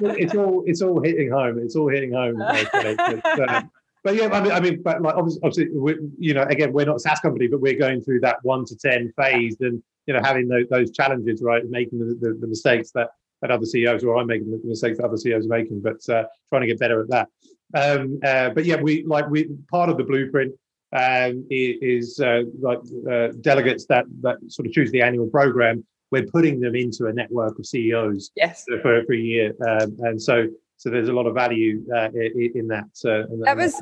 It's 0.00 0.34
all 0.34 0.62
it's 0.66 0.82
all 0.82 1.00
hitting 1.00 1.30
home. 1.30 1.58
It's 1.58 1.76
all 1.76 1.88
hitting 1.88 2.12
home. 2.12 2.36
But, 2.42 3.50
uh, 3.50 3.62
but 4.02 4.16
yeah, 4.16 4.28
I 4.28 4.40
mean, 4.42 4.52
I 4.52 4.60
mean, 4.60 4.82
but 4.82 5.00
like 5.00 5.14
obviously, 5.14 5.40
obviously 5.42 6.08
you 6.18 6.34
know, 6.34 6.42
again, 6.42 6.74
we're 6.74 6.84
not 6.84 6.96
a 6.96 7.00
SaaS 7.00 7.20
company, 7.20 7.46
but 7.46 7.60
we're 7.60 7.78
going 7.78 8.02
through 8.02 8.20
that 8.20 8.36
one 8.42 8.66
to 8.66 8.76
ten 8.76 9.10
phase, 9.16 9.56
and 9.60 9.82
you 10.06 10.12
know, 10.12 10.20
having 10.22 10.46
those, 10.46 10.66
those 10.68 10.90
challenges, 10.90 11.42
right, 11.42 11.62
making 11.70 12.00
the, 12.00 12.14
the, 12.20 12.38
the 12.38 12.46
mistakes 12.46 12.90
that 12.90 13.10
that 13.44 13.50
other 13.50 13.66
CEOs, 13.66 14.02
or 14.02 14.16
I'm 14.16 14.26
making 14.26 14.50
the 14.50 14.60
mistakes 14.64 14.96
that 14.96 15.04
other 15.04 15.18
CEOs 15.18 15.44
are 15.44 15.48
making, 15.48 15.82
but 15.82 16.08
uh, 16.08 16.24
trying 16.48 16.62
to 16.62 16.66
get 16.66 16.78
better 16.78 17.02
at 17.02 17.08
that. 17.10 17.28
Um, 17.74 18.18
uh, 18.24 18.50
but 18.50 18.64
yeah, 18.64 18.80
we 18.80 19.04
like 19.04 19.28
we 19.28 19.50
part 19.70 19.90
of 19.90 19.98
the 19.98 20.04
blueprint 20.04 20.54
um, 20.94 21.46
is 21.50 22.18
uh, 22.20 22.42
like 22.58 22.78
uh, 23.10 23.28
delegates 23.42 23.84
that 23.86 24.06
that 24.22 24.36
sort 24.48 24.66
of 24.66 24.72
choose 24.72 24.90
the 24.92 25.02
annual 25.02 25.26
program. 25.26 25.84
We're 26.10 26.24
putting 26.26 26.58
them 26.58 26.74
into 26.74 27.06
a 27.06 27.12
network 27.12 27.58
of 27.58 27.66
CEOs 27.66 28.30
yes. 28.36 28.64
for, 28.82 29.02
for 29.04 29.12
a 29.12 29.18
year, 29.18 29.52
um, 29.68 29.94
and 30.00 30.22
so 30.22 30.46
so 30.78 30.88
there's 30.88 31.08
a 31.08 31.12
lot 31.12 31.26
of 31.26 31.34
value 31.34 31.84
uh, 31.94 32.08
in, 32.14 32.66
that. 32.68 32.84
Uh, 33.04 33.26
that 33.44 33.56
was 33.56 33.74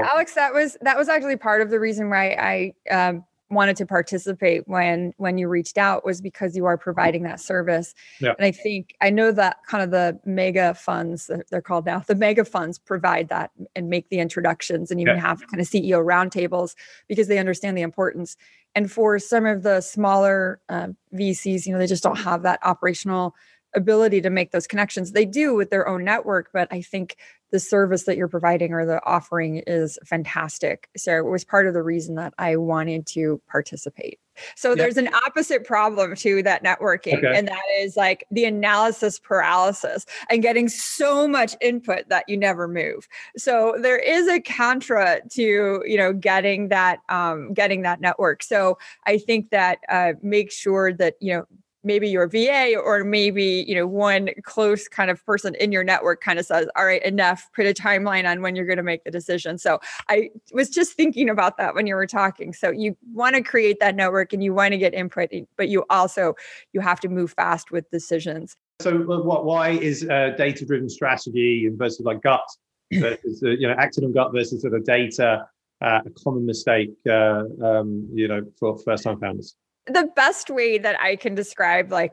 Alex. 0.00 0.34
That 0.34 0.54
was 0.54 0.78
that 0.80 0.96
was 0.96 1.10
actually 1.10 1.36
part 1.36 1.60
of 1.60 1.68
the 1.68 1.78
reason 1.78 2.08
why 2.08 2.72
I 2.90 2.94
um, 2.94 3.24
wanted 3.52 3.76
to 3.76 3.86
participate 3.86 4.66
when 4.66 5.12
when 5.16 5.38
you 5.38 5.48
reached 5.48 5.78
out 5.78 6.04
was 6.04 6.20
because 6.20 6.56
you 6.56 6.64
are 6.64 6.76
providing 6.76 7.22
that 7.22 7.40
service 7.40 7.94
yeah. 8.20 8.32
and 8.38 8.44
i 8.44 8.50
think 8.50 8.94
i 9.00 9.10
know 9.10 9.30
that 9.30 9.58
kind 9.68 9.82
of 9.82 9.90
the 9.90 10.18
mega 10.24 10.74
funds 10.74 11.30
they're 11.50 11.62
called 11.62 11.86
now 11.86 12.00
the 12.00 12.14
mega 12.14 12.44
funds 12.44 12.78
provide 12.78 13.28
that 13.28 13.50
and 13.76 13.88
make 13.88 14.08
the 14.08 14.18
introductions 14.18 14.90
and 14.90 15.00
even 15.00 15.16
yeah. 15.16 15.22
have 15.22 15.46
kind 15.48 15.60
of 15.60 15.66
ceo 15.66 16.04
roundtables 16.04 16.74
because 17.08 17.28
they 17.28 17.38
understand 17.38 17.76
the 17.76 17.82
importance 17.82 18.36
and 18.74 18.90
for 18.90 19.18
some 19.18 19.46
of 19.46 19.62
the 19.62 19.80
smaller 19.80 20.60
uh, 20.68 20.88
vcs 21.14 21.66
you 21.66 21.72
know 21.72 21.78
they 21.78 21.86
just 21.86 22.02
don't 22.02 22.18
have 22.18 22.42
that 22.42 22.58
operational 22.62 23.34
ability 23.74 24.20
to 24.20 24.30
make 24.30 24.50
those 24.50 24.66
connections. 24.66 25.12
They 25.12 25.24
do 25.24 25.54
with 25.54 25.70
their 25.70 25.88
own 25.88 26.04
network, 26.04 26.50
but 26.52 26.68
I 26.70 26.82
think 26.82 27.16
the 27.52 27.60
service 27.60 28.04
that 28.04 28.16
you're 28.16 28.28
providing 28.28 28.72
or 28.72 28.84
the 28.84 29.04
offering 29.04 29.62
is 29.66 29.98
fantastic. 30.04 30.88
So 30.96 31.16
it 31.16 31.26
was 31.26 31.44
part 31.44 31.66
of 31.66 31.74
the 31.74 31.82
reason 31.82 32.16
that 32.16 32.34
I 32.38 32.56
wanted 32.56 33.06
to 33.08 33.40
participate. 33.48 34.18
So 34.56 34.70
yep. 34.70 34.78
there's 34.78 34.96
an 34.96 35.12
opposite 35.26 35.64
problem 35.64 36.16
to 36.16 36.42
that 36.42 36.64
networking, 36.64 37.18
okay. 37.18 37.38
and 37.38 37.46
that 37.48 37.62
is 37.78 37.96
like 37.96 38.26
the 38.30 38.46
analysis 38.46 39.18
paralysis 39.18 40.06
and 40.30 40.42
getting 40.42 40.68
so 40.68 41.28
much 41.28 41.54
input 41.60 42.08
that 42.08 42.24
you 42.28 42.38
never 42.38 42.66
move. 42.66 43.06
So 43.36 43.76
there 43.80 43.98
is 43.98 44.28
a 44.28 44.40
contra 44.40 45.20
to 45.32 45.82
you 45.86 45.96
know 45.96 46.14
getting 46.14 46.68
that 46.68 47.00
um, 47.10 47.52
getting 47.52 47.82
that 47.82 48.00
network. 48.00 48.42
So 48.42 48.78
I 49.06 49.18
think 49.18 49.50
that 49.50 49.80
uh, 49.90 50.14
make 50.22 50.50
sure 50.50 50.92
that 50.94 51.16
you 51.20 51.34
know 51.34 51.44
maybe 51.84 52.08
your 52.08 52.28
VA 52.28 52.74
or 52.76 53.04
maybe, 53.04 53.64
you 53.66 53.74
know, 53.74 53.86
one 53.86 54.30
close 54.44 54.88
kind 54.88 55.10
of 55.10 55.24
person 55.24 55.54
in 55.56 55.72
your 55.72 55.84
network 55.84 56.20
kind 56.20 56.38
of 56.38 56.46
says, 56.46 56.68
all 56.76 56.84
right, 56.84 57.02
enough, 57.04 57.50
put 57.54 57.66
a 57.66 57.74
timeline 57.74 58.30
on 58.30 58.42
when 58.42 58.54
you're 58.54 58.66
going 58.66 58.76
to 58.76 58.82
make 58.82 59.04
the 59.04 59.10
decision. 59.10 59.58
So 59.58 59.80
I 60.08 60.30
was 60.52 60.70
just 60.70 60.92
thinking 60.92 61.28
about 61.28 61.56
that 61.58 61.74
when 61.74 61.86
you 61.86 61.94
were 61.94 62.06
talking. 62.06 62.52
So 62.52 62.70
you 62.70 62.96
want 63.12 63.36
to 63.36 63.42
create 63.42 63.80
that 63.80 63.96
network 63.96 64.32
and 64.32 64.42
you 64.42 64.54
want 64.54 64.72
to 64.72 64.78
get 64.78 64.94
input, 64.94 65.30
but 65.56 65.68
you 65.68 65.84
also, 65.90 66.34
you 66.72 66.80
have 66.80 67.00
to 67.00 67.08
move 67.08 67.32
fast 67.32 67.70
with 67.70 67.90
decisions. 67.90 68.56
So 68.80 68.96
why 68.98 69.70
is 69.70 70.04
uh, 70.08 70.30
data-driven 70.36 70.88
strategy 70.88 71.68
versus 71.72 72.04
like 72.04 72.22
gut, 72.22 72.44
versus, 72.92 73.42
uh, 73.44 73.50
you 73.50 73.68
know, 73.68 73.74
on 73.74 74.12
gut 74.12 74.32
versus 74.32 74.62
sort 74.62 74.74
of 74.74 74.84
data, 74.84 75.46
uh, 75.80 76.00
a 76.04 76.10
common 76.22 76.46
mistake, 76.46 76.90
uh, 77.08 77.44
um, 77.62 78.08
you 78.12 78.28
know, 78.28 78.42
for 78.58 78.78
first-time 78.78 79.18
founders? 79.20 79.56
The 79.86 80.08
best 80.14 80.50
way 80.50 80.78
that 80.78 81.00
I 81.00 81.16
can 81.16 81.34
describe 81.34 81.90
like 81.90 82.12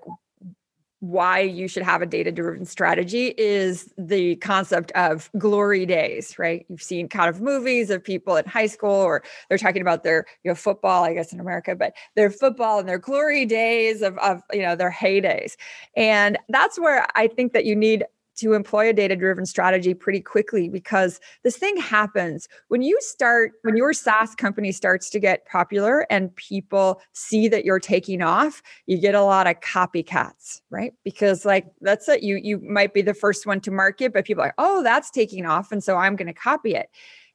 why 1.02 1.40
you 1.40 1.68
should 1.68 1.84
have 1.84 2.02
a 2.02 2.06
data 2.06 2.32
driven 2.32 2.66
strategy 2.66 3.34
is 3.38 3.94
the 3.98 4.36
concept 4.38 4.92
of 4.94 5.30
glory 5.38 5.86
days, 5.86 6.38
right? 6.38 6.66
You've 6.68 6.84
seen 6.84 7.08
kind 7.08 7.30
of 7.30 7.42
movies 7.42 7.90
of 7.90 8.04
people 8.04 8.36
in 8.36 8.46
high 8.46 8.68
school 8.68 8.90
or 8.90 9.24
they're 9.48 9.58
talking 9.58 9.82
about 9.82 10.04
their, 10.04 10.26
you 10.44 10.52
know, 10.52 10.56
football, 10.56 11.06
I 11.06 11.14
guess 11.14 11.32
in 11.32 11.40
America, 11.40 11.74
but 11.74 11.94
their 12.16 12.30
football 12.30 12.80
and 12.80 12.90
their 12.90 12.98
glory 12.98 13.46
days 13.46 14.02
of, 14.02 14.18
of 14.18 14.42
you 14.52 14.62
know, 14.62 14.76
their 14.76 14.92
heydays. 14.92 15.56
And 15.96 16.38
that's 16.50 16.78
where 16.78 17.08
I 17.16 17.28
think 17.28 17.54
that 17.54 17.64
you 17.64 17.78
need 17.78 18.04
to 18.40 18.54
employ 18.54 18.90
a 18.90 18.94
data 18.94 19.16
driven 19.16 19.46
strategy 19.46 19.94
pretty 19.94 20.22
quickly 20.22 20.70
because 20.70 21.20
this 21.44 21.58
thing 21.58 21.78
happens. 21.78 22.48
When 22.68 22.82
you 22.82 22.98
start 23.02 23.54
when 23.64 23.78
your 23.78 23.94
SaaS 23.94 24.36
company 24.36 24.72
starts 24.72 25.10
to 25.12 25.20
get 25.20 25.46
popular 25.46 26.06
and 26.10 26.36
people 26.36 27.02
see 27.14 27.48
that 27.50 27.66
you're 27.66 27.80
taking 27.80 28.22
off 28.22 28.62
you 28.86 28.98
get 28.98 29.16
a 29.16 29.24
lot 29.24 29.48
of 29.48 29.60
copycats 29.60 30.62
right? 30.70 30.94
Because 31.04 31.46
like 31.46 31.68
that's 31.82 32.08
it. 32.08 32.24
You 32.24 32.38
you 32.38 32.60
might 32.60 32.94
be 32.94 33.02
the 33.02 33.14
first 33.14 33.46
one 33.46 33.62
to 33.62 33.72
market 33.72 34.14
but 34.14 34.26
people 34.26 34.44
are 34.44 34.48
like 34.48 34.56
oh 34.58 34.84
that's 34.84 35.10
taking 35.12 35.46
off 35.46 35.72
and 35.72 35.84
so 35.84 35.98
I'm 35.98 36.16
going 36.16 36.28
to 36.28 36.34
copy 36.34 36.76
it 36.76 36.90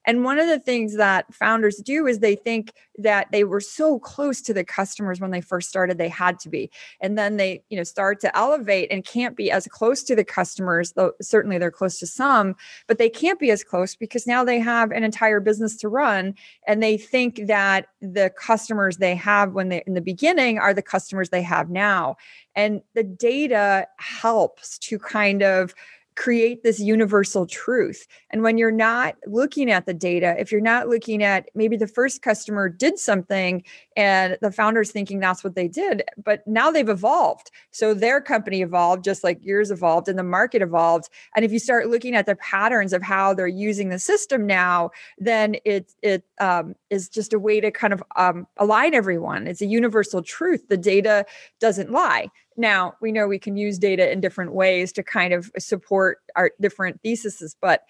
and 0.07 0.25
one 0.25 0.39
of 0.39 0.47
the 0.49 0.59
things 0.59 0.97
that 0.97 1.33
founders 1.33 1.77
do 1.77 2.07
is 2.07 2.19
they 2.19 2.37
think 2.37 2.73
that 2.99 3.29
they 3.33 3.45
were 3.45 3.61
so 3.61 3.99
close 3.99 4.41
to 4.43 4.55
the 4.55 4.65
customers 4.65 5.21
when 5.21 5.31
they 5.31 5.41
first 5.41 5.69
started, 5.69 5.99
they 5.99 6.09
had 6.09 6.39
to 6.41 6.49
be. 6.49 6.71
And 7.01 7.19
then 7.19 7.37
they, 7.37 7.63
you 7.71 7.77
know, 7.77 7.85
start 7.85 8.21
to 8.21 8.37
elevate 8.37 8.91
and 8.91 9.05
can't 9.05 9.37
be 9.37 9.51
as 9.51 9.67
close 9.67 10.03
to 10.05 10.15
the 10.15 10.25
customers, 10.25 10.93
though 10.93 11.13
certainly 11.21 11.59
they're 11.59 11.71
close 11.71 11.99
to 12.01 12.07
some, 12.07 12.55
but 12.87 12.99
they 12.99 13.09
can't 13.09 13.41
be 13.41 13.51
as 13.51 13.65
close 13.65 13.97
because 13.97 14.27
now 14.27 14.45
they 14.45 14.61
have 14.61 14.91
an 14.91 15.05
entire 15.05 15.41
business 15.41 15.77
to 15.79 15.89
run. 15.89 16.35
And 16.67 16.83
they 16.83 16.97
think 16.97 17.47
that 17.47 17.87
the 18.01 18.33
customers 18.39 18.99
they 18.99 19.15
have 19.17 19.53
when 19.53 19.71
they 19.71 19.83
in 19.87 19.95
the 19.95 20.01
beginning 20.01 20.59
are 20.59 20.75
the 20.75 20.83
customers 20.83 21.31
they 21.31 21.43
have 21.43 21.71
now. 21.71 22.17
And 22.55 22.83
the 22.95 23.03
data 23.03 23.89
helps 23.99 24.79
to 24.79 24.99
kind 24.99 25.43
of 25.43 25.75
create 26.17 26.63
this 26.63 26.79
universal 26.79 27.47
truth. 27.47 28.07
And 28.31 28.43
when 28.43 28.57
you're 28.57 28.71
not 28.71 29.17
looking 29.27 29.71
at 29.71 29.87
the 29.87 29.95
data, 29.95 30.37
if 30.39 30.53
you're 30.53 30.61
not 30.61 30.89
looking 30.89 31.23
at 31.23 31.49
maybe 31.55 31.77
the 31.77 31.89
first 31.89 32.23
customer 32.23 32.69
did 32.69 32.99
something 32.99 33.65
and 33.97 34.39
the 34.41 34.53
founders 34.53 34.91
thinking 34.91 35.19
that's 35.19 35.43
what 35.43 35.57
they 35.57 35.67
did, 35.67 36.03
but 36.23 36.47
now 36.47 36.71
they've 36.71 36.89
evolved. 36.89 37.51
So 37.73 37.95
their 37.95 38.21
company 38.21 38.63
evolved 38.63 39.05
just 39.05 39.25
like 39.25 39.45
yours 39.45 39.71
evolved 39.71 40.09
and 40.09 40.19
the 40.19 40.23
market 40.23 40.63
evolved. 40.63 41.09
And 41.35 41.45
if 41.45 41.53
you 41.53 41.59
start 41.59 41.89
looking 41.89 42.15
at 42.15 42.27
the 42.27 42.37
patterns 42.37 42.93
of 42.93 43.03
how 43.03 43.35
they're 43.35 43.47
using 43.47 43.89
the 43.89 43.99
system 43.99 44.47
now, 44.47 44.91
then 45.19 45.57
it 45.65 45.93
it 46.03 46.25
um, 46.41 46.75
is 46.91 47.09
just 47.09 47.33
a 47.33 47.39
way 47.39 47.61
to 47.61 47.71
kind 47.71 47.93
of 47.93 48.03
um, 48.17 48.47
align 48.59 48.95
everyone. 48.95 49.47
It's 49.47 49.63
a 49.63 49.67
universal 49.67 50.23
truth. 50.23 50.69
The 50.69 50.77
data 50.77 51.27
doesn't 51.61 51.91
lie. 51.91 52.29
Now, 52.57 52.95
we 53.01 53.13
know 53.13 53.27
we 53.27 53.39
can 53.39 53.57
use 53.57 53.79
data 53.79 54.11
in 54.11 54.21
different 54.21 54.55
ways 54.55 54.93
to 54.93 55.03
kind 55.03 55.33
of 55.33 55.51
support 55.59 56.19
our 56.37 56.53
different 56.61 57.01
theses, 57.03 57.57
but 57.61 57.83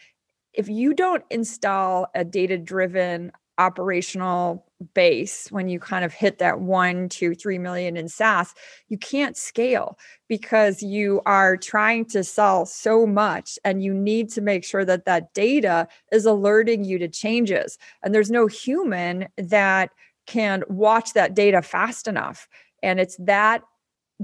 if 0.52 0.68
you 0.68 0.94
don't 0.94 1.24
install 1.30 2.06
a 2.14 2.24
data 2.24 2.56
driven 2.56 3.32
operational 3.58 4.66
base 4.94 5.48
when 5.50 5.68
you 5.68 5.78
kind 5.78 6.04
of 6.04 6.12
hit 6.12 6.38
that 6.38 6.60
one, 6.60 7.08
two, 7.08 7.34
three 7.34 7.58
million 7.58 7.96
in 7.96 8.08
SaaS, 8.08 8.54
you 8.88 8.98
can't 8.98 9.36
scale 9.36 9.98
because 10.28 10.82
you 10.82 11.22
are 11.24 11.56
trying 11.56 12.04
to 12.06 12.24
sell 12.24 12.66
so 12.66 13.06
much 13.06 13.58
and 13.64 13.82
you 13.82 13.94
need 13.94 14.28
to 14.30 14.40
make 14.40 14.64
sure 14.64 14.84
that 14.84 15.04
that 15.04 15.32
data 15.34 15.86
is 16.12 16.26
alerting 16.26 16.84
you 16.84 16.98
to 16.98 17.08
changes. 17.08 17.78
And 18.02 18.14
there's 18.14 18.30
no 18.30 18.46
human 18.46 19.28
that 19.36 19.90
can 20.26 20.62
watch 20.68 21.12
that 21.12 21.34
data 21.34 21.62
fast 21.62 22.08
enough. 22.08 22.48
And 22.82 22.98
it's 22.98 23.16
that 23.18 23.62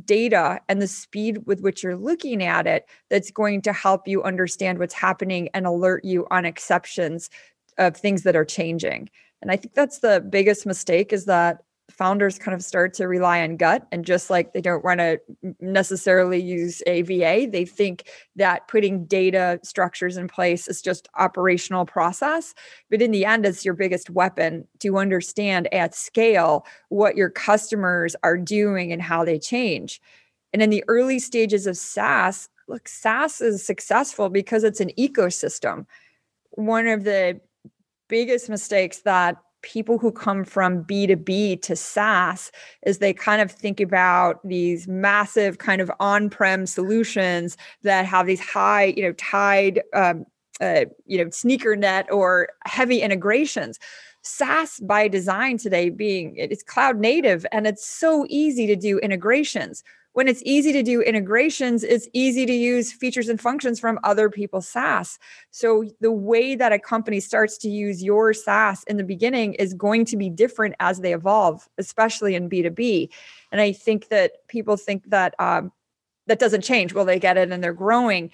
data 0.05 0.61
and 0.69 0.81
the 0.81 0.87
speed 0.87 1.39
with 1.47 1.61
which 1.61 1.83
you're 1.83 1.97
looking 1.97 2.43
at 2.43 2.67
it 2.67 2.87
that's 3.09 3.31
going 3.31 3.61
to 3.63 3.73
help 3.73 4.07
you 4.07 4.23
understand 4.23 4.79
what's 4.79 4.95
happening 4.95 5.49
and 5.53 5.67
alert 5.67 6.05
you 6.05 6.27
on 6.31 6.45
exceptions 6.45 7.29
of 7.79 7.97
things 7.97 8.23
that 8.23 8.37
are 8.37 8.45
changing. 8.45 9.09
And 9.43 9.51
I 9.51 9.57
think 9.57 9.75
that's 9.75 10.01
the 10.01 10.25
biggest 10.29 10.67
mistake 10.67 11.13
is 11.13 11.25
that 11.25 11.63
founders 11.91 12.39
kind 12.39 12.55
of 12.55 12.63
start 12.63 12.95
to 12.95 13.07
rely 13.07 13.43
on 13.43 13.57
gut 13.57 13.87
and 13.93 14.05
just 14.05 14.31
like 14.31 14.53
they 14.53 14.61
don't 14.61 14.85
want 14.85 15.01
to 15.01 15.21
necessarily 15.61 16.41
use 16.41 16.83
AVA, 16.87 17.47
they 17.51 17.65
think 17.65 18.09
that 18.37 18.69
putting 18.69 19.05
data 19.05 19.61
structures 19.63 20.17
in 20.17 20.29
place 20.29 20.69
is 20.69 20.81
just 20.81 21.09
operational 21.17 21.85
process. 21.85 22.55
But 22.91 23.03
in 23.03 23.11
the 23.11 23.25
end, 23.25 23.45
it's 23.45 23.65
your 23.65 23.75
biggest 23.75 24.11
weapon 24.11 24.67
to 24.81 24.99
understand 24.99 25.73
at 25.73 25.95
scale 25.95 26.67
what 26.89 27.17
your 27.17 27.31
customers 27.31 28.17
are 28.23 28.39
doing 28.39 28.93
and 28.93 29.03
how 29.03 29.25
they 29.25 29.39
change. 29.39 30.01
And 30.53 30.63
in 30.63 30.71
the 30.71 30.85
early 30.89 31.19
stages 31.19 31.67
of 31.67 31.77
SaaS, 31.77 32.49
look, 32.69 32.89
SaaS 32.89 33.41
is 33.41 33.65
successful 33.65 34.29
because 34.29 34.65
it's 34.65 34.81
an 34.81 34.91
ecosystem. 34.99 35.87
One 36.51 36.87
of 36.87 37.05
the 37.05 37.41
biggest 38.09 38.49
mistakes 38.49 38.99
that 39.01 39.37
people 39.63 39.99
who 39.99 40.13
come 40.13 40.45
from 40.45 40.85
B2B 40.85 41.63
to 41.63 41.77
SaaS 41.77 42.51
is 42.87 42.99
they 42.99 43.13
kind 43.13 43.43
of 43.43 43.51
think 43.51 43.81
about 43.81 44.41
these 44.47 44.89
massive 44.89 45.59
kind 45.59 45.81
of 45.81 45.91
on-prem 46.01 46.67
solutions 46.67 47.57
that 47.83 48.07
have 48.07 48.27
these 48.27 48.41
high, 48.41 48.85
you 48.85 49.03
know, 49.03 49.13
tied 49.13 49.83
um, 49.95 50.25
uh, 50.61 50.85
you 51.07 51.23
know, 51.23 51.31
sneaker 51.31 51.75
net 51.75 52.07
or 52.13 52.51
heavy 52.67 53.01
integrations. 53.01 53.79
SaaS 54.23 54.79
by 54.81 55.09
design 55.09 55.57
today 55.57 55.89
being 55.89 56.35
it's 56.37 56.63
cloud 56.63 56.99
native 56.99 57.47
and 57.53 57.67
it's 57.67 57.87
so 57.87 58.27
easy 58.29 58.67
to 58.67 58.77
do 58.77 58.99
integrations 58.99 59.83
when 60.21 60.29
it's 60.29 60.43
easy 60.45 60.71
to 60.71 60.83
do 60.83 61.01
integrations, 61.01 61.83
it's 61.83 62.07
easy 62.13 62.45
to 62.45 62.53
use 62.53 62.93
features 62.93 63.31
and 63.31 63.41
functions 63.41 63.81
from 63.81 63.99
other 64.05 64.29
people's 64.29 64.69
SaaS. 64.69 65.19
So 65.51 65.87
the 66.03 66.13
way 66.13 66.55
that 66.57 66.75
a 66.75 66.79
company 66.79 67.21
starts 67.21 67.57
to 67.57 67.71
use 67.71 68.05
your 68.05 68.35
SaaS 68.35 68.85
in 68.85 68.99
the 68.99 69.03
beginning 69.03 69.55
is 69.55 69.73
going 69.73 70.05
to 70.05 70.19
be 70.19 70.29
different 70.29 70.75
as 70.79 71.01
they 71.01 71.15
evolve, 71.15 71.67
especially 71.79 72.35
in 72.35 72.51
B2B. 72.51 73.09
And 73.51 73.63
I 73.63 73.73
think 73.73 74.09
that 74.09 74.47
people 74.47 74.77
think 74.77 75.09
that 75.09 75.35
um, 75.39 75.73
that 76.27 76.39
doesn't 76.39 76.65
change. 76.65 76.93
Well, 76.93 77.07
they 77.07 77.19
get 77.19 77.39
it 77.39 77.51
and 77.51 77.65
they're 77.65 77.73
growing. 77.73 78.31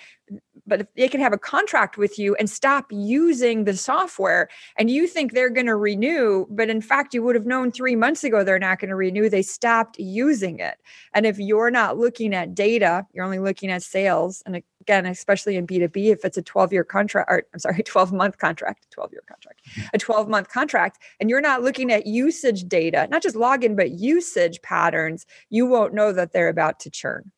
But 0.67 0.81
if 0.81 0.95
they 0.95 1.09
can 1.09 1.21
have 1.21 1.33
a 1.33 1.39
contract 1.39 1.97
with 1.97 2.19
you 2.19 2.35
and 2.37 2.49
stop 2.51 2.87
using 2.91 3.65
the 3.65 3.77
software, 3.77 4.49
and 4.77 4.91
you 4.91 5.07
think 5.07 5.33
they're 5.33 5.51
going 5.51 5.67
to 5.67 5.77
renew, 5.77 6.47
but 6.51 6.69
in 6.71 6.81
fact, 6.81 7.15
you 7.15 7.23
would 7.23 7.35
have 7.35 7.47
known 7.47 7.71
three 7.71 7.97
months 7.97 8.25
ago 8.25 8.43
they're 8.43 8.59
not 8.59 8.79
going 8.79 8.91
to 8.91 8.97
renew. 8.97 9.29
They 9.29 9.43
stopped 9.43 9.99
using 9.99 10.59
it. 10.59 10.79
And 11.15 11.27
if 11.27 11.39
you're 11.39 11.71
not 11.71 11.99
looking 11.99 12.35
at 12.35 12.55
data, 12.55 13.07
you're 13.13 13.25
only 13.25 13.39
looking 13.39 13.71
at 13.71 13.83
sales. 13.83 14.43
And 14.47 14.63
again, 14.81 15.07
especially 15.07 15.57
in 15.57 15.67
B2B, 15.67 16.13
if 16.13 16.25
it's 16.25 16.37
a 16.37 16.43
12 16.43 16.73
year 16.73 16.85
contract, 16.85 17.31
or 17.31 17.45
I'm 17.53 17.59
sorry, 17.59 17.83
12 17.85 18.13
month 18.13 18.39
contract, 18.39 18.87
12 18.91 19.13
year 19.13 19.23
contract, 19.29 19.61
a 19.93 19.99
12 19.99 20.29
month 20.29 20.49
contract, 20.49 20.99
and 21.21 21.31
you're 21.31 21.41
not 21.41 21.63
looking 21.63 21.93
at 21.93 22.07
usage 22.07 22.69
data, 22.69 23.09
not 23.11 23.23
just 23.23 23.37
login, 23.37 23.77
but 23.77 23.91
usage 23.91 24.63
patterns, 24.63 25.27
you 25.51 25.67
won't 25.67 25.95
know 25.95 26.13
that 26.13 26.33
they're 26.33 26.49
about 26.49 26.81
to 26.81 26.91
churn. 26.91 27.31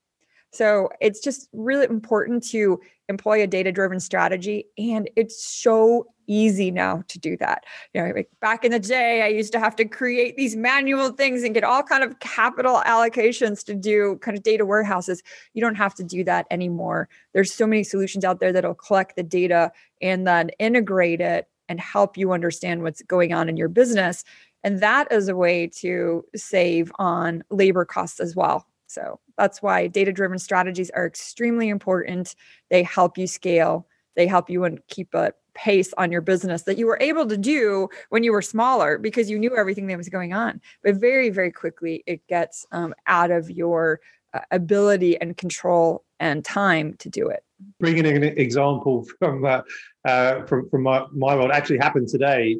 So 0.50 0.88
it's 1.00 1.20
just 1.20 1.48
really 1.52 1.86
important 1.86 2.42
to 2.50 2.80
employ 3.08 3.42
a 3.42 3.46
data 3.46 3.72
driven 3.72 4.00
strategy. 4.00 4.66
And 4.76 5.10
it's 5.16 5.42
so 5.42 6.06
easy 6.26 6.70
now 6.70 7.02
to 7.08 7.18
do 7.18 7.36
that. 7.38 7.64
You 7.94 8.02
know, 8.02 8.12
like 8.14 8.28
back 8.40 8.64
in 8.64 8.70
the 8.70 8.78
day, 8.78 9.22
I 9.22 9.28
used 9.28 9.52
to 9.52 9.58
have 9.58 9.74
to 9.76 9.84
create 9.84 10.36
these 10.36 10.54
manual 10.54 11.10
things 11.10 11.42
and 11.42 11.54
get 11.54 11.64
all 11.64 11.82
kind 11.82 12.04
of 12.04 12.20
capital 12.20 12.82
allocations 12.86 13.64
to 13.64 13.74
do 13.74 14.18
kind 14.22 14.36
of 14.36 14.42
data 14.42 14.64
warehouses. 14.64 15.22
You 15.54 15.62
don't 15.62 15.74
have 15.74 15.94
to 15.94 16.04
do 16.04 16.22
that 16.24 16.46
anymore. 16.50 17.08
There's 17.32 17.52
so 17.52 17.66
many 17.66 17.82
solutions 17.82 18.24
out 18.24 18.40
there 18.40 18.52
that'll 18.52 18.74
collect 18.74 19.16
the 19.16 19.22
data 19.22 19.72
and 20.02 20.26
then 20.26 20.50
integrate 20.58 21.20
it 21.20 21.48
and 21.68 21.80
help 21.80 22.16
you 22.16 22.32
understand 22.32 22.82
what's 22.82 23.02
going 23.02 23.32
on 23.32 23.48
in 23.48 23.56
your 23.56 23.68
business. 23.68 24.24
And 24.64 24.80
that 24.80 25.10
is 25.12 25.28
a 25.28 25.36
way 25.36 25.68
to 25.80 26.24
save 26.34 26.92
on 26.98 27.44
labor 27.50 27.84
costs 27.84 28.20
as 28.20 28.34
well. 28.34 28.66
So 28.88 29.20
that's 29.36 29.62
why 29.62 29.86
data 29.86 30.12
driven 30.12 30.38
strategies 30.38 30.90
are 30.90 31.06
extremely 31.06 31.68
important. 31.68 32.34
They 32.70 32.82
help 32.82 33.16
you 33.16 33.26
scale, 33.26 33.86
they 34.16 34.26
help 34.26 34.50
you 34.50 34.64
and 34.64 34.80
keep 34.88 35.14
a 35.14 35.32
pace 35.54 35.92
on 35.98 36.10
your 36.10 36.20
business 36.20 36.62
that 36.62 36.78
you 36.78 36.86
were 36.86 36.98
able 37.00 37.26
to 37.26 37.36
do 37.36 37.88
when 38.10 38.22
you 38.22 38.32
were 38.32 38.42
smaller 38.42 38.96
because 38.96 39.28
you 39.28 39.38
knew 39.38 39.56
everything 39.56 39.86
that 39.88 39.96
was 39.96 40.08
going 40.08 40.32
on. 40.32 40.60
But 40.82 40.96
very, 40.96 41.30
very 41.30 41.52
quickly, 41.52 42.02
it 42.06 42.26
gets 42.28 42.66
um, 42.72 42.94
out 43.06 43.30
of 43.30 43.50
your 43.50 44.00
uh, 44.34 44.40
ability 44.50 45.20
and 45.20 45.36
control 45.36 46.04
and 46.20 46.44
time 46.44 46.94
to 46.98 47.08
do 47.08 47.28
it. 47.28 47.44
Bringing 47.80 48.06
an 48.06 48.22
example 48.22 49.04
from 49.18 49.44
uh, 49.44 49.62
uh, 50.04 50.44
from 50.46 50.68
from 50.70 50.82
my, 50.82 51.04
my 51.12 51.34
world 51.34 51.50
actually 51.50 51.78
happened 51.78 52.08
today 52.08 52.56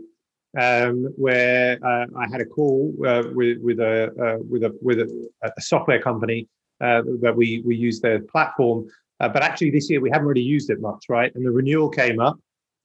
um, 0.56 1.04
where 1.16 1.78
uh, 1.84 2.06
I 2.16 2.26
had 2.30 2.40
a 2.40 2.44
call 2.44 2.94
uh, 3.06 3.24
with 3.34 3.58
with 3.60 3.80
a 3.80 4.06
uh, 4.06 4.42
with 4.48 4.64
a 4.64 4.76
with 4.80 5.00
a, 5.00 5.28
a 5.44 5.60
software 5.60 6.00
company 6.00 6.48
uh, 6.80 7.02
that 7.20 7.34
we 7.36 7.62
we 7.66 7.76
use 7.76 8.00
their 8.00 8.20
platform, 8.20 8.86
uh, 9.20 9.28
but 9.28 9.42
actually 9.42 9.70
this 9.70 9.90
year 9.90 10.00
we 10.00 10.10
haven't 10.10 10.28
really 10.28 10.40
used 10.40 10.70
it 10.70 10.80
much, 10.80 11.06
right? 11.08 11.34
And 11.34 11.44
the 11.44 11.50
renewal 11.50 11.88
came 11.88 12.20
up, 12.20 12.38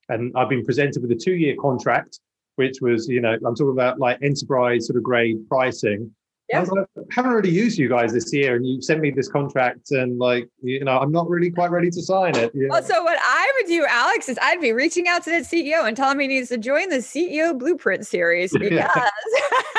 and 0.09 0.34
I've 0.36 0.49
been 0.49 0.66
presented 0.66 1.01
with 1.01 1.11
a 1.11 1.16
two 1.16 1.36
year 1.36 1.55
contract, 1.59 2.20
which 2.55 2.82
was 2.82 3.07
you 3.07 3.22
know 3.22 3.34
I'm 3.34 3.55
talking 3.55 3.70
about 3.70 3.99
like 3.99 4.18
enterprise 4.22 4.88
sort 4.88 4.97
of 4.97 5.03
grade 5.03 5.47
pricing. 5.47 6.14
Yeah. 6.54 6.58
I 6.58 6.62
was 6.62 6.70
like, 6.70 6.88
I 6.97 7.14
haven't 7.14 7.32
really 7.32 7.49
used 7.49 7.80
you 7.80 7.89
guys 7.89 8.14
this 8.14 8.32
year, 8.32 8.56
and 8.56 8.66
you 8.66 8.82
sent 8.82 9.01
me 9.01 9.10
this 9.12 9.28
contract, 9.28 9.91
and 9.91 10.20
like, 10.20 10.47
you 10.62 10.84
know, 10.84 10.99
I'm 10.99 11.12
not 11.12 11.30
really 11.30 11.49
quite 11.49 11.72
ready 11.72 11.89
to 11.89 12.01
sign 12.01 12.36
it. 12.36 12.51
Yeah. 12.54 12.68
Well, 12.70 12.84
so 12.84 13.04
what 13.04 13.18
I 13.20 13.51
would 13.58 13.68
do, 13.68 13.86
Alex, 13.89 14.30
is 14.30 14.38
I'd 14.41 14.62
be 14.62 14.72
reaching 14.72 15.08
out 15.08 15.24
to 15.24 15.32
the 15.32 15.38
CEO 15.38 15.88
and 15.88 15.97
telling 15.97 16.18
him 16.18 16.22
he 16.22 16.28
needs 16.28 16.49
to 16.49 16.58
join 16.58 16.89
the 16.89 16.97
CEO 16.97 17.58
Blueprint 17.58 18.06
series 18.06 18.51
because 18.58 18.72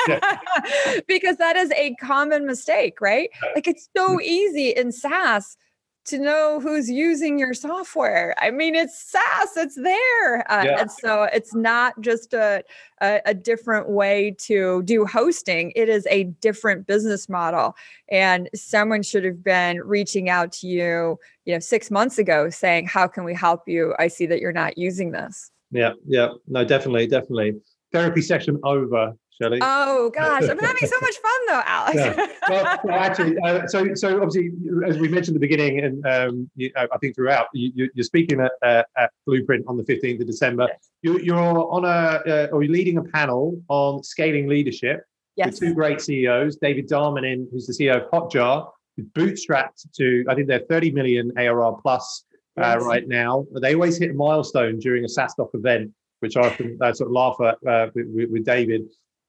yeah. 0.07 0.39
because 1.07 1.37
that 1.37 1.55
is 1.55 1.71
a 1.71 1.95
common 1.95 2.45
mistake, 2.45 2.99
right? 2.99 3.29
Like 3.53 3.67
it's 3.67 3.89
so 3.95 4.17
mm. 4.17 4.21
easy 4.21 4.69
in 4.69 4.91
SaaS 4.91 5.57
to 6.05 6.19
know 6.19 6.59
who's 6.59 6.89
using 6.89 7.39
your 7.39 7.53
software. 7.53 8.35
I 8.37 8.51
mean, 8.51 8.75
it's 8.75 9.11
SaaS, 9.11 9.57
it's 9.57 9.75
there. 9.75 10.51
Uh, 10.51 10.63
yeah. 10.65 10.81
And 10.81 10.91
so 10.91 11.23
it's 11.23 11.55
not 11.55 11.99
just 11.99 12.33
a, 12.33 12.63
a, 13.01 13.21
a, 13.25 13.33
different 13.33 13.89
way 13.89 14.35
to 14.39 14.83
do 14.83 15.05
hosting, 15.05 15.71
it 15.75 15.89
is 15.89 16.07
a 16.09 16.25
different 16.25 16.85
business 16.85 17.27
model. 17.27 17.75
And 18.09 18.49
someone 18.53 19.01
should 19.01 19.25
have 19.25 19.43
been 19.43 19.81
reaching 19.81 20.29
out 20.29 20.51
to 20.53 20.67
you, 20.67 21.19
you 21.45 21.53
know, 21.53 21.59
six 21.59 21.89
months 21.89 22.19
ago 22.19 22.49
saying, 22.49 22.87
How 22.87 23.07
can 23.07 23.23
we 23.23 23.33
help 23.33 23.63
you? 23.67 23.95
I 23.97 24.07
see 24.07 24.27
that 24.27 24.39
you're 24.39 24.53
not 24.53 24.77
using 24.77 25.11
this. 25.11 25.51
Yeah, 25.71 25.93
yeah. 26.07 26.29
No, 26.47 26.63
definitely, 26.63 27.07
definitely. 27.07 27.55
Therapy 27.91 28.21
session 28.21 28.59
over. 28.63 29.13
Shelley. 29.41 29.59
Oh 29.61 30.09
gosh, 30.15 30.43
I'm 30.43 30.59
having 30.59 30.87
so 30.87 30.99
much 31.01 31.15
fun 31.17 31.41
though, 31.47 31.61
Alex. 31.65 31.95
yeah. 31.95 32.27
well, 32.49 32.79
well, 32.83 32.99
actually, 32.99 33.37
uh, 33.39 33.67
so 33.67 33.93
so 33.93 34.21
obviously, 34.21 34.51
as 34.87 34.97
we 34.97 35.07
mentioned 35.07 35.35
at 35.35 35.41
the 35.41 35.47
beginning, 35.47 35.79
and 35.79 36.05
um, 36.05 36.49
you, 36.55 36.71
I 36.75 36.97
think 36.97 37.15
throughout, 37.15 37.47
you, 37.53 37.89
are 37.97 38.03
speaking 38.03 38.39
at, 38.41 38.51
uh, 38.61 38.83
at 38.97 39.11
Blueprint 39.25 39.65
on 39.67 39.77
the 39.77 39.83
15th 39.83 40.21
of 40.21 40.27
December. 40.27 40.67
Yes. 41.03 41.23
You, 41.23 41.35
are 41.35 41.59
on 41.59 41.85
a 41.85 41.87
uh, 41.87 42.47
or 42.51 42.63
you're 42.63 42.73
leading 42.73 42.97
a 42.97 43.03
panel 43.03 43.61
on 43.67 44.03
scaling 44.03 44.47
leadership 44.47 45.03
yes. 45.35 45.47
with 45.47 45.59
two 45.59 45.73
great 45.73 46.01
CEOs, 46.01 46.57
David 46.57 46.89
Darmanin, 46.89 47.47
who's 47.51 47.67
the 47.67 47.73
CEO 47.73 48.03
of 48.03 48.11
Hotjar, 48.11 48.69
who's 48.97 49.05
bootstrapped 49.07 49.91
to 49.95 50.25
I 50.29 50.35
think 50.35 50.47
they're 50.47 50.65
30 50.69 50.91
million 50.91 51.31
ARR 51.37 51.77
plus 51.81 52.25
uh, 52.57 52.75
yes. 52.77 52.83
right 52.83 53.07
now. 53.07 53.45
They 53.61 53.73
always 53.73 53.97
hit 53.97 54.11
a 54.11 54.13
milestone 54.13 54.79
during 54.79 55.03
a 55.03 55.07
SaaStock 55.07 55.49
event, 55.53 55.91
which 56.19 56.37
I 56.37 56.47
often 56.47 56.77
uh, 56.81 56.93
sort 56.93 57.09
of 57.09 57.13
laugh 57.13 57.35
at 57.41 57.69
uh, 57.69 57.91
with, 57.93 58.29
with 58.31 58.45
David. 58.45 58.83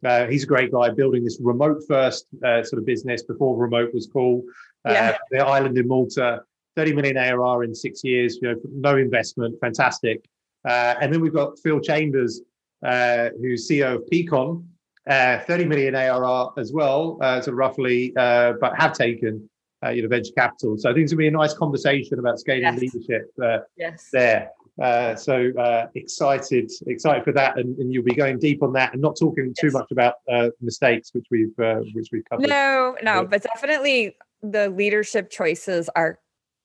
Uh, 0.05 0.27
he's 0.27 0.45
a 0.45 0.47
great 0.47 0.73
guy 0.73 0.91
building 0.91 1.25
this 1.25 1.39
remote 1.41 1.83
first 1.89 2.27
uh, 2.45 2.63
sort 2.63 2.79
of 2.79 2.87
business 2.87 3.23
before 3.23 3.57
remote 3.57 3.93
was 3.95 4.09
cool. 4.13 4.43
Uh, 4.85 4.93
yeah. 4.93 5.17
The 5.31 5.39
island 5.39 5.77
in 5.79 5.89
Malta, 5.89 6.43
30 6.77 6.93
million 6.95 7.17
ARR 7.17 7.65
in 7.65 7.75
six 7.75 8.05
years, 8.05 8.39
you 8.41 8.49
know, 8.49 8.61
no 8.71 8.97
investment, 8.97 9.57
fantastic. 9.61 10.25
Uh, 10.69 10.95
and 11.01 11.13
then 11.13 11.21
we've 11.21 11.33
got 11.33 11.59
Phil 11.61 11.81
Chambers, 11.81 12.43
uh, 12.85 13.31
who's 13.41 13.69
CEO 13.69 13.97
of 13.97 14.03
Peakon, 14.13 14.65
uh, 15.09 15.39
30 15.41 15.65
million 15.65 15.95
ARR 15.95 16.51
as 16.59 16.73
well, 16.73 17.19
so 17.43 17.53
roughly, 17.53 18.13
but 18.15 18.73
have 18.77 18.93
taken 18.93 19.49
you 19.93 20.03
know 20.03 20.09
venture 20.09 20.33
capital. 20.37 20.77
So 20.77 20.91
I 20.91 20.93
think 20.93 21.05
it's 21.05 21.13
gonna 21.13 21.19
be 21.19 21.29
a 21.29 21.31
nice 21.31 21.55
conversation 21.55 22.19
about 22.19 22.41
scaling 22.41 22.63
yes. 22.63 22.81
leadership 22.81 23.33
yes. 23.77 24.09
there. 24.13 24.51
Uh, 24.81 25.15
so 25.17 25.51
uh, 25.59 25.87
excited, 25.95 26.71
excited 26.87 27.25
for 27.25 27.33
that, 27.33 27.59
and, 27.59 27.79
and, 27.79 27.93
you'll 27.93 28.05
be 28.05 28.15
going 28.15 28.39
deep 28.39 28.63
on 28.63 28.75
that, 28.75 28.93
and 28.93 29.01
not 29.01 29.17
talking 29.17 29.55
too 29.59 29.69
yes. 29.69 29.73
much 29.73 29.91
about 29.91 30.17
uh, 30.31 30.51
mistakes, 30.61 31.15
which 31.15 31.25
we've 31.31 31.59
uh, 31.59 31.81
which 31.95 32.09
we've 32.13 32.25
covered. 32.29 32.47
No, 32.49 32.95
no, 33.03 33.25
but 33.25 33.43
definitely 33.43 34.17
the 34.43 34.69
leadership 34.69 35.31
choices 35.31 35.89
are 35.97 36.19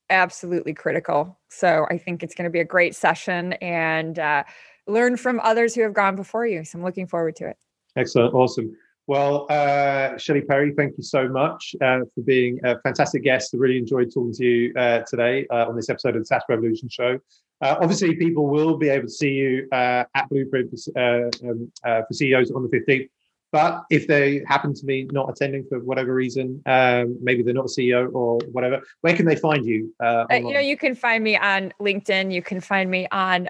absolutely 0.09 0.73
critical. 0.73 1.39
So 1.47 1.87
I 1.89 1.97
think 1.97 2.21
it's 2.21 2.35
going 2.35 2.43
to 2.43 2.51
be 2.51 2.59
a 2.59 2.65
great 2.65 2.95
session, 2.95 3.53
and 3.53 4.19
uh, 4.19 4.43
learn 4.87 5.15
from 5.15 5.39
others 5.41 5.73
who 5.73 5.81
have 5.81 5.93
gone 5.93 6.17
before 6.17 6.45
you. 6.45 6.65
So 6.65 6.79
I'm 6.79 6.83
looking 6.83 7.07
forward 7.07 7.37
to 7.37 7.47
it. 7.47 7.57
Excellent, 7.95 8.33
awesome. 8.33 8.75
Well, 9.11 9.45
uh, 9.49 10.17
Shelley 10.17 10.39
Perry, 10.39 10.73
thank 10.73 10.95
you 10.95 11.03
so 11.03 11.27
much 11.27 11.75
uh, 11.81 11.99
for 12.15 12.21
being 12.23 12.61
a 12.63 12.79
fantastic 12.79 13.23
guest. 13.23 13.53
I 13.53 13.57
really 13.57 13.77
enjoyed 13.77 14.09
talking 14.09 14.31
to 14.31 14.45
you 14.45 14.73
uh, 14.75 14.99
today 14.99 15.45
uh, 15.51 15.67
on 15.67 15.75
this 15.75 15.89
episode 15.89 16.15
of 16.15 16.21
the 16.21 16.25
SaaS 16.25 16.43
Revolution 16.47 16.87
Show. 16.87 17.19
Uh, 17.59 17.75
obviously, 17.81 18.15
people 18.15 18.47
will 18.47 18.77
be 18.77 18.87
able 18.87 19.07
to 19.07 19.13
see 19.13 19.31
you 19.31 19.67
uh, 19.73 20.05
at 20.15 20.29
Blueprint 20.29 20.69
for, 20.69 20.97
uh, 20.97 21.29
um, 21.43 21.69
uh, 21.83 22.03
for, 22.07 22.13
CEOs 22.13 22.51
on 22.51 22.63
the 22.63 22.69
15th. 22.69 23.09
But 23.51 23.83
if 23.89 24.07
they 24.07 24.43
happen 24.47 24.73
to 24.73 24.85
be 24.85 25.09
not 25.11 25.29
attending 25.29 25.65
for 25.67 25.81
whatever 25.81 26.13
reason, 26.13 26.61
um, 26.65 27.17
maybe 27.21 27.43
they're 27.43 27.53
not 27.53 27.65
a 27.65 27.67
CEO 27.67 28.09
or 28.13 28.39
whatever, 28.53 28.81
where 29.01 29.13
can 29.13 29.25
they 29.25 29.35
find 29.35 29.65
you? 29.65 29.93
Uh, 29.99 30.23
you 30.31 30.53
know, 30.53 30.61
you 30.61 30.77
can 30.77 30.95
find 30.95 31.21
me 31.21 31.35
on 31.35 31.73
LinkedIn. 31.81 32.31
You 32.31 32.41
can 32.41 32.61
find 32.61 32.89
me 32.89 33.09
on 33.11 33.49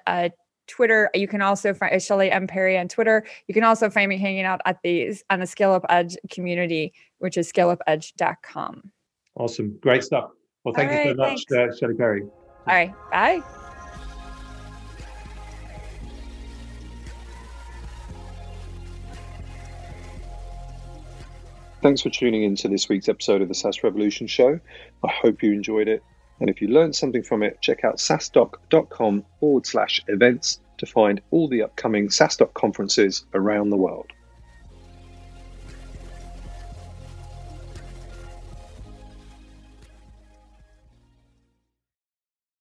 Twitter. 0.71 1.09
You 1.13 1.27
can 1.27 1.41
also 1.41 1.73
find 1.73 2.01
Shelley 2.01 2.31
M. 2.31 2.47
Perry 2.47 2.77
on 2.77 2.87
Twitter. 2.87 3.25
You 3.47 3.53
can 3.53 3.63
also 3.63 3.89
find 3.89 4.07
me 4.09 4.17
hanging 4.17 4.45
out 4.45 4.61
at 4.65 4.79
these 4.83 5.23
on 5.29 5.39
the 5.39 5.45
Scale 5.45 5.73
Up 5.73 5.85
Edge 5.89 6.17
community, 6.31 6.93
which 7.19 7.37
is 7.37 7.51
scaleupedge.com. 7.51 8.91
Awesome. 9.35 9.77
Great 9.81 10.03
stuff. 10.03 10.31
Well, 10.63 10.73
thank 10.73 10.91
All 10.91 10.97
you 10.97 11.11
so 11.11 11.15
much, 11.15 11.41
uh, 11.51 11.75
Shelley 11.75 11.95
Perry. 11.95 12.21
All 12.21 12.29
right. 12.67 12.93
Bye. 13.11 13.41
Thanks 21.81 22.01
for 22.01 22.11
tuning 22.11 22.43
in 22.43 22.55
to 22.57 22.67
this 22.67 22.87
week's 22.87 23.09
episode 23.09 23.41
of 23.41 23.47
the 23.47 23.55
SaaS 23.55 23.83
Revolution 23.83 24.27
Show. 24.27 24.59
I 25.03 25.11
hope 25.21 25.41
you 25.41 25.51
enjoyed 25.51 25.87
it. 25.87 26.03
And 26.41 26.49
if 26.49 26.59
you 26.59 26.69
learned 26.69 26.95
something 26.95 27.21
from 27.21 27.43
it, 27.43 27.61
check 27.61 27.85
out 27.85 27.97
saastock.com 27.97 29.25
forward 29.39 29.65
slash 29.67 30.03
events 30.07 30.59
to 30.79 30.87
find 30.87 31.21
all 31.29 31.47
the 31.47 31.61
upcoming 31.61 32.07
SaaStock 32.07 32.55
conferences 32.55 33.25
around 33.35 33.69
the 33.69 33.77
world. 33.77 34.07